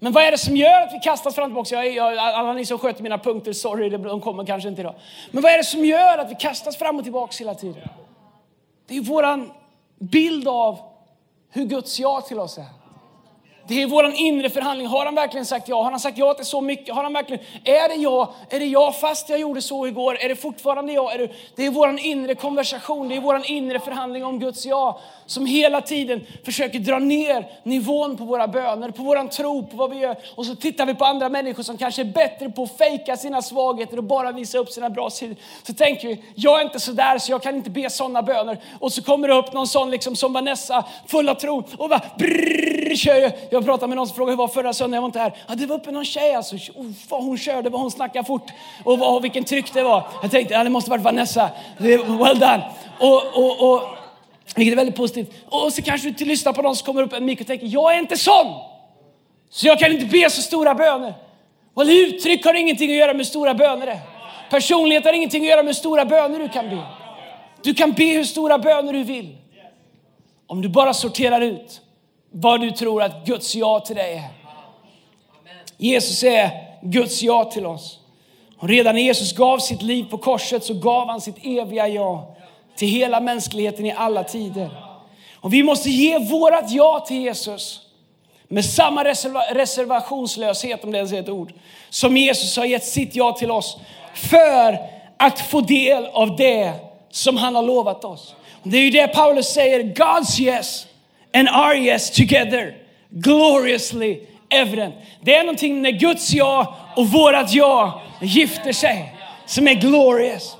Men 0.02 0.12
vad 0.12 0.24
är 0.24 0.30
det 0.30 0.38
som 0.38 0.56
gör 0.56 0.82
att 0.82 0.92
vi 0.92 0.98
kastas 0.98 1.34
fram 1.34 1.56
och 1.56 1.66
tillbaka? 1.66 1.84
Jag, 1.86 2.14
jag, 2.14 2.18
alla 2.18 2.52
ni 2.52 2.66
som 2.66 2.78
sköter 2.78 3.02
mina 3.02 3.18
punkter, 3.18 3.52
sorry, 3.52 3.90
de 3.90 4.20
kommer 4.20 4.46
kanske 4.46 4.68
inte 4.68 4.80
idag. 4.80 4.94
Men 5.30 5.42
vad 5.42 5.52
är 5.52 5.58
det 5.58 5.64
som 5.64 5.84
gör 5.84 6.18
att 6.18 6.30
vi 6.30 6.34
kastas 6.34 6.76
fram 6.76 6.96
och 6.98 7.02
tillbaka 7.02 7.34
hela 7.38 7.54
tiden? 7.54 7.88
Det 8.86 8.96
är 8.96 9.00
våran 9.00 9.52
bild 9.98 10.48
av 10.48 10.78
hur 11.50 11.64
Guds 11.64 12.00
ja 12.00 12.20
till 12.20 12.38
oss 12.38 12.58
är. 12.58 12.79
Det 13.70 13.82
är 13.82 13.86
vår 13.86 14.12
inre 14.16 14.50
förhandling. 14.50 14.86
Har 14.86 15.04
han 15.04 15.14
verkligen 15.14 15.46
sagt 15.46 15.68
ja? 15.68 15.82
Har 15.82 15.90
han 15.90 16.00
sagt 16.00 16.18
ja 16.18 16.34
till 16.34 16.44
så 16.44 16.60
mycket? 16.60 16.94
Har 16.94 17.02
han 17.02 17.12
verkligen, 17.12 17.44
är 17.64 17.88
det 17.88 17.94
ja? 17.94 18.34
Är 18.48 18.58
det 18.58 18.66
ja 18.66 18.92
fast 18.92 19.28
jag 19.28 19.40
gjorde 19.40 19.62
så 19.62 19.86
igår? 19.86 20.16
Är 20.20 20.28
det 20.28 20.36
fortfarande 20.36 20.92
ja? 20.92 21.12
Är 21.12 21.18
det, 21.18 21.28
det 21.56 21.66
är 21.66 21.70
vår 21.70 21.98
inre 22.00 22.34
konversation, 22.34 23.08
det 23.08 23.16
är 23.16 23.20
vår 23.20 23.50
inre 23.50 23.78
förhandling 23.78 24.24
om 24.24 24.38
Guds 24.38 24.66
ja 24.66 25.00
som 25.30 25.46
hela 25.46 25.80
tiden 25.80 26.26
försöker 26.44 26.78
dra 26.78 26.98
ner 26.98 27.46
nivån 27.62 28.16
på 28.16 28.24
våra 28.24 28.48
böner, 28.48 28.90
på 28.90 29.02
våran 29.02 29.28
tro, 29.28 29.66
på 29.66 29.76
vad 29.76 29.90
vi 29.90 29.98
gör. 29.98 30.16
Och 30.34 30.46
så 30.46 30.54
tittar 30.54 30.86
vi 30.86 30.94
på 30.94 31.04
andra 31.04 31.28
människor 31.28 31.62
som 31.62 31.78
kanske 31.78 32.02
är 32.02 32.04
bättre 32.04 32.50
på 32.50 32.62
att 32.62 32.78
fejka 32.78 33.16
sina 33.16 33.42
svagheter 33.42 33.96
och 33.96 34.04
bara 34.04 34.32
visa 34.32 34.58
upp 34.58 34.70
sina 34.70 34.90
bra 34.90 35.10
sidor. 35.10 35.36
Så 35.62 35.74
tänker 35.74 36.08
vi, 36.08 36.22
jag 36.34 36.60
är 36.60 36.64
inte 36.64 36.80
sådär 36.80 37.18
så 37.18 37.32
jag 37.32 37.42
kan 37.42 37.56
inte 37.56 37.70
be 37.70 37.90
sådana 37.90 38.22
böner. 38.22 38.58
Och 38.80 38.92
så 38.92 39.02
kommer 39.02 39.28
det 39.28 39.34
upp 39.34 39.52
någon 39.52 39.66
sån 39.66 39.90
liksom 39.90 40.16
som 40.16 40.32
Vanessa, 40.32 40.84
full 41.06 41.28
av 41.28 41.34
tro 41.34 41.64
och 41.76 41.88
bara 41.88 42.02
brrr, 42.18 42.96
kör. 42.96 43.32
Jag 43.50 43.59
jag 43.60 43.66
pratade 43.66 43.88
med 43.88 43.96
någon 43.96 44.06
som 44.06 44.16
frågade 44.16 44.32
hur 44.32 44.36
var 44.36 44.48
förra 44.48 44.72
söndagen, 44.72 44.94
jag 44.94 45.00
var 45.00 45.08
inte 45.08 45.18
här. 45.18 45.32
Ja, 45.48 45.54
det 45.54 45.66
var 45.66 45.76
uppe 45.76 45.90
någon 45.90 46.04
tjej 46.04 46.34
alltså. 46.34 46.56
Oh, 46.56 46.86
vad 47.08 47.24
hon 47.24 47.38
körde, 47.38 47.70
vad 47.70 47.80
hon 47.80 47.90
snackade 47.90 48.24
fort 48.24 48.50
och 48.84 48.98
vad, 48.98 49.22
vilken 49.22 49.44
tryck 49.44 49.74
det 49.74 49.82
var. 49.82 50.08
Jag 50.22 50.30
tänkte, 50.30 50.54
ja, 50.54 50.64
det 50.64 50.70
måste 50.70 50.90
varit 50.90 51.02
Vanessa. 51.02 51.50
Well 51.78 52.38
done. 52.38 52.62
Och, 53.00 53.22
och, 53.34 53.72
och 53.72 53.82
vilket 54.56 54.72
är 54.72 54.76
väldigt 54.76 54.96
positivt. 54.96 55.34
Och 55.48 55.72
så 55.72 55.82
kanske 55.82 56.10
du 56.10 56.24
lyssnar 56.24 56.52
på 56.52 56.62
någon 56.62 56.76
som 56.76 56.86
kommer 56.86 57.02
upp 57.02 57.12
en 57.12 57.24
mik 57.24 57.40
och 57.40 57.46
tänker, 57.46 57.66
jag 57.66 57.94
är 57.94 57.98
inte 57.98 58.16
sån. 58.16 58.46
Så 59.50 59.66
jag 59.66 59.78
kan 59.78 59.92
inte 59.92 60.06
be 60.06 60.30
så 60.30 60.42
stora 60.42 60.74
böner. 60.74 61.14
Och 61.74 61.82
uttryck 61.86 62.44
har 62.44 62.54
ingenting 62.54 62.90
att 62.90 62.96
göra 62.96 63.14
med 63.14 63.26
stora 63.26 63.54
böner. 63.54 63.98
Personlighet 64.50 65.04
har 65.04 65.12
ingenting 65.12 65.42
att 65.42 65.50
göra 65.50 65.62
med 65.62 65.76
stora 65.76 66.04
böner 66.04 66.38
du 66.38 66.48
kan 66.48 66.70
be. 66.70 66.82
Du 67.62 67.74
kan 67.74 67.92
be 67.92 68.04
hur 68.04 68.24
stora 68.24 68.58
böner 68.58 68.92
du 68.92 69.02
vill. 69.02 69.36
Om 70.46 70.62
du 70.62 70.68
bara 70.68 70.94
sorterar 70.94 71.40
ut 71.40 71.80
vad 72.30 72.60
du 72.60 72.70
tror 72.70 73.02
att 73.02 73.26
Guds 73.26 73.54
ja 73.54 73.80
till 73.80 73.96
dig 73.96 74.14
är. 74.14 74.28
Jesus 75.76 76.22
är 76.22 76.50
Guds 76.82 77.22
ja 77.22 77.44
till 77.44 77.66
oss. 77.66 77.98
Och 78.58 78.68
redan 78.68 78.94
när 78.94 79.02
Jesus 79.02 79.32
gav 79.32 79.58
sitt 79.58 79.82
liv 79.82 80.04
på 80.10 80.18
korset 80.18 80.64
så 80.64 80.74
gav 80.74 81.08
han 81.08 81.20
sitt 81.20 81.36
eviga 81.42 81.88
ja 81.88 82.36
till 82.76 82.88
hela 82.88 83.20
mänskligheten 83.20 83.86
i 83.86 83.92
alla 83.92 84.24
tider. 84.24 84.70
Och 85.34 85.54
vi 85.54 85.62
måste 85.62 85.90
ge 85.90 86.18
vårat 86.18 86.70
ja 86.70 87.04
till 87.08 87.16
Jesus 87.16 87.80
med 88.48 88.64
samma 88.64 89.04
reserva 89.04 89.42
reservationslöshet, 89.52 90.84
om 90.84 90.92
det 90.92 90.98
ens 90.98 91.12
är 91.12 91.20
ett 91.20 91.28
ord, 91.28 91.52
som 91.90 92.16
Jesus 92.16 92.56
har 92.56 92.64
gett 92.64 92.84
sitt 92.84 93.16
ja 93.16 93.32
till 93.32 93.50
oss 93.50 93.76
för 94.14 94.78
att 95.16 95.40
få 95.40 95.60
del 95.60 96.06
av 96.06 96.36
det 96.36 96.72
som 97.10 97.36
han 97.36 97.54
har 97.54 97.62
lovat 97.62 98.04
oss. 98.04 98.34
Det 98.62 98.76
är 98.76 98.82
ju 98.82 98.90
det 98.90 99.08
Paulus 99.08 99.46
säger, 99.46 99.82
God's 99.82 100.40
yes 100.40 100.86
and 101.34 101.48
our 101.48 101.74
yes 101.74 102.10
together, 102.10 102.74
gloriously 103.10 104.20
evident. 104.48 104.94
Det 105.20 105.34
är 105.34 105.44
någonting 105.44 105.82
när 105.82 105.90
Guds 105.90 106.32
ja 106.32 106.76
och 106.96 107.06
vårat 107.06 107.52
ja 107.52 108.02
gifter 108.20 108.72
sig 108.72 109.14
som 109.46 109.68
är 109.68 109.74
glorious. 109.74 110.56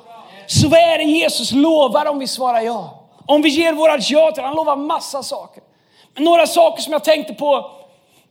Så 0.46 0.68
vad 0.68 0.80
är 0.80 0.98
det 0.98 1.04
Jesus 1.04 1.52
lovar 1.52 2.06
om 2.06 2.18
vi 2.18 2.26
svarar 2.26 2.61
ja? 2.61 3.09
Om 3.26 3.42
vi 3.42 3.48
ger 3.48 3.72
vårat 3.72 4.11
ja 4.11 4.33
till 4.33 4.42
Han 4.42 4.54
lovar 4.54 4.76
massa 4.76 5.22
saker. 5.22 5.62
Några 6.18 6.46
saker 6.46 6.83
som 6.83 6.92
jag 6.92 7.04
tänkte 7.04 7.35
på 7.35 7.70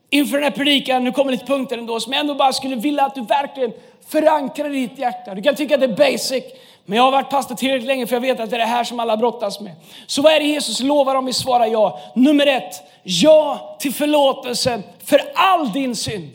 inför 0.09 0.37
den 0.37 0.43
här 0.43 0.51
predikan, 0.51 1.03
nu 1.03 1.11
kommer 1.11 1.31
lite 1.31 1.45
punkter 1.45 1.77
ändå, 1.77 1.99
som 1.99 2.13
jag 2.13 2.19
ändå 2.19 2.35
bara 2.35 2.53
skulle 2.53 2.75
vilja 2.75 3.05
att 3.05 3.15
du 3.15 3.21
verkligen 3.21 3.73
förankrar 4.07 4.75
i 4.75 4.87
ditt 4.87 4.99
hjärta. 4.99 5.35
Du 5.35 5.41
kan 5.41 5.55
tycka 5.55 5.75
att 5.75 5.81
det 5.81 5.87
är 5.87 6.11
basic, 6.11 6.43
men 6.89 6.95
jag 6.95 7.03
har 7.03 7.11
varit 7.11 7.29
pastor 7.29 7.55
tillräckligt 7.55 7.87
länge 7.87 8.07
för 8.07 8.15
jag 8.15 8.21
vet 8.21 8.39
att 8.39 8.49
det 8.49 8.55
är 8.55 8.59
det 8.59 8.65
här 8.65 8.83
som 8.83 8.99
alla 8.99 9.17
brottas 9.17 9.59
med. 9.59 9.75
Så 10.07 10.21
vad 10.21 10.33
är 10.33 10.39
det 10.39 10.45
Jesus 10.45 10.79
lovar 10.79 11.15
om 11.15 11.25
vi 11.25 11.33
svarar 11.33 11.65
ja? 11.65 11.99
Nummer 12.15 12.47
ett, 12.47 12.83
ja 13.03 13.77
till 13.79 13.93
förlåtelse 13.93 14.81
för 15.03 15.21
all 15.35 15.71
din 15.71 15.95
synd. 15.95 16.29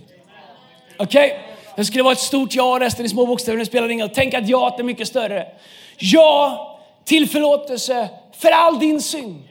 Okej? 0.98 1.26
Okay? 1.26 1.38
Det 1.76 1.84
skulle 1.84 2.02
vara 2.02 2.12
ett 2.12 2.18
stort 2.18 2.54
ja, 2.54 2.78
resten 2.80 3.06
i 3.06 3.08
små 3.08 3.26
bokstäver, 3.26 3.58
det 3.58 3.66
spelar 3.66 3.88
ingen 3.88 4.06
roll. 4.06 4.14
Tänk 4.14 4.34
att 4.34 4.48
ja 4.48 4.76
är 4.78 4.82
mycket 4.82 5.08
större. 5.08 5.46
Ja 5.98 6.78
till 7.04 7.28
förlåtelse 7.28 8.08
för 8.32 8.50
all 8.50 8.78
din 8.78 9.02
synd. 9.02 9.42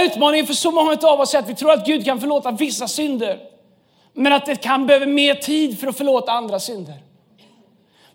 Utmaningen 0.00 0.46
för 0.46 0.54
så 0.54 0.70
många 0.70 0.96
av 1.02 1.20
oss 1.20 1.34
är 1.34 1.38
att 1.38 1.48
vi 1.48 1.54
tror 1.54 1.72
att 1.72 1.86
Gud 1.86 2.04
kan 2.04 2.20
förlåta 2.20 2.50
vissa 2.50 2.88
synder. 2.88 3.38
Men 4.12 4.32
att 4.32 4.46
det 4.46 4.56
kan 4.56 4.86
behöva 4.86 5.06
mer 5.06 5.34
tid 5.34 5.80
för 5.80 5.86
att 5.86 5.96
förlåta 5.96 6.32
andra 6.32 6.60
synder. 6.60 6.94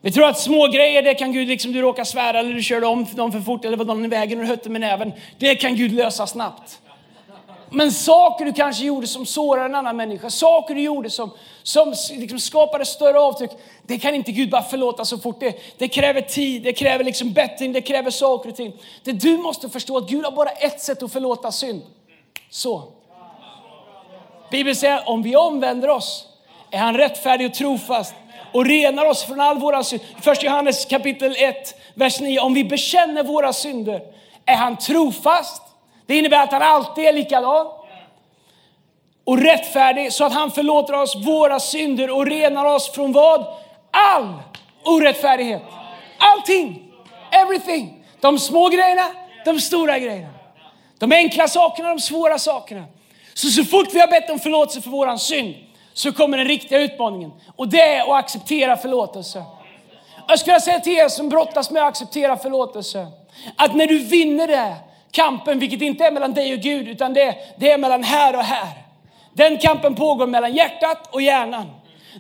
Vi 0.02 0.12
tror 0.12 0.26
att 0.26 0.40
små 0.40 0.68
grejer, 0.68 1.02
det 1.02 1.14
kan 1.14 1.34
Gud, 1.34 1.48
liksom 1.48 1.72
du 1.72 1.82
råkar 1.82 2.04
svära 2.04 2.40
eller 2.40 2.54
du 2.54 2.64
körde 2.64 2.86
om 2.86 3.06
dem 3.16 3.32
för 3.32 3.40
fort 3.40 3.66
eller 3.66 3.78
var 3.78 3.86
någon 3.86 4.06
i 4.06 4.08
vägen 4.08 4.40
och 4.40 4.46
du 4.46 4.50
hötte 4.50 4.70
med 4.70 4.82
näven. 4.82 5.14
Det 5.38 5.56
kan 5.56 5.76
Gud 5.76 5.92
lösa 5.92 6.28
snabbt. 6.28 6.80
Men 7.70 7.92
saker 7.92 8.46
du 8.46 8.54
kanske 8.54 8.86
gjorde 8.86 9.08
som 9.08 9.26
sårade 9.26 9.66
en 9.66 9.76
annan 9.76 9.98
människa, 9.98 10.30
saker 10.30 10.76
du 10.76 10.82
gjorde 10.82 11.10
som, 11.10 11.32
som 11.64 11.94
liksom 12.12 12.40
skapade 12.40 12.86
större 12.86 13.20
avtryck, 13.20 13.52
det 13.84 14.00
kan 14.00 14.16
inte 14.16 14.32
Gud 14.32 14.50
bara 14.50 14.64
förlåta 14.64 15.06
så 15.06 15.18
fort. 15.18 15.40
Det, 15.40 15.56
det 15.78 15.88
kräver 15.88 16.22
tid, 16.22 16.64
det 16.64 16.74
kräver 16.74 17.04
liksom 17.04 17.34
bättring, 17.34 17.74
det 17.74 17.82
kräver 17.82 18.12
saker 18.12 18.50
och 18.50 18.56
ting. 18.56 18.74
Det 19.04 19.12
du 19.12 19.38
måste 19.38 19.70
förstå 19.70 19.98
att 19.98 20.10
Gud 20.10 20.26
har 20.26 20.32
bara 20.32 20.50
ett 20.50 20.82
sätt 20.82 21.04
att 21.04 21.12
förlåta 21.12 21.52
synd. 21.52 21.82
Så. 22.50 22.84
Bibeln 24.52 24.76
säger 24.76 25.10
om 25.10 25.24
vi 25.24 25.36
omvänder 25.36 25.90
oss 25.90 26.28
är 26.72 26.78
han 26.78 26.98
rättfärdig 26.98 27.48
och 27.48 27.54
trofast 27.54 28.14
och 28.58 28.66
renar 28.66 29.06
oss 29.06 29.24
från 29.24 29.42
all 29.42 29.60
våra 29.60 29.84
synd. 29.84 30.02
Först 30.22 30.44
Johannes 30.44 30.86
kapitel 30.86 31.36
1, 31.38 31.82
vers 31.94 32.20
9. 32.20 32.40
Om 32.40 32.54
vi 32.54 32.64
bekänner 32.64 33.24
våra 33.24 33.54
synder 33.54 34.02
är 34.46 34.56
han 34.56 34.78
trofast. 34.78 35.62
Det 36.06 36.18
innebär 36.18 36.44
att 36.44 36.52
han 36.52 36.62
alltid 36.62 37.06
är 37.06 37.14
likadan 37.14 37.68
och 39.24 39.38
rättfärdig 39.38 40.14
så 40.14 40.26
att 40.26 40.34
han 40.34 40.52
förlåter 40.52 40.94
oss 40.94 41.16
våra 41.16 41.60
synder 41.60 42.10
och 42.10 42.26
renar 42.26 42.66
oss 42.66 42.92
från 42.92 43.12
vad? 43.12 43.46
All 43.92 44.34
orättfärdighet. 44.86 45.64
Allting. 46.18 46.92
Everything. 47.32 48.06
De 48.20 48.40
små 48.40 48.70
grejerna, 48.70 49.08
de 49.46 49.60
stora 49.60 50.00
grejerna. 50.00 50.34
De 51.00 51.12
enkla 51.12 51.48
sakerna, 51.48 51.90
de 51.90 52.00
svåra 52.00 52.40
sakerna. 52.40 52.84
Så 53.34 53.48
så 53.48 53.64
fort 53.64 53.88
vi 53.94 54.00
har 54.00 54.08
bett 54.08 54.30
om 54.30 54.40
förlåtelse 54.40 54.82
för 54.82 54.90
våran 54.90 55.20
synd 55.20 55.56
så 55.98 56.12
kommer 56.12 56.38
den 56.38 56.48
riktiga 56.48 56.80
utmaningen. 56.82 57.32
Och 57.56 57.68
det 57.68 57.82
är 57.82 58.02
att 58.02 58.24
acceptera 58.24 58.78
förlåtelse. 58.78 59.44
Jag 60.28 60.40
skulle 60.40 60.60
säga 60.60 60.80
till 60.80 60.94
er 60.94 61.10
som 61.10 61.30
brottas 61.30 61.72
med 61.72 61.84
att 61.84 61.90
acceptera 61.90 62.38
förlåtelse. 62.38 63.08
Att 63.56 63.76
när 63.76 63.88
du 63.88 64.00
vinner 64.00 64.48
det, 64.48 64.76
kampen, 65.12 65.60
vilket 65.60 65.82
inte 65.82 66.06
är 66.06 66.12
mellan 66.12 66.34
dig 66.34 66.54
och 66.54 66.60
Gud, 66.60 66.88
utan 66.88 67.14
det, 67.14 67.36
det 67.58 67.72
är 67.72 67.78
mellan 67.78 68.04
här 68.04 68.36
och 68.36 68.44
här. 68.44 68.68
Den 69.34 69.58
kampen 69.58 69.96
pågår 69.96 70.28
mellan 70.28 70.54
hjärtat 70.54 71.14
och 71.14 71.22
hjärnan. 71.22 71.66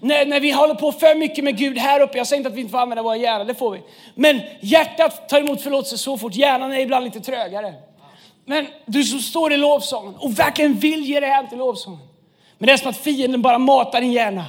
När, 0.01 0.25
när 0.25 0.39
vi 0.39 0.51
håller 0.51 0.75
på 0.75 0.91
för 0.91 1.15
mycket 1.15 1.43
med 1.43 1.57
Gud 1.57 1.77
här 1.77 1.99
uppe, 1.99 2.17
jag 2.17 2.27
säger 2.27 2.39
inte 2.39 2.49
att 2.49 2.55
vi 2.55 2.61
inte 2.61 2.71
får 2.71 2.79
använda 2.79 3.03
våra 3.03 3.17
hjärnor, 3.17 3.45
det 3.45 3.55
får 3.55 3.71
vi. 3.71 3.81
Men 4.15 4.41
hjärtat 4.61 5.29
tar 5.29 5.39
emot 5.39 5.61
förlåtelse 5.61 5.97
så 5.97 6.17
fort, 6.17 6.35
hjärnan 6.35 6.73
är 6.73 6.79
ibland 6.79 7.05
lite 7.05 7.19
trögare. 7.19 7.73
Men 8.45 8.67
du 8.85 9.03
som 9.03 9.19
står 9.19 9.53
i 9.53 9.57
lovsången 9.57 10.15
och 10.15 10.39
verkligen 10.39 10.73
vill 10.73 11.05
ge 11.05 11.19
dig 11.19 11.29
hem 11.29 11.47
till 11.47 11.57
lovsången. 11.57 11.99
Men 12.57 12.67
det 12.67 12.73
är 12.73 12.77
som 12.77 12.89
att 12.89 12.97
fienden 12.97 13.41
bara 13.41 13.57
matar 13.57 14.01
din 14.01 14.11
hjärna. 14.11 14.45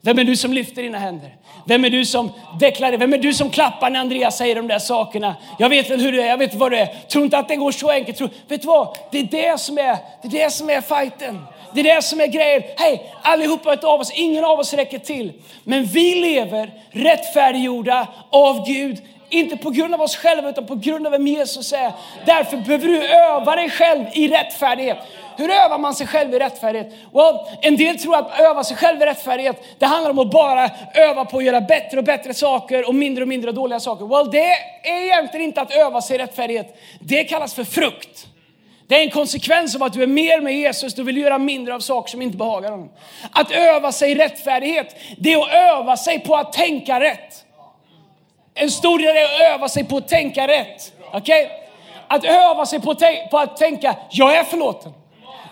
Vem 0.00 0.18
är 0.18 0.24
du 0.24 0.36
som 0.36 0.52
lyfter 0.52 0.82
dina 0.82 0.98
händer? 0.98 1.36
Vem 1.66 1.84
är 1.84 1.90
du 1.90 2.04
som 2.04 2.32
deklarerar? 2.60 2.98
Vem 2.98 3.12
är 3.12 3.18
du 3.18 3.34
som 3.34 3.50
klappar 3.50 3.90
när 3.90 4.00
Andreas 4.00 4.38
säger 4.38 4.54
de 4.54 4.68
där 4.68 4.78
sakerna? 4.78 5.36
Jag 5.58 5.68
vet 5.68 5.90
väl 5.90 6.00
hur 6.00 6.12
du 6.12 6.22
är, 6.22 6.26
jag 6.26 6.38
vet 6.38 6.54
vad 6.54 6.72
du 6.72 6.78
är. 6.78 6.86
Tro 6.86 7.24
inte 7.24 7.38
att 7.38 7.48
det 7.48 7.56
går 7.56 7.72
så 7.72 7.90
enkelt. 7.90 8.18
Tror, 8.18 8.30
vet 8.48 8.60
du 8.60 8.66
vad? 8.66 8.98
Det 9.10 9.18
är 9.18 9.24
det 9.24 9.60
som 9.60 9.78
är, 9.78 9.96
det 10.22 10.28
är, 10.28 10.44
det 10.44 10.50
som 10.50 10.70
är 10.70 10.80
fighten. 10.80 11.44
Det 11.74 11.80
är 11.80 11.94
det 11.96 12.02
som 12.02 12.20
är 12.20 12.26
grejen. 12.26 12.62
Hej, 12.76 13.14
allihopa 13.22 13.76
av 13.82 14.00
oss, 14.00 14.12
ingen 14.14 14.44
av 14.44 14.58
oss 14.58 14.74
räcker 14.74 14.98
till. 14.98 15.32
Men 15.64 15.84
vi 15.84 16.14
lever 16.14 16.70
rättfärdiggjorda 16.90 18.06
av 18.30 18.66
Gud 18.66 18.98
inte 19.32 19.56
på 19.56 19.70
grund 19.70 19.94
av 19.94 20.00
oss 20.00 20.16
själva 20.16 20.50
utan 20.50 20.66
på 20.66 20.74
grund 20.74 21.06
av 21.06 21.12
vem 21.12 21.26
Jesus 21.26 21.72
är. 21.72 21.92
Därför 22.26 22.56
behöver 22.56 22.88
du 22.88 23.08
öva 23.08 23.56
dig 23.56 23.70
själv 23.70 24.04
i 24.12 24.28
rättfärdighet. 24.28 24.98
Hur 25.42 25.50
övar 25.50 25.78
man 25.78 25.94
sig 25.94 26.06
själv 26.06 26.34
i 26.34 26.38
rättfärdighet? 26.38 26.92
Well, 27.12 27.38
en 27.62 27.76
del 27.76 27.98
tror 27.98 28.16
att 28.16 28.40
öva 28.40 28.64
sig 28.64 28.76
själv 28.76 29.02
i 29.02 29.06
rättfärdighet, 29.06 29.64
det 29.78 29.86
handlar 29.86 30.10
om 30.10 30.18
att 30.18 30.30
bara 30.30 30.70
öva 30.94 31.24
på 31.24 31.38
att 31.38 31.44
göra 31.44 31.60
bättre 31.60 31.98
och 31.98 32.04
bättre 32.04 32.34
saker 32.34 32.88
och 32.88 32.94
mindre 32.94 33.24
och 33.24 33.28
mindre 33.28 33.52
dåliga 33.52 33.80
saker. 33.80 34.06
Well, 34.06 34.30
det 34.30 34.52
är 34.82 35.02
egentligen 35.02 35.46
inte 35.46 35.60
att 35.60 35.72
öva 35.72 36.02
sig 36.02 36.16
i 36.16 36.18
rättfärdighet. 36.18 36.76
Det 37.00 37.24
kallas 37.24 37.54
för 37.54 37.64
frukt. 37.64 38.26
Det 38.86 38.98
är 38.98 39.02
en 39.02 39.10
konsekvens 39.10 39.76
av 39.76 39.82
att 39.82 39.92
du 39.92 40.02
är 40.02 40.06
mer 40.06 40.40
med 40.40 40.54
Jesus, 40.54 40.94
du 40.94 41.02
vill 41.02 41.16
göra 41.16 41.38
mindre 41.38 41.74
av 41.74 41.80
saker 41.80 42.10
som 42.10 42.22
inte 42.22 42.36
behagar 42.36 42.70
honom. 42.70 42.90
Att 43.32 43.50
öva 43.50 43.92
sig 43.92 44.10
i 44.10 44.14
rättfärdighet, 44.14 44.96
det 45.18 45.32
är 45.32 45.42
att 45.42 45.52
öva 45.52 45.96
sig 45.96 46.18
på 46.18 46.36
att 46.36 46.52
tänka 46.52 47.00
rätt. 47.00 47.44
En 48.54 48.70
stor 48.70 48.98
del 48.98 49.16
är 49.16 49.24
att 49.24 49.54
öva 49.54 49.68
sig 49.68 49.84
på 49.84 49.96
att 49.96 50.08
tänka 50.08 50.48
rätt. 50.48 50.92
Okay? 51.12 51.46
Att 52.08 52.24
öva 52.24 52.66
sig 52.66 52.80
på, 52.80 52.94
på 53.30 53.38
att 53.38 53.56
tänka, 53.56 53.96
jag 54.10 54.36
är 54.36 54.44
förlåten. 54.44 54.92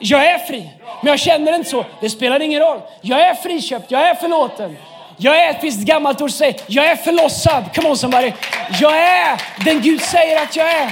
Jag 0.02 0.26
är 0.26 0.38
fri, 0.38 0.70
men 1.02 1.10
jag 1.10 1.20
känner 1.20 1.52
inte 1.54 1.70
så. 1.70 1.84
Det 2.00 2.10
spelar 2.10 2.40
ingen 2.40 2.60
roll. 2.60 2.80
Jag 3.00 3.20
är 3.20 3.34
friköpt, 3.34 3.90
jag 3.90 4.08
är 4.08 4.14
förlåten. 4.14 4.76
Jag 5.22 5.36
är, 5.44 5.52
det 5.52 5.60
finns 5.60 5.78
ett 5.78 5.86
gammalt 5.86 6.20
ord 6.20 6.30
som 6.30 6.38
säger, 6.38 6.56
jag 6.66 6.86
är 6.86 6.96
förlossad. 6.96 7.64
Come 7.74 7.88
on 7.88 7.96
somebody. 7.96 8.32
Jag 8.80 8.98
är 8.98 9.42
den 9.64 9.80
Gud 9.82 10.00
säger 10.00 10.42
att 10.42 10.56
jag 10.56 10.70
är. 10.70 10.90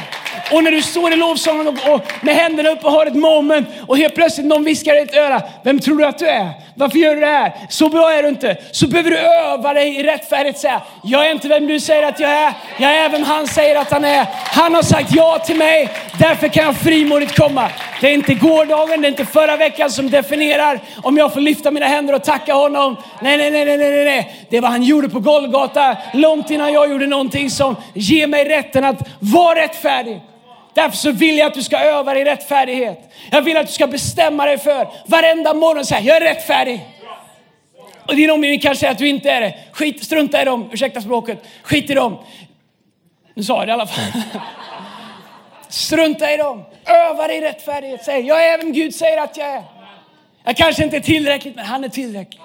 Och 0.52 0.64
när 0.64 0.70
du 0.70 0.82
står 0.82 1.12
i 1.12 1.16
lovsången 1.16 1.68
och, 1.68 1.94
och 1.94 2.00
med 2.20 2.34
händerna 2.34 2.70
upp 2.70 2.84
och 2.84 2.92
har 2.92 3.06
ett 3.06 3.14
moment 3.14 3.68
och 3.86 3.98
helt 3.98 4.14
plötsligt 4.14 4.46
någon 4.46 4.64
viskar 4.64 4.96
i 4.96 5.04
ditt 5.04 5.14
öra. 5.14 5.42
Vem 5.62 5.80
tror 5.80 5.98
du 5.98 6.06
att 6.06 6.18
du 6.18 6.26
är? 6.26 6.50
Varför 6.74 6.98
gör 6.98 7.14
du 7.14 7.20
det 7.20 7.26
här? 7.26 7.52
Så 7.68 7.88
bra 7.88 8.12
är 8.12 8.22
du 8.22 8.28
inte. 8.28 8.56
Så 8.70 8.88
behöver 8.88 9.10
du 9.10 9.18
öva 9.18 9.72
dig 9.74 9.96
i 9.96 10.02
rättfärdighet 10.02 10.58
säga, 10.58 10.82
jag 11.02 11.26
är 11.26 11.30
inte 11.32 11.48
vem 11.48 11.66
du 11.66 11.80
säger 11.80 12.02
att 12.02 12.20
jag 12.20 12.30
är. 12.30 12.52
Jag 12.78 12.96
är 12.96 13.08
vem 13.08 13.22
han 13.22 13.46
säger 13.46 13.76
att 13.76 13.90
han 13.90 14.04
är. 14.04 14.26
Han 14.32 14.74
har 14.74 14.82
sagt 14.82 15.14
ja 15.14 15.38
till 15.38 15.56
mig. 15.56 15.88
Därför 16.18 16.48
kan 16.48 16.64
jag 16.64 16.76
frimodigt 16.76 17.36
komma. 17.36 17.68
Det 18.00 18.08
är 18.08 18.12
inte 18.12 18.34
gårdagen, 18.34 19.00
det 19.00 19.06
är 19.06 19.10
inte 19.10 19.24
förra 19.24 19.56
veckan 19.56 19.90
som 19.90 20.10
definierar 20.10 20.80
om 21.02 21.16
jag 21.16 21.32
får 21.32 21.40
lyfta 21.40 21.70
mina 21.70 21.86
händer 21.86 22.14
och 22.14 22.24
tacka 22.24 22.54
honom. 22.54 22.96
Nej, 23.20 23.36
nej, 23.36 23.50
nej, 23.50 23.64
nej, 23.64 23.78
nej, 23.78 24.04
nej. 24.04 24.17
Det 24.50 24.56
är 24.56 24.60
vad 24.60 24.70
han 24.70 24.82
gjorde 24.82 25.08
på 25.08 25.20
Golgata 25.20 25.96
långt 26.12 26.50
innan 26.50 26.72
jag 26.72 26.90
gjorde 26.90 27.06
någonting 27.06 27.50
som 27.50 27.76
ger 27.94 28.26
mig 28.26 28.44
rätten 28.44 28.84
att 28.84 29.08
vara 29.20 29.60
rättfärdig. 29.60 30.20
Därför 30.74 30.96
så 30.96 31.12
vill 31.12 31.38
jag 31.38 31.46
att 31.46 31.54
du 31.54 31.62
ska 31.62 31.78
öva 31.78 32.14
dig 32.14 32.22
i 32.22 32.24
rättfärdighet. 32.24 33.12
Jag 33.30 33.42
vill 33.42 33.56
att 33.56 33.66
du 33.66 33.72
ska 33.72 33.86
bestämma 33.86 34.46
dig 34.46 34.58
för 34.58 34.88
varenda 35.06 35.54
morgon 35.54 35.84
säga, 35.84 36.00
jag 36.00 36.16
är 36.16 36.20
rättfärdig. 36.20 36.86
Och 38.06 38.16
din 38.16 38.30
omgivning 38.30 38.60
kanske 38.60 38.80
säger 38.80 38.92
att 38.92 38.98
du 38.98 39.08
inte 39.08 39.30
är 39.30 39.40
det. 39.40 39.54
Skit, 39.72 40.04
strunta 40.04 40.42
i 40.42 40.44
dem, 40.44 40.70
ursäkta 40.72 41.00
språket. 41.00 41.44
Skit 41.62 41.90
i 41.90 41.94
dem. 41.94 42.18
Nu 43.34 43.42
sa 43.42 43.58
jag 43.58 43.66
det 43.66 43.70
i 43.70 43.72
alla 43.72 43.86
fall. 43.86 44.22
Strunta 45.68 46.32
i 46.32 46.36
dem. 46.36 46.64
Öva 46.84 47.26
dig 47.26 47.36
i 47.36 47.40
rättfärdighet. 47.40 48.04
Säg, 48.04 48.20
jag 48.20 48.44
är 48.44 48.58
vem 48.58 48.72
Gud 48.72 48.94
säger 48.94 49.18
att 49.18 49.36
jag 49.36 49.46
är. 49.46 49.62
Jag 50.44 50.56
kanske 50.56 50.84
inte 50.84 50.96
är 50.96 51.00
tillräckligt, 51.00 51.56
men 51.56 51.64
han 51.64 51.84
är 51.84 51.88
tillräcklig. 51.88 52.40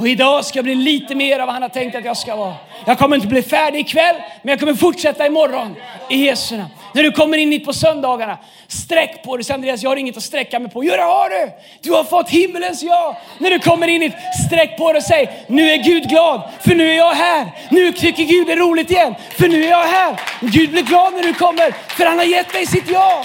Och 0.00 0.08
idag 0.08 0.44
ska 0.44 0.58
jag 0.58 0.64
bli 0.64 0.74
lite 0.74 1.14
mer 1.14 1.40
av 1.40 1.46
vad 1.46 1.54
han 1.54 1.62
har 1.62 1.68
tänkt 1.68 1.96
att 1.96 2.04
jag 2.04 2.16
ska 2.16 2.36
vara. 2.36 2.54
Jag 2.86 2.98
kommer 2.98 3.16
inte 3.16 3.28
bli 3.28 3.42
färdig 3.42 3.78
ikväll, 3.80 4.16
men 4.42 4.50
jag 4.50 4.60
kommer 4.60 4.74
fortsätta 4.74 5.26
imorgon 5.26 5.76
i 6.10 6.16
Jesu 6.16 6.56
namn. 6.56 6.70
När 6.94 7.02
du 7.02 7.12
kommer 7.12 7.38
in 7.38 7.52
hit 7.52 7.64
på 7.64 7.72
söndagarna, 7.72 8.38
sträck 8.68 9.22
på 9.24 9.36
dig. 9.36 9.54
Andreas, 9.54 9.82
jag 9.82 9.90
har 9.90 9.96
inget 9.96 10.16
att 10.16 10.22
sträcka 10.22 10.58
mig 10.58 10.70
på. 10.70 10.84
Jo, 10.84 10.92
det 10.96 11.02
har 11.02 11.30
du! 11.30 11.52
Du 11.80 11.92
har 11.92 12.04
fått 12.04 12.28
himmelens 12.28 12.82
ja. 12.82 13.16
När 13.38 13.50
du 13.50 13.58
kommer 13.58 13.88
in 13.88 14.02
hit, 14.02 14.12
sträck 14.46 14.76
på 14.78 14.92
dig 14.92 14.98
och 14.98 15.04
säg, 15.04 15.44
nu 15.46 15.70
är 15.70 15.76
Gud 15.76 16.08
glad, 16.08 16.42
för 16.60 16.74
nu 16.74 16.90
är 16.90 16.96
jag 16.96 17.14
här. 17.14 17.52
Nu 17.70 17.92
tycker 17.92 18.24
Gud 18.24 18.46
det 18.46 18.52
är 18.52 18.56
roligt 18.56 18.90
igen, 18.90 19.14
för 19.38 19.48
nu 19.48 19.64
är 19.64 19.70
jag 19.70 19.86
här. 19.86 20.20
Gud 20.40 20.70
blir 20.70 20.82
glad 20.82 21.12
när 21.12 21.22
du 21.22 21.34
kommer, 21.34 21.72
för 21.96 22.06
han 22.06 22.18
har 22.18 22.24
gett 22.24 22.52
dig 22.52 22.66
sitt 22.66 22.90
ja. 22.90 23.24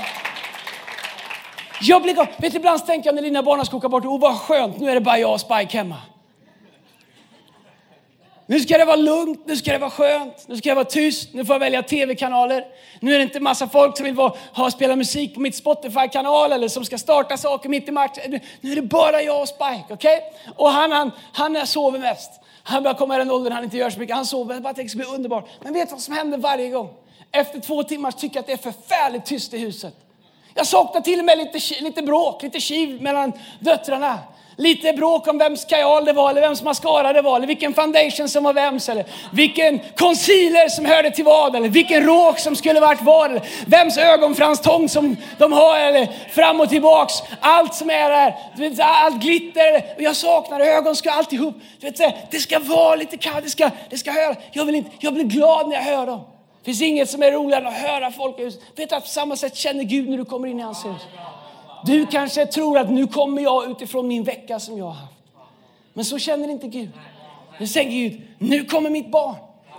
Jag 1.82 2.02
blir 2.02 2.14
glad. 2.14 2.28
Vet 2.38 2.52
du, 2.52 2.58
ibland 2.58 2.86
tänker 2.86 3.08
jag 3.08 3.16
när 3.16 3.22
dina 3.22 3.44
barn 3.44 3.66
ska 3.66 3.78
åka 3.78 3.90
bort, 3.90 4.06
oh 4.06 4.20
vad 4.20 4.36
skönt, 4.36 4.80
nu 4.80 4.90
är 4.90 4.94
det 4.94 5.02
bara 5.02 5.18
jag 5.18 5.34
och 5.34 5.42
Spike 5.42 5.78
hemma. 5.78 5.96
Nu 8.48 8.60
ska 8.60 8.78
det 8.78 8.86
vara 8.86 8.96
lugnt, 8.96 9.44
nu 9.46 9.56
ska 9.56 9.72
det 9.72 9.78
vara 9.78 9.90
skönt, 9.90 10.46
nu 10.48 10.58
ska 10.58 10.70
jag 10.70 10.76
vara 10.76 10.86
tyst, 10.86 11.30
nu 11.34 11.46
får 11.46 11.54
jag 11.54 11.60
välja 11.60 11.84
tv-kanaler. 11.84 12.66
Nu 13.00 13.14
är 13.14 13.18
det 13.18 13.24
inte 13.24 13.40
massa 13.40 13.68
folk 13.68 13.98
som 13.98 14.04
vill 14.04 14.14
vara, 14.14 14.34
ha, 14.54 14.72
spela 14.72 14.96
musik 14.96 15.34
på 15.34 15.40
mitt 15.40 15.56
Spotify-kanal 15.56 16.52
eller 16.52 16.68
som 16.68 16.86
ska 16.86 16.98
starta 16.98 17.38
saker 17.38 17.70
mitt 17.70 17.88
i 17.88 17.92
matchen. 17.92 18.40
Nu 18.62 18.72
är 18.72 18.76
det 18.76 18.82
bara 18.82 19.22
jag 19.22 19.42
och 19.42 19.48
Spike, 19.48 19.86
okej? 19.90 20.18
Okay? 20.18 20.54
Och 20.56 20.70
han, 20.70 20.92
han, 20.92 21.12
han 21.34 21.68
sover 21.68 22.00
mest. 22.00 22.32
Han 22.64 22.84
börjar 22.84 22.96
komma 22.96 23.16
i 23.16 23.18
den 23.18 23.32
åldern 23.32 23.54
han 23.54 23.64
inte 23.64 23.78
gör 23.78 23.90
så 23.90 24.00
mycket. 24.00 24.16
Han 24.16 24.26
sover, 24.26 24.54
jag 24.54 24.64
bara 24.64 24.74
tänker 24.74 24.84
det 24.84 24.90
ska 25.04 25.10
bli 25.10 25.18
underbart. 25.18 25.50
Men 25.64 25.74
vet 25.74 25.90
du 25.90 25.92
vad 25.92 26.02
som 26.02 26.14
händer 26.14 26.38
varje 26.38 26.70
gång? 26.70 26.90
Efter 27.32 27.60
två 27.60 27.84
timmar 27.84 28.12
tycker 28.12 28.36
jag 28.36 28.42
att 28.42 28.48
det 28.48 28.54
är 28.54 28.72
förfärligt 28.72 29.26
tyst 29.26 29.54
i 29.54 29.58
huset. 29.58 29.94
Jag 30.54 30.68
saknar 30.68 31.02
till 31.02 31.20
och 31.20 31.26
med 31.26 31.38
lite, 31.38 31.60
lite 31.82 32.02
bråk, 32.02 32.44
lite 32.44 32.60
kiv 32.60 33.02
mellan 33.02 33.34
döttrarna. 33.60 34.20
Lite 34.58 34.94
bråk 34.94 35.28
om 35.28 35.38
vems 35.38 35.66
kajal 35.66 36.06
det 36.06 36.14
var, 36.14 36.30
eller 36.30 36.42
vems 36.42 36.62
mascara 36.62 37.14
det 37.14 37.22
var, 37.22 37.36
eller 37.36 37.48
vilken 37.48 37.74
foundation 37.74 38.30
som 38.30 38.44
var 38.44 38.54
vems, 38.54 38.90
eller 38.90 39.06
vilken 39.34 39.80
concealer 39.80 40.70
som 40.70 40.86
hörde 40.86 41.12
till 41.12 41.26
vad, 41.26 41.56
eller 41.56 41.70
vilken 41.70 42.04
råk 42.04 42.40
som 42.40 42.56
skulle 42.56 42.80
varit 42.80 43.02
var, 43.02 43.30
eller 43.30 43.42
vems 43.66 43.98
ögonfranstång 43.98 44.90
som 44.90 45.18
de 45.38 45.54
har, 45.54 45.80
eller 45.80 46.08
fram 46.32 46.62
och 46.62 46.70
tillbaks. 46.70 47.14
Allt 47.40 47.76
som 47.76 47.90
är 47.90 48.10
där, 48.10 48.36
du 48.56 48.70
vet, 48.70 48.80
allt 48.80 49.22
glitter. 49.22 50.04
Jag 50.04 50.16
saknar 50.16 50.60
ögon, 50.60 50.96
ska 50.96 51.12
alltihop. 51.12 51.56
Du 51.80 51.90
vet, 51.90 52.32
det 52.32 52.40
ska 52.40 52.60
vara 52.60 52.96
lite 52.96 53.18
kallt, 53.18 53.44
det 53.44 53.50
ska, 53.50 53.70
det 53.90 53.98
ska 53.98 54.12
höra. 54.12 54.36
Jag, 54.52 54.66
vill 54.66 54.76
inte, 54.76 54.90
jag 55.00 55.14
blir 55.14 55.24
glad 55.24 55.70
när 55.70 55.76
jag 55.76 55.84
hör 55.84 56.06
dem. 56.06 56.22
Det 56.60 56.66
finns 56.66 56.82
inget 56.82 57.10
som 57.10 57.24
är 57.24 57.32
roligare 57.32 57.62
än 57.62 57.68
att 57.68 57.74
höra 57.74 58.12
folk 58.12 58.40
i 58.40 58.44
huset. 58.44 58.62
Vet 58.76 58.90
du 58.90 58.96
att 58.96 59.04
på 59.04 59.10
samma 59.10 59.36
sätt 59.36 59.56
känner 59.56 59.84
Gud 59.84 60.10
när 60.10 60.18
du 60.18 60.26
kommer 60.26 60.48
in 60.48 60.60
i 60.60 60.64
hans 60.64 60.86
hus. 60.86 61.02
Du 61.86 62.06
kanske 62.06 62.46
tror 62.46 62.78
att 62.78 62.90
nu 62.90 63.08
kommer 63.08 63.42
jag 63.42 63.72
utifrån 63.72 64.08
min 64.08 64.24
vecka 64.24 64.60
som 64.60 64.78
jag 64.78 64.86
har 64.86 64.92
haft. 64.92 65.14
Men 65.94 66.06
så 66.06 66.20
känner 66.20 66.50
inte 66.50 66.68
Gud. 66.68 66.90
Nu 67.60 67.68
säger 67.68 67.92
Gud, 67.92 68.22
nu 68.38 68.66
kommer 68.66 68.90
mitt 68.90 69.12
barn. 69.12 69.36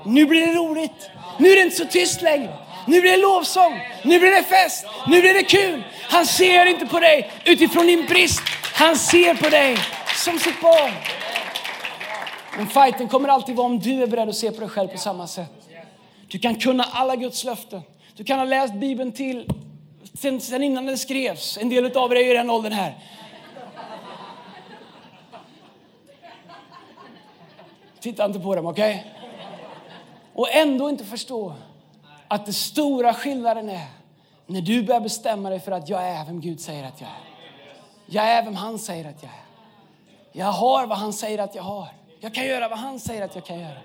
Nu 0.06 0.26
blir 0.26 0.46
det 0.46 0.54
roligt. 0.54 1.10
Nu 1.38 1.48
är 1.48 1.56
det 1.56 1.62
inte 1.62 1.76
så 1.76 1.84
tyst 1.84 2.22
längre. 2.22 2.58
Nu 2.86 3.00
blir 3.00 3.10
det 3.10 3.16
lovsång. 3.16 3.80
Nu 4.04 4.18
blir 4.18 4.30
det 4.30 4.42
fest. 4.42 4.86
Nu 5.08 5.20
blir 5.20 5.34
det 5.34 5.42
kul. 5.42 5.82
Han 6.02 6.26
ser 6.26 6.66
inte 6.66 6.86
på 6.86 7.00
dig 7.00 7.30
utifrån 7.44 7.86
din 7.86 8.06
brist. 8.06 8.42
Han 8.74 8.96
ser 8.96 9.34
på 9.34 9.48
dig 9.48 9.76
som 10.24 10.38
sitt 10.38 10.60
barn. 10.60 10.92
Men 12.56 12.66
fighten 12.66 13.08
kommer 13.08 13.28
alltid 13.28 13.56
vara 13.56 13.66
om 13.66 13.78
du 13.78 14.02
är 14.02 14.06
beredd 14.06 14.28
att 14.28 14.36
se 14.36 14.50
på 14.50 14.60
dig 14.60 14.68
själv 14.68 14.88
på 14.88 14.98
samma 14.98 15.26
sätt. 15.26 15.52
Du 16.28 16.38
kan 16.38 16.54
kunna 16.54 16.84
alla 16.84 17.16
Guds 17.16 17.44
löften. 17.44 17.82
Du 18.16 18.24
kan 18.24 18.38
ha 18.38 18.44
läst 18.44 18.74
Bibeln 18.74 19.12
till 19.12 19.50
sen, 20.18 20.40
sen 20.40 20.62
innan 20.62 20.86
den 20.86 20.98
skrevs. 20.98 21.58
En 21.58 21.68
del 21.68 21.96
av 21.96 22.12
er 22.12 22.16
är 22.16 22.20
ju 22.20 22.30
i 22.30 22.34
den 22.34 22.50
åldern 22.50 22.72
här. 22.72 22.98
Titta 28.00 28.24
inte 28.24 28.40
på 28.40 28.54
dem, 28.54 28.66
okej? 28.66 28.96
Okay? 28.96 29.28
Och 30.34 30.54
ändå 30.54 30.90
inte 30.90 31.04
förstå 31.04 31.54
att 32.28 32.44
den 32.44 32.54
stora 32.54 33.14
skillnaden 33.14 33.68
är 33.68 33.86
när 34.46 34.60
du 34.60 34.82
börjar 34.82 35.00
bestämma 35.00 35.50
dig 35.50 35.60
för 35.60 35.72
att 35.72 35.88
jag 35.88 36.02
är 36.02 36.24
vem 36.24 36.40
Gud 36.40 36.60
säger 36.60 36.84
att 36.84 37.00
jag 37.00 37.10
är. 37.10 37.26
Jag 38.06 38.24
är 38.24 38.42
vem 38.42 38.54
han 38.54 38.78
säger 38.78 39.04
att 39.04 39.22
jag 39.22 39.30
är. 39.30 39.46
Jag 40.32 40.46
har 40.46 40.86
vad 40.86 40.98
han 40.98 41.12
säger 41.12 41.38
att 41.38 41.54
jag 41.54 41.62
har. 41.62 41.88
Jag 42.20 42.34
kan 42.34 42.46
göra 42.46 42.68
vad 42.68 42.78
han 42.78 43.00
säger 43.00 43.24
att 43.24 43.34
jag 43.34 43.44
kan 43.44 43.60
göra. 43.60 43.78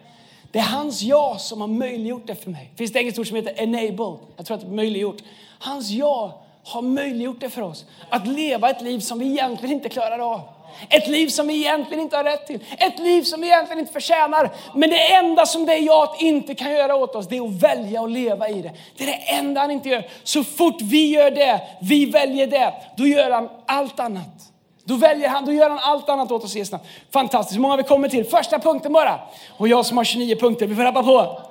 Det 0.51 0.59
är 0.59 0.63
hans 0.63 1.01
ja 1.01 1.37
som 1.39 1.61
har 1.61 1.67
möjliggjort 1.67 2.27
det 2.27 2.35
för 2.35 2.49
mig. 2.49 2.71
Finns 2.77 2.91
det 2.91 3.01
inget 3.01 3.19
ord 3.19 3.27
som 3.27 3.35
heter 3.35 3.61
enable? 3.61 4.17
Jag 4.37 4.45
tror 4.45 4.55
att 4.55 4.61
det 4.61 4.67
är 4.67 4.71
möjliggjort. 4.71 5.21
Hans 5.59 5.89
ja 5.89 6.41
har 6.63 6.81
möjliggjort 6.81 7.39
det 7.39 7.49
för 7.49 7.61
oss. 7.61 7.85
Att 8.09 8.27
leva 8.27 8.69
ett 8.69 8.81
liv 8.81 8.99
som 8.99 9.19
vi 9.19 9.25
egentligen 9.25 9.75
inte 9.75 9.89
klarar 9.89 10.19
av. 10.33 10.41
Ett 10.89 11.07
liv 11.07 11.27
som 11.27 11.47
vi 11.47 11.55
egentligen 11.55 12.03
inte 12.03 12.17
har 12.17 12.23
rätt 12.23 12.47
till. 12.47 12.59
Ett 12.77 12.99
liv 12.99 13.23
som 13.23 13.41
vi 13.41 13.47
egentligen 13.47 13.79
inte 13.79 13.93
förtjänar. 13.93 14.49
Men 14.75 14.89
det 14.89 15.13
enda 15.13 15.45
som 15.45 15.65
det 15.65 15.77
ja 15.77 16.15
inte 16.19 16.55
kan 16.55 16.71
göra 16.71 16.95
åt 16.95 17.15
oss, 17.15 17.27
det 17.27 17.37
är 17.37 17.47
att 17.47 17.63
välja 17.63 18.03
att 18.03 18.11
leva 18.11 18.49
i 18.49 18.61
det. 18.61 18.71
Det 18.97 19.03
är 19.03 19.07
det 19.07 19.31
enda 19.31 19.61
han 19.61 19.71
inte 19.71 19.89
gör. 19.89 20.07
Så 20.23 20.43
fort 20.43 20.81
vi 20.81 21.09
gör 21.09 21.31
det, 21.31 21.61
vi 21.81 22.05
väljer 22.05 22.47
det, 22.47 22.73
då 22.97 23.07
gör 23.07 23.31
han 23.31 23.49
allt 23.65 23.99
annat. 23.99 24.50
Då 24.91 24.97
väljer 24.97 25.29
han, 25.29 25.45
då 25.45 25.53
gör 25.53 25.69
han 25.69 25.79
allt 25.79 26.09
annat 26.09 26.31
åt 26.31 26.43
oss 26.43 26.55
i 26.55 26.65
namn. 26.71 26.83
Fantastiskt, 27.11 27.57
hur 27.57 27.61
många 27.61 27.75
vi 27.75 27.83
kommer 27.83 28.09
till? 28.09 28.25
Första 28.25 28.59
punkten 28.59 28.93
bara. 28.93 29.19
Och 29.57 29.67
jag 29.67 29.85
som 29.85 29.97
har 29.97 30.03
29 30.03 30.35
punkter, 30.35 30.67
vi 30.67 30.75
får 30.75 30.83
rappa 30.83 31.03
på. 31.03 31.41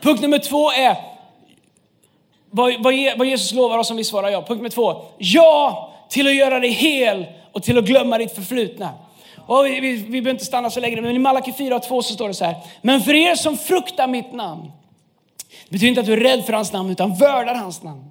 Punkt 0.00 0.22
nummer 0.22 0.38
två 0.38 0.70
är 0.72 0.96
vad, 2.50 2.82
vad, 3.16 3.26
Jesus 3.26 3.52
lovar 3.52 3.78
oss 3.78 3.90
om 3.90 3.96
vi 3.96 4.04
svarar 4.04 4.28
ja. 4.28 4.38
Punkt 4.42 4.58
nummer 4.58 4.68
två. 4.68 5.02
Ja 5.18 5.92
till 6.08 6.26
att 6.26 6.34
göra 6.34 6.60
dig 6.60 6.70
hel 6.70 7.26
och 7.52 7.62
till 7.62 7.78
att 7.78 7.84
glömma 7.84 8.18
ditt 8.18 8.34
förflutna. 8.34 8.90
Och 9.46 9.66
vi, 9.66 9.80
vi, 9.80 9.92
vi 9.96 10.08
behöver 10.10 10.30
inte 10.30 10.44
stanna 10.44 10.70
så 10.70 10.80
länge, 10.80 11.00
men 11.00 11.16
i 11.16 11.18
Malaki 11.18 11.52
4 11.52 11.76
och 11.76 11.82
2 11.82 12.02
så 12.02 12.14
står 12.14 12.28
det 12.28 12.34
så 12.34 12.44
här. 12.44 12.56
Men 12.82 13.00
för 13.00 13.14
er 13.14 13.34
som 13.34 13.56
fruktar 13.56 14.06
mitt 14.06 14.32
namn, 14.32 14.72
det 15.68 15.70
betyder 15.70 15.88
inte 15.88 16.00
att 16.00 16.06
du 16.06 16.12
är 16.12 16.20
rädd 16.20 16.44
för 16.44 16.52
hans 16.52 16.72
namn, 16.72 16.90
utan 16.90 17.14
värdar 17.14 17.54
hans 17.54 17.82
namn. 17.82 18.04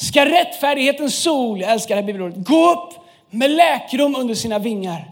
Ska 0.00 0.24
rättfärdighetens 0.24 1.22
sol, 1.22 1.60
jag 1.60 1.70
älskar 1.70 1.94
det 1.94 2.00
här 2.00 2.06
bibelordet, 2.06 2.46
gå 2.46 2.72
upp 2.72 2.94
med 3.30 3.50
läkrum 3.50 4.16
under 4.16 4.34
sina 4.34 4.58
vingar. 4.58 5.10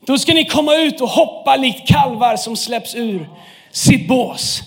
Då 0.00 0.18
ska 0.18 0.34
ni 0.34 0.44
komma 0.44 0.76
ut 0.76 1.00
och 1.00 1.08
hoppa 1.08 1.56
likt 1.56 1.88
kalvar 1.88 2.36
som 2.36 2.56
släpps 2.56 2.94
ur 2.94 3.28
sitt 3.70 4.08
bås. 4.08 4.62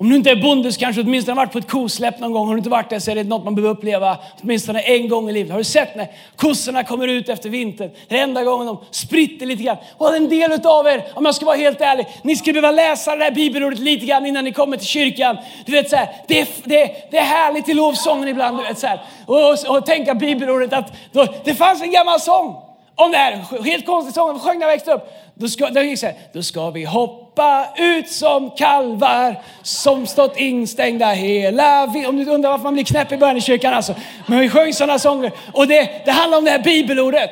Om 0.00 0.08
du 0.08 0.16
inte 0.16 0.30
är 0.30 0.36
bonde 0.36 0.72
så 0.72 0.80
kanske 0.80 1.02
du 1.02 1.08
åtminstone 1.08 1.40
har 1.40 1.46
varit 1.46 1.52
på 1.52 1.58
ett 1.58 1.68
kosläpp 1.68 2.20
någon 2.20 2.32
gång. 2.32 2.46
Har 2.46 2.54
du 2.54 2.58
inte 2.58 2.70
varit 2.70 2.90
det 2.90 3.00
så 3.00 3.10
är 3.10 3.14
det 3.14 3.24
något 3.24 3.44
man 3.44 3.54
behöver 3.54 3.74
uppleva 3.74 4.18
åtminstone 4.42 4.80
en 4.80 5.08
gång 5.08 5.30
i 5.30 5.32
livet. 5.32 5.50
Har 5.50 5.58
du 5.58 5.64
sett 5.64 5.96
när 5.96 6.08
kossorna 6.36 6.84
kommer 6.84 7.08
ut 7.08 7.28
efter 7.28 7.48
vintern? 7.48 7.90
Det 8.08 8.18
är 8.18 8.22
enda 8.22 8.44
gången 8.44 8.66
de 8.66 8.78
spritter 8.90 9.46
lite 9.46 9.62
grann. 9.62 9.76
Och 9.96 10.16
en 10.16 10.28
del 10.28 10.66
av 10.66 10.86
er, 10.86 11.04
om 11.14 11.24
jag 11.24 11.34
ska 11.34 11.46
vara 11.46 11.56
helt 11.56 11.80
ärlig, 11.80 12.06
ni 12.22 12.36
skulle 12.36 12.60
behöva 12.60 12.76
läsa 12.76 13.16
det 13.16 13.24
här 13.24 13.30
bibelordet 13.30 13.78
lite 13.78 14.06
grann 14.06 14.26
innan 14.26 14.44
ni 14.44 14.52
kommer 14.52 14.76
till 14.76 14.86
kyrkan. 14.86 15.36
Du 15.66 15.72
vet 15.72 15.90
så 15.90 15.96
här, 15.96 16.08
det, 16.28 16.40
är, 16.40 16.48
det, 16.64 16.90
det 17.10 17.18
är 17.18 17.24
härligt 17.24 17.68
i 17.68 17.74
lovsången 17.74 18.28
ibland. 18.28 18.58
Du 18.58 18.62
vet, 18.62 18.78
så 18.78 18.86
här. 18.86 19.00
Och, 19.26 19.50
och, 19.50 19.76
och 19.76 19.86
tänka 19.86 20.14
bibelordet 20.14 20.72
att 20.72 20.92
då, 21.12 21.26
det 21.44 21.54
fanns 21.54 21.82
en 21.82 21.90
gammal 21.90 22.20
sång 22.20 22.56
om 22.94 23.10
det 23.10 23.18
här. 23.18 23.62
Helt 23.64 23.86
konstig 23.86 24.14
sång, 24.14 24.38
sjöng 24.38 24.58
när 24.58 24.66
jag 24.66 24.72
växte 24.72 24.92
upp. 24.92 25.12
Då 25.34 25.48
ska, 25.48 25.68
då, 25.68 25.80
gick 25.80 25.98
så 25.98 26.06
här, 26.06 26.14
då 26.32 26.42
ska 26.42 26.70
vi 26.70 26.84
hoppa 26.84 27.27
ut 27.76 28.10
som 28.10 28.50
kalvar 28.50 29.42
som 29.62 30.06
stått 30.06 30.36
instängda 30.36 31.06
hela 31.06 31.84
Om 31.84 32.16
du 32.16 32.30
undrar 32.30 32.50
varför 32.50 32.64
man 32.64 32.74
blir 32.74 32.84
knäpp 32.84 33.12
i 33.12 33.16
början 33.16 33.36
i 33.36 33.40
kyrkan 33.40 33.74
alltså. 33.74 33.94
Men 34.26 34.38
vi 34.38 34.48
sjöng 34.48 34.72
sådana 34.72 34.98
sånger. 34.98 35.32
Och 35.52 35.66
det, 35.66 36.02
det 36.04 36.10
handlar 36.10 36.38
om 36.38 36.44
det 36.44 36.50
här 36.50 36.62
bibelordet. 36.62 37.30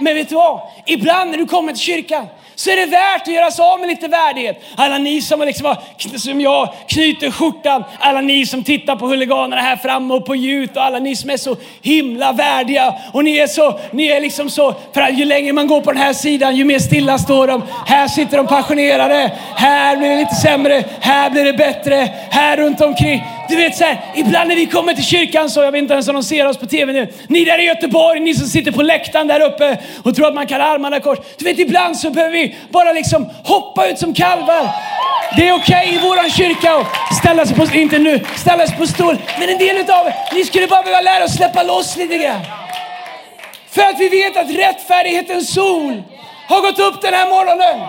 Men 0.00 0.14
vet 0.14 0.28
du 0.28 0.34
vad? 0.34 0.60
Ibland 0.86 1.30
när 1.30 1.38
du 1.38 1.46
kommer 1.46 1.72
till 1.72 1.82
kyrkan 1.82 2.26
så 2.58 2.70
är 2.70 2.76
det 2.76 2.86
värt 2.86 3.22
att 3.22 3.34
göra 3.34 3.50
sig 3.50 3.64
av 3.64 3.80
med 3.80 3.88
lite 3.88 4.08
värdighet. 4.08 4.62
Alla 4.76 4.98
ni 4.98 5.22
som, 5.22 5.40
liksom 5.40 5.74
som 6.16 6.40
jag 6.40 6.74
knyter 6.86 7.30
skjortan, 7.30 7.84
alla 7.98 8.20
ni 8.20 8.46
som 8.46 8.64
tittar 8.64 8.96
på 8.96 9.06
huliganerna 9.06 9.62
här 9.62 9.76
framme 9.76 10.14
och 10.14 10.26
på 10.26 10.34
ljud 10.34 10.70
och 10.76 10.82
alla 10.82 10.98
ni 10.98 11.16
som 11.16 11.30
är 11.30 11.36
så 11.36 11.56
himla 11.82 12.32
värdiga. 12.32 12.94
Och 13.12 13.24
ni 13.24 13.38
är 13.38 13.46
så, 13.46 13.80
ni 13.90 14.06
är 14.06 14.20
liksom 14.20 14.50
så, 14.50 14.74
för 14.94 15.08
ju 15.08 15.24
längre 15.24 15.52
man 15.52 15.66
går 15.66 15.80
på 15.80 15.92
den 15.92 16.02
här 16.02 16.12
sidan 16.12 16.56
ju 16.56 16.64
mer 16.64 16.78
stilla 16.78 17.18
står 17.18 17.46
de. 17.46 17.62
Här 17.86 18.08
sitter 18.08 18.36
de 18.36 18.46
passionerade, 18.46 19.32
här 19.54 19.96
blir 19.96 20.08
det 20.08 20.16
lite 20.16 20.34
sämre, 20.34 20.84
här 21.00 21.30
blir 21.30 21.44
det 21.44 21.52
bättre, 21.52 22.08
här 22.30 22.56
runt 22.56 22.80
omkring. 22.80 23.22
Du 23.48 23.56
vet 23.56 23.76
så 23.76 23.84
här, 23.84 24.00
ibland 24.14 24.48
när 24.48 24.56
vi 24.56 24.66
kommer 24.66 24.94
till 24.94 25.04
kyrkan 25.04 25.50
så, 25.50 25.62
jag 25.62 25.72
vet 25.72 25.78
inte 25.78 25.94
ens 25.94 26.08
om 26.08 26.14
de 26.14 26.22
ser 26.22 26.46
oss 26.46 26.56
på 26.56 26.66
TV 26.66 26.92
nu. 26.92 27.12
Ni 27.28 27.44
där 27.44 27.58
i 27.58 27.64
Göteborg, 27.64 28.20
ni 28.20 28.34
som 28.34 28.46
sitter 28.46 28.72
på 28.72 28.82
läktaren 28.82 29.26
där 29.26 29.40
uppe 29.40 29.78
och 30.02 30.16
tror 30.16 30.28
att 30.28 30.34
man 30.34 30.46
kan 30.46 30.60
armarna 30.60 31.00
kors. 31.00 31.18
Du 31.38 31.44
vet 31.44 31.58
ibland 31.58 31.96
så 31.98 32.10
behöver 32.10 32.32
vi 32.32 32.56
bara 32.70 32.92
liksom 32.92 33.30
hoppa 33.44 33.86
ut 33.86 33.98
som 33.98 34.14
kalvar. 34.14 34.68
Det 35.36 35.48
är 35.48 35.52
okej 35.52 35.84
okay 35.84 35.94
i 35.94 35.98
våran 35.98 36.30
kyrka 36.30 36.74
att 36.74 37.16
ställa 37.16 37.46
sig 37.46 37.56
på, 37.56 37.76
inte 37.76 37.98
nu, 37.98 38.20
ställa 38.36 38.66
sig 38.66 38.76
på 38.76 38.86
stol. 38.86 39.18
Men 39.38 39.48
en 39.48 39.58
del 39.58 39.76
utav 39.76 40.06
er, 40.06 40.14
ni 40.34 40.44
skulle 40.44 40.66
bara 40.66 40.82
behöva 40.82 41.00
lära 41.00 41.24
oss 41.24 41.34
släppa 41.34 41.62
loss 41.62 41.96
lite 41.96 42.18
grann. 42.18 42.40
För 43.70 43.82
att 43.82 44.00
vi 44.00 44.08
vet 44.08 44.36
att 44.36 44.50
rättfärdighetens 44.50 45.54
sol 45.54 46.02
har 46.48 46.60
gått 46.60 46.78
upp 46.78 47.02
den 47.02 47.14
här 47.14 47.28
morgonen. 47.28 47.88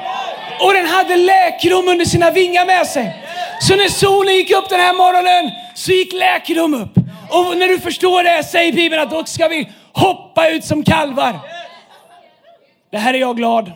Och 0.60 0.74
den 0.74 0.86
hade 0.86 1.16
läkrom 1.16 1.88
under 1.88 2.06
sina 2.06 2.32
vingar 2.32 2.66
med 2.66 2.88
sig. 2.88 3.14
Så 3.60 3.76
när 3.76 3.90
solen 3.90 4.36
gick 4.36 4.52
upp 4.52 4.70
den 4.70 4.80
här 4.80 4.94
morgonen 4.94 5.52
så 5.76 5.92
gick 5.92 6.14
läkedom 6.14 6.74
upp. 6.74 6.98
Och 7.30 7.58
när 7.58 7.68
du 7.68 7.80
förstår 7.80 8.24
det 8.24 8.44
säger 8.44 8.74
Bibeln 8.74 9.02
att 9.02 9.10
då 9.10 9.26
ska 9.26 9.48
vi 9.48 9.72
hoppa 9.94 10.50
ut 10.50 10.66
som 10.66 10.84
kalvar. 10.84 11.40
Det 12.90 12.98
här 12.98 13.14
är 13.14 13.18
jag 13.18 13.38
glad. 13.38 13.72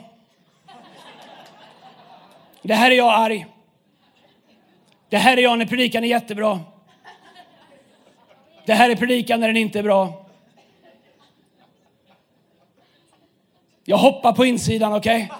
Det 2.61 2.73
här 2.73 2.91
är 2.91 2.95
jag 2.95 3.13
arg. 3.13 3.45
Det 5.09 5.17
här 5.17 5.37
är 5.37 5.41
jag 5.41 5.59
när 5.59 5.65
predikan 5.65 6.03
är 6.03 6.07
jättebra. 6.07 6.59
Det 8.65 8.73
här 8.73 8.89
är 8.89 8.95
predikan 8.95 9.39
när 9.39 9.47
den 9.47 9.57
inte 9.57 9.79
är 9.79 9.83
bra. 9.83 10.25
Jag 13.85 13.97
hoppar 13.97 14.33
på 14.33 14.45
insidan, 14.45 14.93
okej? 14.93 15.29
Okay? 15.31 15.37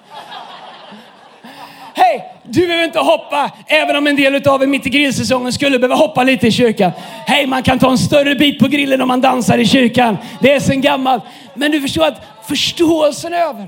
Hej, 1.94 2.33
du 2.50 2.68
behöver 2.68 2.84
inte 2.84 3.00
hoppa, 3.00 3.52
även 3.68 3.96
om 3.96 4.08
en 4.08 4.16
del 4.16 4.48
av 4.48 4.64
er 4.64 4.68
mitt 4.68 4.88
i 4.88 4.90
grillsäsongen 4.90 5.54
skulle 5.54 5.80
behöva 5.80 5.96
hoppa 5.96 6.24
lite 6.24 6.48
i 6.48 6.52
kyrkan. 6.52 6.92
Hej, 7.28 7.48
man 7.48 7.64
kan 7.64 7.80
ta 7.80 7.92
en 7.92 7.98
större 7.98 8.36
bit 8.36 8.60
på 8.60 8.68
grillen 8.68 9.02
om 9.02 9.08
man 9.08 9.22
dansar 9.22 9.58
i 9.58 9.66
kyrkan. 9.66 10.18
Det 10.42 10.52
är 10.52 10.60
sen 10.60 10.82
gammalt. 10.82 11.24
Men 11.54 11.72
du 11.72 11.82
förstår 11.82 12.06
att 12.06 12.22
förståelsen 12.48 13.34
över 13.34 13.68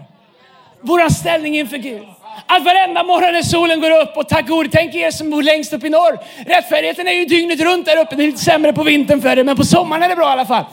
vår 0.81 1.09
ställning 1.09 1.57
inför 1.57 1.77
Gud. 1.77 2.03
Att 2.47 2.63
varenda 2.63 3.03
morgon 3.03 3.33
när 3.33 3.41
solen 3.41 3.81
går 3.81 4.01
upp 4.01 4.17
och 4.17 4.29
tack 4.29 4.47
gode, 4.47 4.69
tänk 4.71 4.95
er 4.95 5.11
som 5.11 5.29
bor 5.29 5.43
längst 5.43 5.73
upp 5.73 5.83
i 5.83 5.89
norr. 5.89 6.19
Rättfärdigheten 6.45 7.07
är 7.07 7.11
ju 7.11 7.25
dygnet 7.25 7.61
runt 7.61 7.85
där 7.85 7.97
uppe. 7.97 8.15
Det 8.15 8.23
är 8.23 8.27
lite 8.27 8.43
sämre 8.43 8.73
på 8.73 8.83
vintern 8.83 9.21
för 9.21 9.37
er, 9.37 9.43
men 9.43 9.57
på 9.57 9.63
sommaren 9.63 10.03
är 10.03 10.09
det 10.09 10.15
bra 10.15 10.29
i 10.29 10.31
alla 10.31 10.45
fall. 10.45 10.65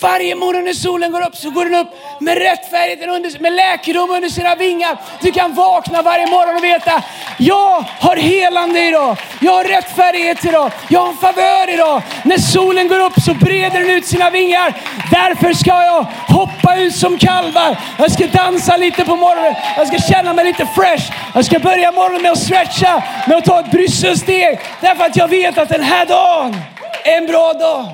Varje 0.00 0.34
morgon 0.34 0.64
när 0.64 0.72
solen 0.72 1.12
går 1.12 1.26
upp 1.26 1.36
så 1.36 1.50
går 1.50 1.64
den 1.64 1.74
upp 1.74 1.88
med 2.20 2.38
rättfärdigheten, 2.38 3.10
under, 3.10 3.40
med 3.40 3.52
läkedom 3.52 4.10
under 4.10 4.28
sina 4.28 4.54
vingar. 4.54 4.96
Du 5.20 5.32
kan 5.32 5.54
vakna 5.54 6.02
varje 6.02 6.26
morgon 6.26 6.56
och 6.56 6.64
veta, 6.64 7.02
jag 7.38 7.84
har 8.00 8.16
helande 8.16 8.80
idag. 8.80 9.16
Jag 9.40 9.52
har 9.52 9.64
rättfärdighet 9.64 10.44
idag. 10.44 10.72
Jag 10.88 11.00
har 11.00 11.12
favör 11.12 11.74
idag. 11.74 12.02
När 12.24 12.38
solen 12.38 12.88
går 12.88 13.00
upp 13.00 13.20
så 13.24 13.34
breder 13.34 13.80
den 13.80 13.90
ut 13.90 14.06
sina 14.06 14.30
vingar. 14.30 14.74
Därför 15.10 15.52
ska 15.52 15.70
jag 15.70 16.06
hoppa 16.28 16.76
ut 16.76 16.96
som 16.96 17.18
kalvar. 17.18 17.78
Jag 17.98 18.12
ska 18.12 18.26
dansa 18.26 18.76
lite 18.76 19.04
på 19.04 19.16
morgonen. 19.16 19.54
Jag 19.76 19.86
ska 19.88 19.98
känna 19.98 20.32
mig 20.32 20.44
lite 20.44 20.66
fresh. 20.66 21.12
Jag 21.34 21.44
ska 21.44 21.58
börja 21.58 21.92
morgonen 21.92 22.22
med 22.22 22.32
att 22.32 22.38
stretcha, 22.38 23.02
med 23.26 23.36
att 23.36 23.44
ta 23.44 23.60
ett 23.60 23.70
brysselsteg. 23.70 24.60
Därför 24.80 25.04
att 25.04 25.16
jag 25.16 25.28
vet 25.28 25.58
att 25.58 25.68
den 25.68 25.82
här 25.82 26.06
dagen 26.06 26.56
är 27.04 27.16
en 27.18 27.26
bra 27.26 27.52
dag. 27.52 27.86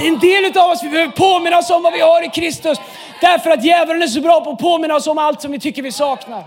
En 0.00 0.18
del 0.18 0.58
av 0.58 0.70
oss 0.70 0.82
vi 0.82 0.88
behöver 0.88 1.12
påminna 1.12 1.58
oss 1.58 1.70
om 1.70 1.82
vad 1.82 1.92
vi 1.92 2.00
har 2.00 2.24
i 2.24 2.28
Kristus. 2.28 2.78
Därför 3.20 3.50
att 3.50 3.64
djävulen 3.64 4.02
är 4.02 4.06
så 4.06 4.20
bra 4.20 4.44
på 4.44 4.50
att 4.50 4.58
påminna 4.58 4.96
oss 4.96 5.06
om 5.06 5.18
allt 5.18 5.42
som 5.42 5.52
vi 5.52 5.60
tycker 5.60 5.82
vi 5.82 5.92
saknar. 5.92 6.44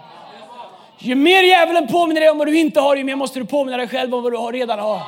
Ju 1.00 1.16
mer 1.16 1.44
djävulen 1.44 1.88
påminner 1.88 2.22
dig 2.22 2.30
om 2.30 2.38
vad 2.38 2.48
du 2.48 2.60
inte 2.60 2.80
har, 2.80 2.96
ju 2.96 3.04
mer 3.04 3.16
måste 3.16 3.40
du 3.40 3.46
påminna 3.46 3.78
dig 3.78 3.88
själv 3.88 4.16
om 4.16 4.24
vad 4.24 4.32
du 4.32 4.38
redan 4.38 4.80
har. 4.80 5.02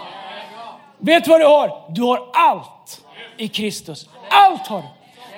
Vet 0.98 1.24
du 1.24 1.30
vad 1.30 1.40
du 1.40 1.46
har? 1.46 1.72
Du 1.90 2.02
har 2.02 2.30
allt 2.34 3.02
i 3.38 3.48
Kristus. 3.48 4.10
Allt 4.30 4.68
har 4.68 4.82
du. 4.82 4.88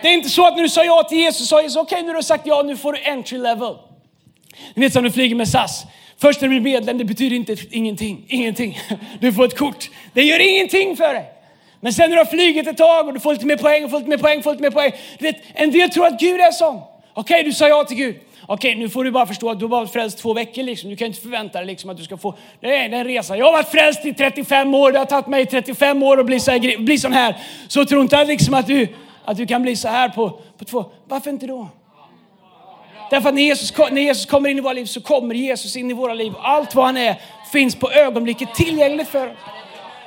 Det 0.01 0.07
är 0.07 0.13
inte 0.13 0.29
så 0.29 0.47
att 0.47 0.55
när 0.55 0.63
du 0.63 0.69
sa 0.69 0.83
ja 0.83 1.03
till 1.03 1.17
Jesus, 1.17 1.49
sa 1.49 1.61
Jesus 1.61 1.75
okej 1.75 1.95
okay, 1.95 2.01
nu 2.01 2.09
har 2.09 2.15
du 2.15 2.23
sagt 2.23 2.47
ja, 2.47 2.63
nu 2.65 2.77
får 2.77 2.93
du 2.93 3.03
entry 3.03 3.37
level. 3.37 3.75
Ni 4.73 4.85
vet 4.85 4.93
som 4.93 5.03
du 5.03 5.11
flyger 5.11 5.35
med 5.35 5.47
SAS. 5.47 5.85
Först 6.17 6.41
när 6.41 6.49
du 6.49 6.59
blir 6.59 6.73
medlem, 6.73 6.97
det 6.97 7.05
betyder 7.05 7.35
inte 7.35 7.55
ingenting. 7.71 8.25
Ingenting. 8.27 8.79
Du 9.19 9.33
får 9.33 9.45
ett 9.45 9.57
kort. 9.57 9.89
Det 10.13 10.23
gör 10.23 10.39
ingenting 10.39 10.97
för 10.97 11.13
dig. 11.13 11.36
Men 11.79 11.93
sen 11.93 12.09
när 12.09 12.17
du 12.17 12.23
har 12.23 12.29
flugit 12.29 12.67
ett 12.67 12.77
tag 12.77 13.07
och 13.07 13.13
du 13.13 13.19
får 13.19 13.33
lite 13.33 13.45
mer 13.45 13.57
poäng, 13.57 13.83
och 13.83 13.89
får 13.91 13.97
lite 13.97 14.09
mer 14.09 14.17
poäng, 14.17 14.43
får 14.43 14.51
lite 14.51 14.63
mer 14.63 14.71
poäng. 14.71 14.91
Du 15.19 15.25
vet, 15.25 15.35
en 15.53 15.71
del 15.71 15.89
tror 15.89 16.07
att 16.07 16.19
Gud 16.19 16.39
är 16.39 16.51
sån. 16.51 16.75
Okej, 17.13 17.35
okay, 17.35 17.43
du 17.43 17.53
sa 17.53 17.67
ja 17.67 17.83
till 17.83 17.97
Gud. 17.97 18.15
Okej, 18.49 18.71
okay, 18.71 18.83
nu 18.83 18.89
får 18.89 19.03
du 19.03 19.11
bara 19.11 19.25
förstå 19.25 19.49
att 19.49 19.59
du 19.59 19.65
har 19.65 19.69
varit 19.69 19.91
frälst 19.91 20.17
två 20.17 20.33
veckor. 20.33 20.63
Liksom. 20.63 20.89
Du 20.89 20.95
kan 20.95 21.07
inte 21.07 21.21
förvänta 21.21 21.57
dig 21.57 21.67
liksom 21.67 21.89
att 21.89 21.97
du 21.97 22.03
ska 22.03 22.17
få... 22.17 22.35
Det 22.59 22.75
är 22.75 22.89
en 22.89 23.03
resa. 23.03 23.37
Jag 23.37 23.45
har 23.45 23.51
varit 23.51 23.67
frälst 23.67 24.05
i 24.05 24.13
35 24.13 24.73
år. 24.73 24.91
Det 24.91 24.99
har 24.99 25.05
tagit 25.05 25.27
mig 25.27 25.45
35 25.45 26.03
år 26.03 26.19
att 26.19 26.25
bli, 26.25 26.39
så 26.39 26.51
här, 26.51 26.77
bli 26.77 26.97
sån 26.97 27.13
här. 27.13 27.37
Så 27.67 27.85
tro 27.85 28.01
inte 28.01 28.25
liksom 28.25 28.53
att, 28.53 28.67
du, 28.67 28.87
att 29.25 29.37
du 29.37 29.47
kan 29.47 29.61
bli 29.61 29.75
så 29.75 29.87
här 29.87 30.09
på, 30.09 30.39
på 30.57 30.65
två... 30.65 30.85
Varför 31.07 31.29
inte 31.29 31.47
då? 31.47 31.69
Därför 33.09 33.29
att 33.29 33.35
när 33.35 33.41
Jesus, 33.41 33.77
när 33.91 34.01
Jesus 34.01 34.25
kommer 34.25 34.49
in 34.49 34.57
i 34.57 34.61
våra 34.61 34.73
liv 34.73 34.85
så 34.85 35.01
kommer 35.01 35.35
Jesus 35.35 35.75
in 35.75 35.91
i 35.91 35.93
våra 35.93 36.13
liv. 36.13 36.33
Allt 36.39 36.75
vad 36.75 36.85
han 36.85 36.97
är 36.97 37.15
finns 37.51 37.75
på 37.75 37.91
ögonblicket 37.91 38.55
tillgängligt 38.55 39.07
för 39.07 39.27
oss. 39.27 39.37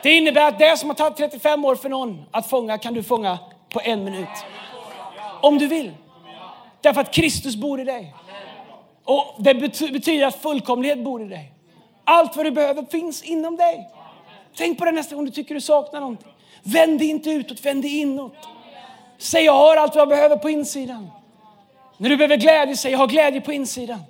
Det 0.03 0.11
innebär 0.11 0.49
att 0.49 0.59
det 0.59 0.77
som 0.77 0.89
har 0.89 0.95
tagit 0.95 1.17
35 1.17 1.65
år 1.65 1.77
för 1.77 1.89
någon 1.89 2.25
att 2.31 2.51
fånga 2.51 2.79
kan 2.79 2.95
du 2.95 3.03
fånga 3.03 3.39
på 3.69 3.81
en 3.85 4.05
minut. 4.05 4.29
Om 5.43 5.59
du 5.59 5.67
vill. 5.67 5.93
Därför 6.81 7.01
att 7.01 7.15
Kristus 7.15 7.57
bor 7.57 7.81
i 7.81 7.85
dig. 7.85 8.15
Och 9.05 9.35
Det 9.39 9.55
betyder 9.93 10.27
att 10.27 10.43
fullkomlighet 10.43 11.05
bor 11.05 11.23
i 11.23 11.25
dig. 11.25 11.53
Allt 12.05 12.37
vad 12.37 12.47
du 12.47 12.51
behöver 12.51 12.83
finns 12.91 13.23
inom 13.23 13.57
dig. 13.57 13.89
Tänk 14.57 14.79
på 14.79 14.85
det 14.85 14.93
nästa 14.93 15.15
gång 15.15 15.25
du 15.25 15.31
tycker 15.31 15.55
du 15.55 15.61
saknar 15.61 16.01
någonting. 16.01 16.33
Vänd 16.63 16.99
dig 16.99 17.09
inte 17.09 17.31
utåt, 17.31 17.65
vänd 17.65 17.83
dig 17.83 18.01
inåt. 18.01 18.37
Säg 19.19 19.45
jag 19.45 19.53
har 19.53 19.77
allt 19.77 19.95
vad 19.95 20.03
jag 20.03 20.09
behöver 20.09 20.37
på 20.37 20.51
insidan. 20.51 21.11
När 21.97 22.11
du 22.11 22.17
behöver 22.17 22.37
glädje, 22.37 22.77
säg 22.77 22.93
jag 22.93 22.99
har 22.99 23.07
glädje 23.07 23.41
på 23.41 23.53
insidan. 23.53 24.01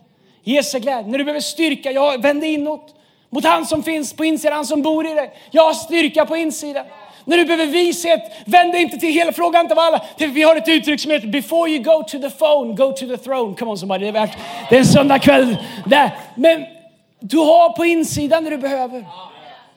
Jesu 0.42 0.78
glädje. 0.78 1.10
När 1.10 1.18
du 1.18 1.24
behöver 1.24 1.40
styrka, 1.40 1.92
jag 1.92 2.22
vänd 2.22 2.40
dig 2.40 2.54
inåt 2.54 2.94
mot 3.30 3.44
han 3.44 3.66
som 3.66 3.82
finns 3.82 4.12
på 4.12 4.24
insidan, 4.24 4.56
han 4.56 4.66
som 4.66 4.82
bor 4.82 5.06
i 5.06 5.14
dig. 5.14 5.30
Jag 5.50 5.62
har 5.62 5.72
styrka 5.72 6.26
på 6.26 6.36
insidan. 6.36 6.86
När 7.24 7.36
du 7.36 7.44
behöver 7.44 7.66
vishet, 7.66 8.20
vänd 8.44 8.72
dig 8.72 8.82
inte 8.82 8.96
till 8.96 9.12
hela 9.12 9.32
frågan 9.32 9.64
inte 9.64 9.74
alla. 9.74 10.04
Vi 10.16 10.42
har 10.42 10.56
ett 10.56 10.68
uttryck 10.68 11.00
som 11.00 11.10
heter 11.10 11.26
before 11.26 11.70
you 11.70 11.82
go 11.82 12.02
to 12.02 12.18
the 12.18 12.30
phone, 12.30 12.74
go 12.74 12.92
to 12.92 13.06
the 13.06 13.16
throne. 13.16 13.54
Come 13.54 13.70
on 13.70 13.78
somebody, 13.78 14.04
det 14.04 14.08
är 14.08 14.12
värt. 14.12 14.38
Det 14.68 14.74
är 14.74 14.78
en 14.78 14.86
söndagkväll 14.86 15.56
där. 15.86 16.10
Men 16.34 16.66
du 17.20 17.38
har 17.38 17.72
på 17.72 17.84
insidan 17.84 18.44
det 18.44 18.50
du 18.50 18.58
behöver. 18.58 19.06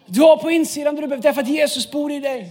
Du 0.06 0.22
har 0.22 0.38
på 0.38 0.52
insidan 0.52 0.96
det 0.96 1.02
du 1.02 1.08
behöver, 1.08 1.24
därför 1.24 1.42
att 1.42 1.48
Jesus 1.48 1.92
bor 1.92 2.12
i 2.12 2.20
dig. 2.20 2.50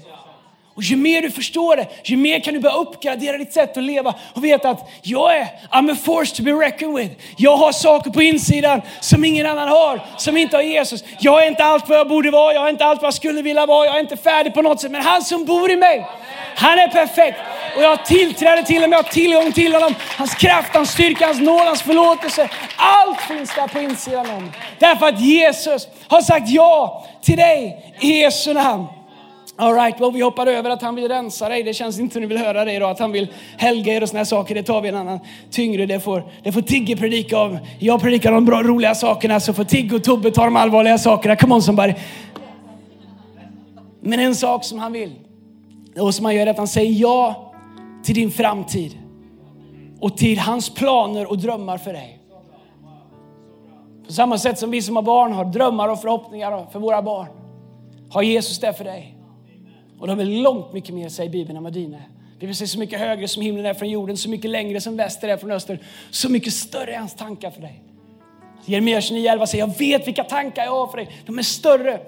Och 0.74 0.82
ju 0.82 0.96
mer 0.96 1.22
du 1.22 1.30
förstår 1.30 1.76
det, 1.76 1.86
ju 2.04 2.16
mer 2.16 2.40
kan 2.40 2.54
du 2.54 2.60
börja 2.60 2.76
uppgradera 2.76 3.38
ditt 3.38 3.52
sätt 3.52 3.76
att 3.76 3.82
leva 3.82 4.14
och 4.34 4.44
veta 4.44 4.70
att 4.70 4.90
jag 5.02 5.36
är, 5.36 5.46
I'm 5.70 5.92
a 5.92 5.96
force 6.04 6.36
to 6.36 6.42
be 6.42 6.50
reckoned 6.50 6.96
with. 6.96 7.22
Jag 7.36 7.56
har 7.56 7.72
saker 7.72 8.10
på 8.10 8.22
insidan 8.22 8.82
som 9.00 9.24
ingen 9.24 9.46
annan 9.46 9.68
har, 9.68 10.00
som 10.16 10.36
inte 10.36 10.56
har 10.56 10.62
Jesus. 10.62 11.04
Jag 11.18 11.42
är 11.44 11.48
inte 11.48 11.64
allt 11.64 11.88
vad 11.88 11.98
jag 11.98 12.08
borde 12.08 12.30
vara, 12.30 12.54
jag 12.54 12.66
är 12.66 12.70
inte 12.70 12.84
allt 12.84 13.02
vad 13.02 13.06
jag 13.06 13.14
skulle 13.14 13.42
vilja 13.42 13.66
vara, 13.66 13.86
jag 13.86 13.96
är 13.96 14.00
inte 14.00 14.16
färdig 14.16 14.54
på 14.54 14.62
något 14.62 14.80
sätt. 14.80 14.90
Men 14.90 15.02
han 15.02 15.22
som 15.22 15.44
bor 15.44 15.70
i 15.70 15.76
mig, 15.76 16.06
han 16.54 16.78
är 16.78 16.88
perfekt. 16.88 17.38
Och 17.76 17.82
jag 17.82 17.88
har 17.88 17.96
tillträde 17.96 18.62
till 18.62 18.76
honom, 18.76 18.92
jag 18.92 18.98
har 18.98 19.10
tillgång 19.10 19.52
till 19.52 19.74
honom. 19.74 19.94
Hans 20.18 20.34
kraft, 20.34 20.74
hans 20.74 20.90
styrka, 20.90 21.26
hans 21.26 21.40
nåd, 21.40 21.60
hans 21.60 21.82
förlåtelse. 21.82 22.48
Allt 22.76 23.20
finns 23.20 23.54
där 23.54 23.68
på 23.68 23.78
insidan 23.78 24.30
om 24.30 24.52
Därför 24.78 25.06
att 25.06 25.20
Jesus 25.20 25.88
har 26.08 26.22
sagt 26.22 26.48
ja 26.48 27.06
till 27.22 27.36
dig 27.36 27.94
i 28.00 28.20
Jesu 28.20 28.54
namn. 28.54 28.86
All 29.62 29.74
right, 29.74 30.00
well, 30.00 30.12
vi 30.12 30.22
hoppar 30.22 30.46
över 30.46 30.70
att 30.70 30.82
han 30.82 30.94
vill 30.94 31.08
rensa 31.08 31.48
dig. 31.48 31.62
Det 31.62 31.74
känns 31.74 31.98
inte 31.98 32.12
som 32.12 32.20
ni 32.20 32.26
vill 32.26 32.38
höra 32.38 32.64
det 32.64 32.72
idag. 32.72 32.90
Att 32.90 32.98
han 32.98 33.12
vill 33.12 33.28
helga 33.58 33.94
er 33.94 34.02
och 34.02 34.08
såna 34.08 34.24
saker. 34.24 34.54
Det 34.54 34.62
tar 34.62 34.80
vi 34.80 34.88
en 34.88 34.94
annan 34.94 35.20
tyngre. 35.50 35.86
Det 35.86 36.00
får, 36.00 36.24
det 36.42 36.52
får 36.52 36.60
Tigge 36.60 36.96
predika 36.96 37.40
om. 37.40 37.58
Jag 37.78 38.00
predikar 38.00 38.32
de 38.32 38.44
bra, 38.44 38.62
roliga 38.62 38.94
sakerna. 38.94 39.40
Så 39.40 39.52
får 39.52 39.64
Tigge 39.64 39.96
och 39.96 40.04
Tobbe 40.04 40.30
ta 40.30 40.44
de 40.44 40.56
allvarliga 40.56 40.98
sakerna. 40.98 41.36
Come 41.36 41.54
on 41.54 41.62
somebody. 41.62 41.94
Men 44.00 44.20
en 44.20 44.34
sak 44.34 44.64
som 44.64 44.78
han 44.78 44.92
vill. 44.92 45.12
Och 45.98 46.14
som 46.14 46.24
han 46.24 46.34
gör 46.34 46.46
är 46.46 46.50
att 46.50 46.58
han 46.58 46.68
säger 46.68 46.92
ja 46.92 47.52
till 48.04 48.14
din 48.14 48.30
framtid. 48.30 48.98
Och 50.00 50.16
till 50.16 50.38
hans 50.38 50.74
planer 50.74 51.30
och 51.30 51.38
drömmar 51.38 51.78
för 51.78 51.92
dig. 51.92 52.18
På 54.06 54.12
samma 54.12 54.38
sätt 54.38 54.58
som 54.58 54.70
vi 54.70 54.82
som 54.82 54.96
har 54.96 55.02
barn 55.02 55.32
har 55.32 55.44
drömmar 55.44 55.88
och 55.88 56.00
förhoppningar 56.00 56.66
för 56.72 56.78
våra 56.78 57.02
barn. 57.02 57.28
Har 58.10 58.22
Jesus 58.22 58.60
det 58.60 58.72
för 58.72 58.84
dig. 58.84 59.18
Och 60.02 60.08
de 60.08 60.20
är 60.20 60.24
långt 60.24 60.72
mycket 60.72 60.94
mer, 60.94 61.08
säger 61.08 61.30
Bibeln, 61.30 61.56
än 61.56 61.62
vad 61.62 61.72
dina 61.72 61.96
är. 61.96 62.08
Det 62.40 62.46
vill 62.46 62.56
säga 62.56 62.68
så 62.68 62.78
mycket 62.78 62.98
högre 62.98 63.28
som 63.28 63.42
himlen 63.42 63.66
är 63.66 63.74
från 63.74 63.88
jorden, 63.90 64.16
så 64.16 64.28
mycket 64.28 64.50
längre 64.50 64.80
som 64.80 64.96
väster 64.96 65.28
är 65.28 65.36
från 65.36 65.50
öster, 65.50 65.78
så 66.10 66.28
mycket 66.28 66.52
större 66.52 66.94
är 66.94 66.98
hans 66.98 67.14
tankar 67.14 67.50
för 67.50 67.60
dig. 67.60 67.82
Jeremia 68.64 69.00
29.11 69.00 69.46
säger, 69.46 69.66
jag 69.66 69.78
vet 69.78 70.06
vilka 70.06 70.24
tankar 70.24 70.64
jag 70.64 70.70
har 70.70 70.86
för 70.86 70.96
dig. 70.96 71.08
De 71.26 71.38
är 71.38 71.42
större. 71.42 72.00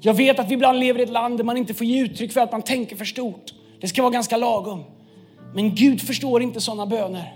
Jag 0.00 0.14
vet 0.14 0.38
att 0.38 0.48
vi 0.48 0.54
ibland 0.54 0.78
lever 0.78 1.00
i 1.00 1.02
ett 1.02 1.10
land 1.10 1.36
där 1.36 1.44
man 1.44 1.56
inte 1.56 1.74
får 1.74 1.86
ge 1.86 2.00
uttryck 2.00 2.32
för 2.32 2.40
att 2.40 2.52
man 2.52 2.62
tänker 2.62 2.96
för 2.96 3.04
stort. 3.04 3.54
Det 3.80 3.88
ska 3.88 4.02
vara 4.02 4.12
ganska 4.12 4.36
lagom. 4.36 4.84
Men 5.54 5.74
Gud 5.74 6.00
förstår 6.02 6.42
inte 6.42 6.60
sådana 6.60 6.86
böner. 6.86 7.34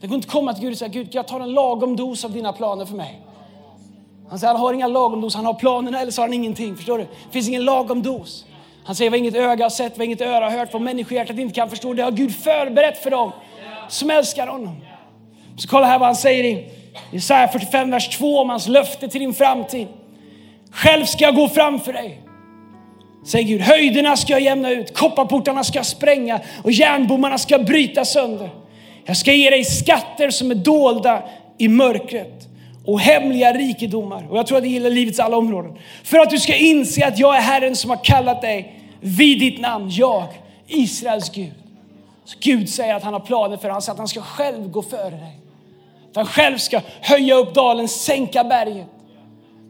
Det 0.00 0.06
går 0.06 0.14
inte 0.14 0.26
att 0.26 0.32
komma 0.32 0.54
till 0.54 0.62
Gud 0.62 0.72
och 0.72 0.78
säga, 0.78 0.88
Gud 0.88 1.08
jag 1.10 1.28
tar 1.28 1.40
en 1.40 1.52
lagom 1.52 1.96
dos 1.96 2.24
av 2.24 2.32
dina 2.32 2.52
planer 2.52 2.84
för 2.84 2.96
mig. 2.96 3.20
Han 4.28 4.38
säger, 4.38 4.52
han 4.52 4.60
har 4.60 4.72
inga 4.72 4.86
lagom 4.86 5.20
dos, 5.20 5.34
han 5.34 5.46
har 5.46 5.54
planerna 5.54 6.00
eller 6.00 6.12
så 6.12 6.22
har 6.22 6.28
han 6.28 6.34
ingenting. 6.34 6.76
Förstår 6.76 6.98
du? 6.98 7.04
Det 7.04 7.32
finns 7.32 7.48
ingen 7.48 7.64
lagom 7.64 8.02
dos. 8.02 8.46
Han 8.84 8.94
säger 8.94 9.10
vad 9.10 9.18
inget 9.18 9.34
öga 9.34 9.64
har 9.64 9.70
sett, 9.70 9.98
vad 9.98 10.04
inget 10.04 10.20
öra 10.20 10.44
har 10.44 10.58
hört, 10.58 10.72
vad 10.72 10.82
människohjärtat 10.82 11.38
inte 11.38 11.54
kan 11.54 11.70
förstå. 11.70 11.94
Det 11.94 12.02
har 12.02 12.10
Gud 12.10 12.36
förberett 12.36 13.02
för 13.02 13.10
dem 13.10 13.32
som 13.88 14.10
älskar 14.10 14.46
honom. 14.46 14.76
Så 15.56 15.68
kolla 15.68 15.86
här 15.86 15.98
vad 15.98 16.08
han 16.08 16.16
säger 16.16 16.44
i 16.44 16.70
Jesaja 17.10 17.48
45, 17.48 17.90
vers 17.90 18.18
2 18.18 18.38
om 18.38 18.50
hans 18.50 18.68
löfte 18.68 19.08
till 19.08 19.20
din 19.20 19.34
framtid. 19.34 19.88
Själv 20.70 21.04
ska 21.04 21.24
jag 21.24 21.34
gå 21.34 21.48
framför 21.48 21.92
dig. 21.92 22.20
Säger 23.26 23.44
Gud, 23.44 23.60
höjderna 23.60 24.16
ska 24.16 24.32
jag 24.32 24.40
jämna 24.40 24.70
ut, 24.70 24.94
kopparportarna 24.94 25.64
ska 25.64 25.78
jag 25.78 25.86
spränga 25.86 26.40
och 26.62 26.72
järnbommarna 26.72 27.38
ska 27.38 27.54
jag 27.54 27.64
bryta 27.64 28.04
sönder. 28.04 28.50
Jag 29.04 29.16
ska 29.16 29.32
ge 29.32 29.50
dig 29.50 29.64
skatter 29.64 30.30
som 30.30 30.50
är 30.50 30.54
dolda 30.54 31.22
i 31.58 31.68
mörkret 31.68 32.48
och 32.86 33.00
hemliga 33.00 33.52
rikedomar. 33.52 34.26
Och 34.30 34.38
jag 34.38 34.46
tror 34.46 34.58
att 34.58 34.64
det 34.64 34.68
gäller 34.68 34.90
livets 34.90 35.20
alla 35.20 35.36
områden. 35.36 35.78
För 36.04 36.18
att 36.18 36.30
du 36.30 36.38
ska 36.38 36.56
inse 36.56 37.06
att 37.06 37.18
jag 37.18 37.36
är 37.36 37.40
Herren 37.40 37.76
som 37.76 37.90
har 37.90 38.04
kallat 38.04 38.40
dig 38.40 38.78
vid 39.00 39.40
ditt 39.40 39.60
namn, 39.60 39.90
jag, 39.90 40.26
Israels 40.66 41.30
Gud. 41.30 41.52
Så 42.24 42.38
Gud 42.40 42.68
säger 42.70 42.94
att 42.94 43.02
han 43.02 43.12
har 43.12 43.20
planer 43.20 43.56
för 43.56 43.62
dig. 43.62 43.72
Han 43.72 43.82
säger 43.82 43.92
att 43.92 43.98
han 43.98 44.08
ska 44.08 44.20
själv 44.20 44.70
gå 44.70 44.82
före 44.82 45.10
dig. 45.10 45.38
Att 46.10 46.16
han 46.16 46.26
själv 46.26 46.58
ska 46.58 46.80
höja 47.00 47.34
upp 47.34 47.54
dalen, 47.54 47.88
sänka 47.88 48.44
berget. 48.44 48.86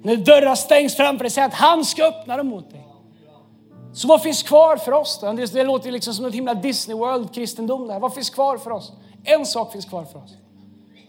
När 0.03 0.17
dörrar 0.17 0.55
stängs 0.55 0.97
framför 0.97 1.25
dig, 1.25 1.31
säger 1.31 1.49
att 1.49 1.55
han 1.55 1.85
ska 1.85 2.05
öppna 2.05 2.37
dem 2.37 2.47
mot 2.47 2.71
dig. 2.71 2.87
Så 3.95 4.09
vad 4.09 4.23
finns 4.23 4.43
kvar 4.43 4.77
för 4.77 4.93
oss 4.93 5.19
då? 5.21 5.33
Det 5.33 5.65
låter 5.65 5.91
liksom 5.91 6.15
som 6.15 6.25
ett 6.25 6.35
himla 6.35 6.55
Disney 6.55 6.97
World-kristendom 6.97 7.89
där. 7.89 8.01
Vad 8.01 8.15
finns 8.15 8.31
kvar 8.31 8.59
för 8.59 8.71
oss? 8.71 8.93
En 9.25 9.47
sak 9.47 9.73
finns 9.73 9.85
kvar 9.85 10.05
för 10.05 10.19
oss. 10.19 10.37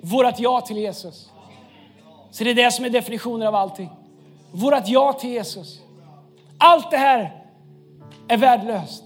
Vårat 0.01 0.39
ja 0.39 0.61
till 0.61 0.77
Jesus. 0.77 1.29
Så 2.33 2.43
det 2.43 2.49
är 2.49 2.55
det 2.55 2.71
som 2.71 2.85
är 2.85 2.89
definitionen 2.89 3.47
av 3.47 3.55
allting. 3.55 3.89
Vårat 4.51 4.87
ja 4.87 5.13
till 5.13 5.29
Jesus. 5.29 5.79
Allt 6.57 6.91
det 6.91 6.97
här 6.97 7.43
är 8.27 8.37
värdelöst. 8.37 9.03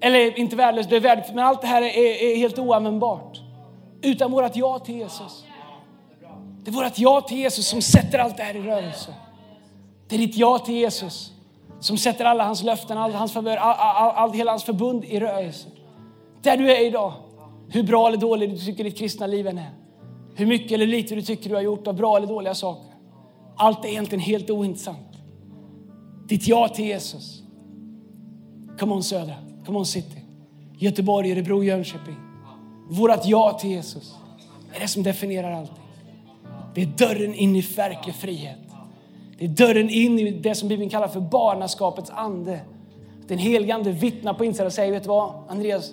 Eller 0.00 0.38
inte 0.38 0.56
värdelöst, 0.56 0.90
det 0.90 0.96
är 0.96 1.00
värdelöst, 1.00 1.34
men 1.34 1.44
allt 1.44 1.60
det 1.60 1.66
här 1.66 1.82
är, 1.82 2.22
är 2.22 2.36
helt 2.36 2.58
oanvändbart. 2.58 3.40
Utan 4.02 4.30
vårat 4.30 4.56
ja 4.56 4.78
till 4.78 4.96
Jesus. 4.96 5.44
Det 6.64 6.70
är 6.70 6.72
vårt 6.72 6.98
ja 6.98 7.20
till 7.20 7.38
Jesus 7.38 7.66
som 7.66 7.82
sätter 7.82 8.18
allt 8.18 8.36
det 8.36 8.42
här 8.42 8.56
i 8.56 8.60
rörelse. 8.60 9.14
Det 10.08 10.14
är 10.14 10.18
ditt 10.18 10.36
ja 10.36 10.58
till 10.58 10.74
Jesus 10.74 11.32
som 11.80 11.98
sätter 11.98 12.24
alla 12.24 12.44
hans 12.44 12.62
löften, 12.62 12.98
all 12.98 13.12
hans 13.12 13.32
favör, 13.32 13.56
all, 13.56 13.76
all, 13.78 14.14
all, 14.16 14.32
hela 14.32 14.50
hans 14.50 14.64
förbund 14.64 15.04
i 15.04 15.20
rörelse. 15.20 15.68
Där 16.42 16.56
du 16.56 16.72
är 16.72 16.86
idag. 16.86 17.12
Hur 17.68 17.82
bra 17.82 18.08
eller 18.08 18.18
dålig 18.18 18.50
du 18.50 18.58
tycker 18.58 18.84
ditt 18.84 18.98
kristna 18.98 19.26
liv 19.26 19.46
än 19.46 19.58
är. 19.58 19.70
Hur 20.38 20.46
mycket 20.46 20.72
eller 20.72 20.86
lite 20.86 21.14
du 21.14 21.22
tycker 21.22 21.48
du 21.48 21.54
har 21.54 21.62
gjort 21.62 21.86
av 21.86 21.94
bra 21.94 22.16
eller 22.16 22.26
dåliga 22.26 22.54
saker. 22.54 22.94
Allt 23.56 23.84
är 23.84 23.88
egentligen 23.88 24.20
helt 24.20 24.50
ointressant. 24.50 25.18
Ditt 26.28 26.48
ja 26.48 26.68
till 26.68 26.84
Jesus. 26.84 27.42
Come 28.78 28.94
on 28.94 29.02
Södra, 29.02 29.34
come 29.66 29.78
on 29.78 29.86
City. 29.86 30.18
Göteborg, 30.78 31.32
Örebro, 31.32 31.64
Jönköping. 31.64 32.16
Vårat 32.90 33.26
ja 33.26 33.58
till 33.60 33.70
Jesus 33.70 34.14
är 34.74 34.80
det 34.80 34.88
som 34.88 35.02
definierar 35.02 35.52
allting. 35.52 35.84
Det 36.74 36.82
är 36.82 36.86
dörren 36.86 37.34
in 37.34 37.56
i 37.56 37.60
verklig 37.60 38.14
frihet. 38.14 38.58
Det 39.38 39.44
är 39.44 39.48
dörren 39.48 39.90
in 39.90 40.18
i 40.18 40.30
det 40.30 40.54
som 40.54 40.68
Bibeln 40.68 40.90
kallar 40.90 41.08
för 41.08 41.20
barnaskapets 41.20 42.10
ande. 42.10 42.60
Den 43.26 43.38
helige 43.38 43.74
Ande 43.74 43.92
vittnar 43.92 44.34
på 44.34 44.44
insidan 44.44 44.66
och 44.66 44.72
säger, 44.72 44.92
vet 44.92 45.02
du 45.02 45.08
vad 45.08 45.34
Andreas, 45.48 45.92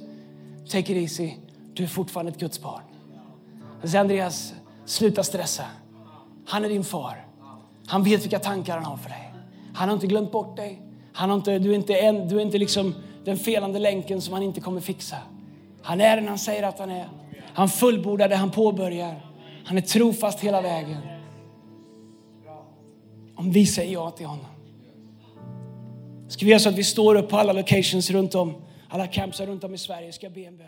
take 0.70 0.93
it 0.93 0.98
easy. 0.98 1.32
Du 1.74 1.84
är 1.84 1.88
fortfarande 1.88 2.32
ett 2.32 2.39
Guds 2.39 2.62
barn. 2.62 2.82
Han 3.80 3.89
säger 3.89 4.01
Andreas, 4.01 4.53
sluta 4.86 5.23
stressa. 5.23 5.63
Han 6.47 6.65
är 6.65 6.69
din 6.69 6.84
far. 6.84 7.26
Han 7.88 8.03
vet 8.03 8.23
vilka 8.23 8.39
tankar 8.39 8.76
han 8.76 8.86
har 8.86 8.97
för 8.97 9.09
dig. 9.09 9.34
Han 9.73 9.89
har 9.89 9.95
inte 9.95 10.07
glömt 10.07 10.32
bort 10.32 10.55
dig. 10.55 10.82
Han 11.13 11.30
har 11.30 11.38
inte, 11.38 11.59
du 11.59 11.71
är 11.71 11.76
inte, 11.76 11.93
en, 11.93 12.28
du 12.28 12.38
är 12.38 12.41
inte 12.41 12.57
liksom 12.57 12.95
den 13.23 13.38
felande 13.38 13.80
länken 13.80 14.21
som 14.21 14.34
han 14.34 14.43
inte 14.43 14.61
kommer 14.61 14.82
fixa. 14.82 15.17
Han 15.82 16.01
är 16.01 16.15
den 16.15 16.28
han 16.28 16.39
säger 16.39 16.63
att 16.63 16.80
han 16.80 16.91
är. 16.91 17.09
Han 17.53 17.69
fullbordar 17.69 18.30
det 18.30 18.36
han 18.36 18.51
påbörjar. 18.51 19.26
Han 19.65 19.78
är 19.78 19.82
trofast 19.82 20.39
hela 20.39 20.61
vägen. 20.61 20.97
Om 23.36 23.51
vi 23.51 23.65
säger 23.65 23.93
ja 23.93 24.11
till 24.11 24.26
honom. 24.26 24.45
Ska 26.28 26.45
vi 26.45 26.51
göra 26.51 26.59
så 26.59 26.69
att 26.69 26.76
vi 26.76 26.84
står 26.84 27.15
upp 27.15 27.30
på 27.30 27.38
alla 27.38 27.53
locations 27.53 28.09
runt 28.09 28.36
om, 28.36 28.55
alla 28.89 29.07
campsar 29.07 29.45
runt 29.45 29.63
om 29.63 29.73
i 29.73 29.78
Sverige. 29.78 30.13
Ska 30.13 30.26
jag 30.26 30.34
be 30.34 30.41
en 30.41 30.57
bön. 30.57 30.67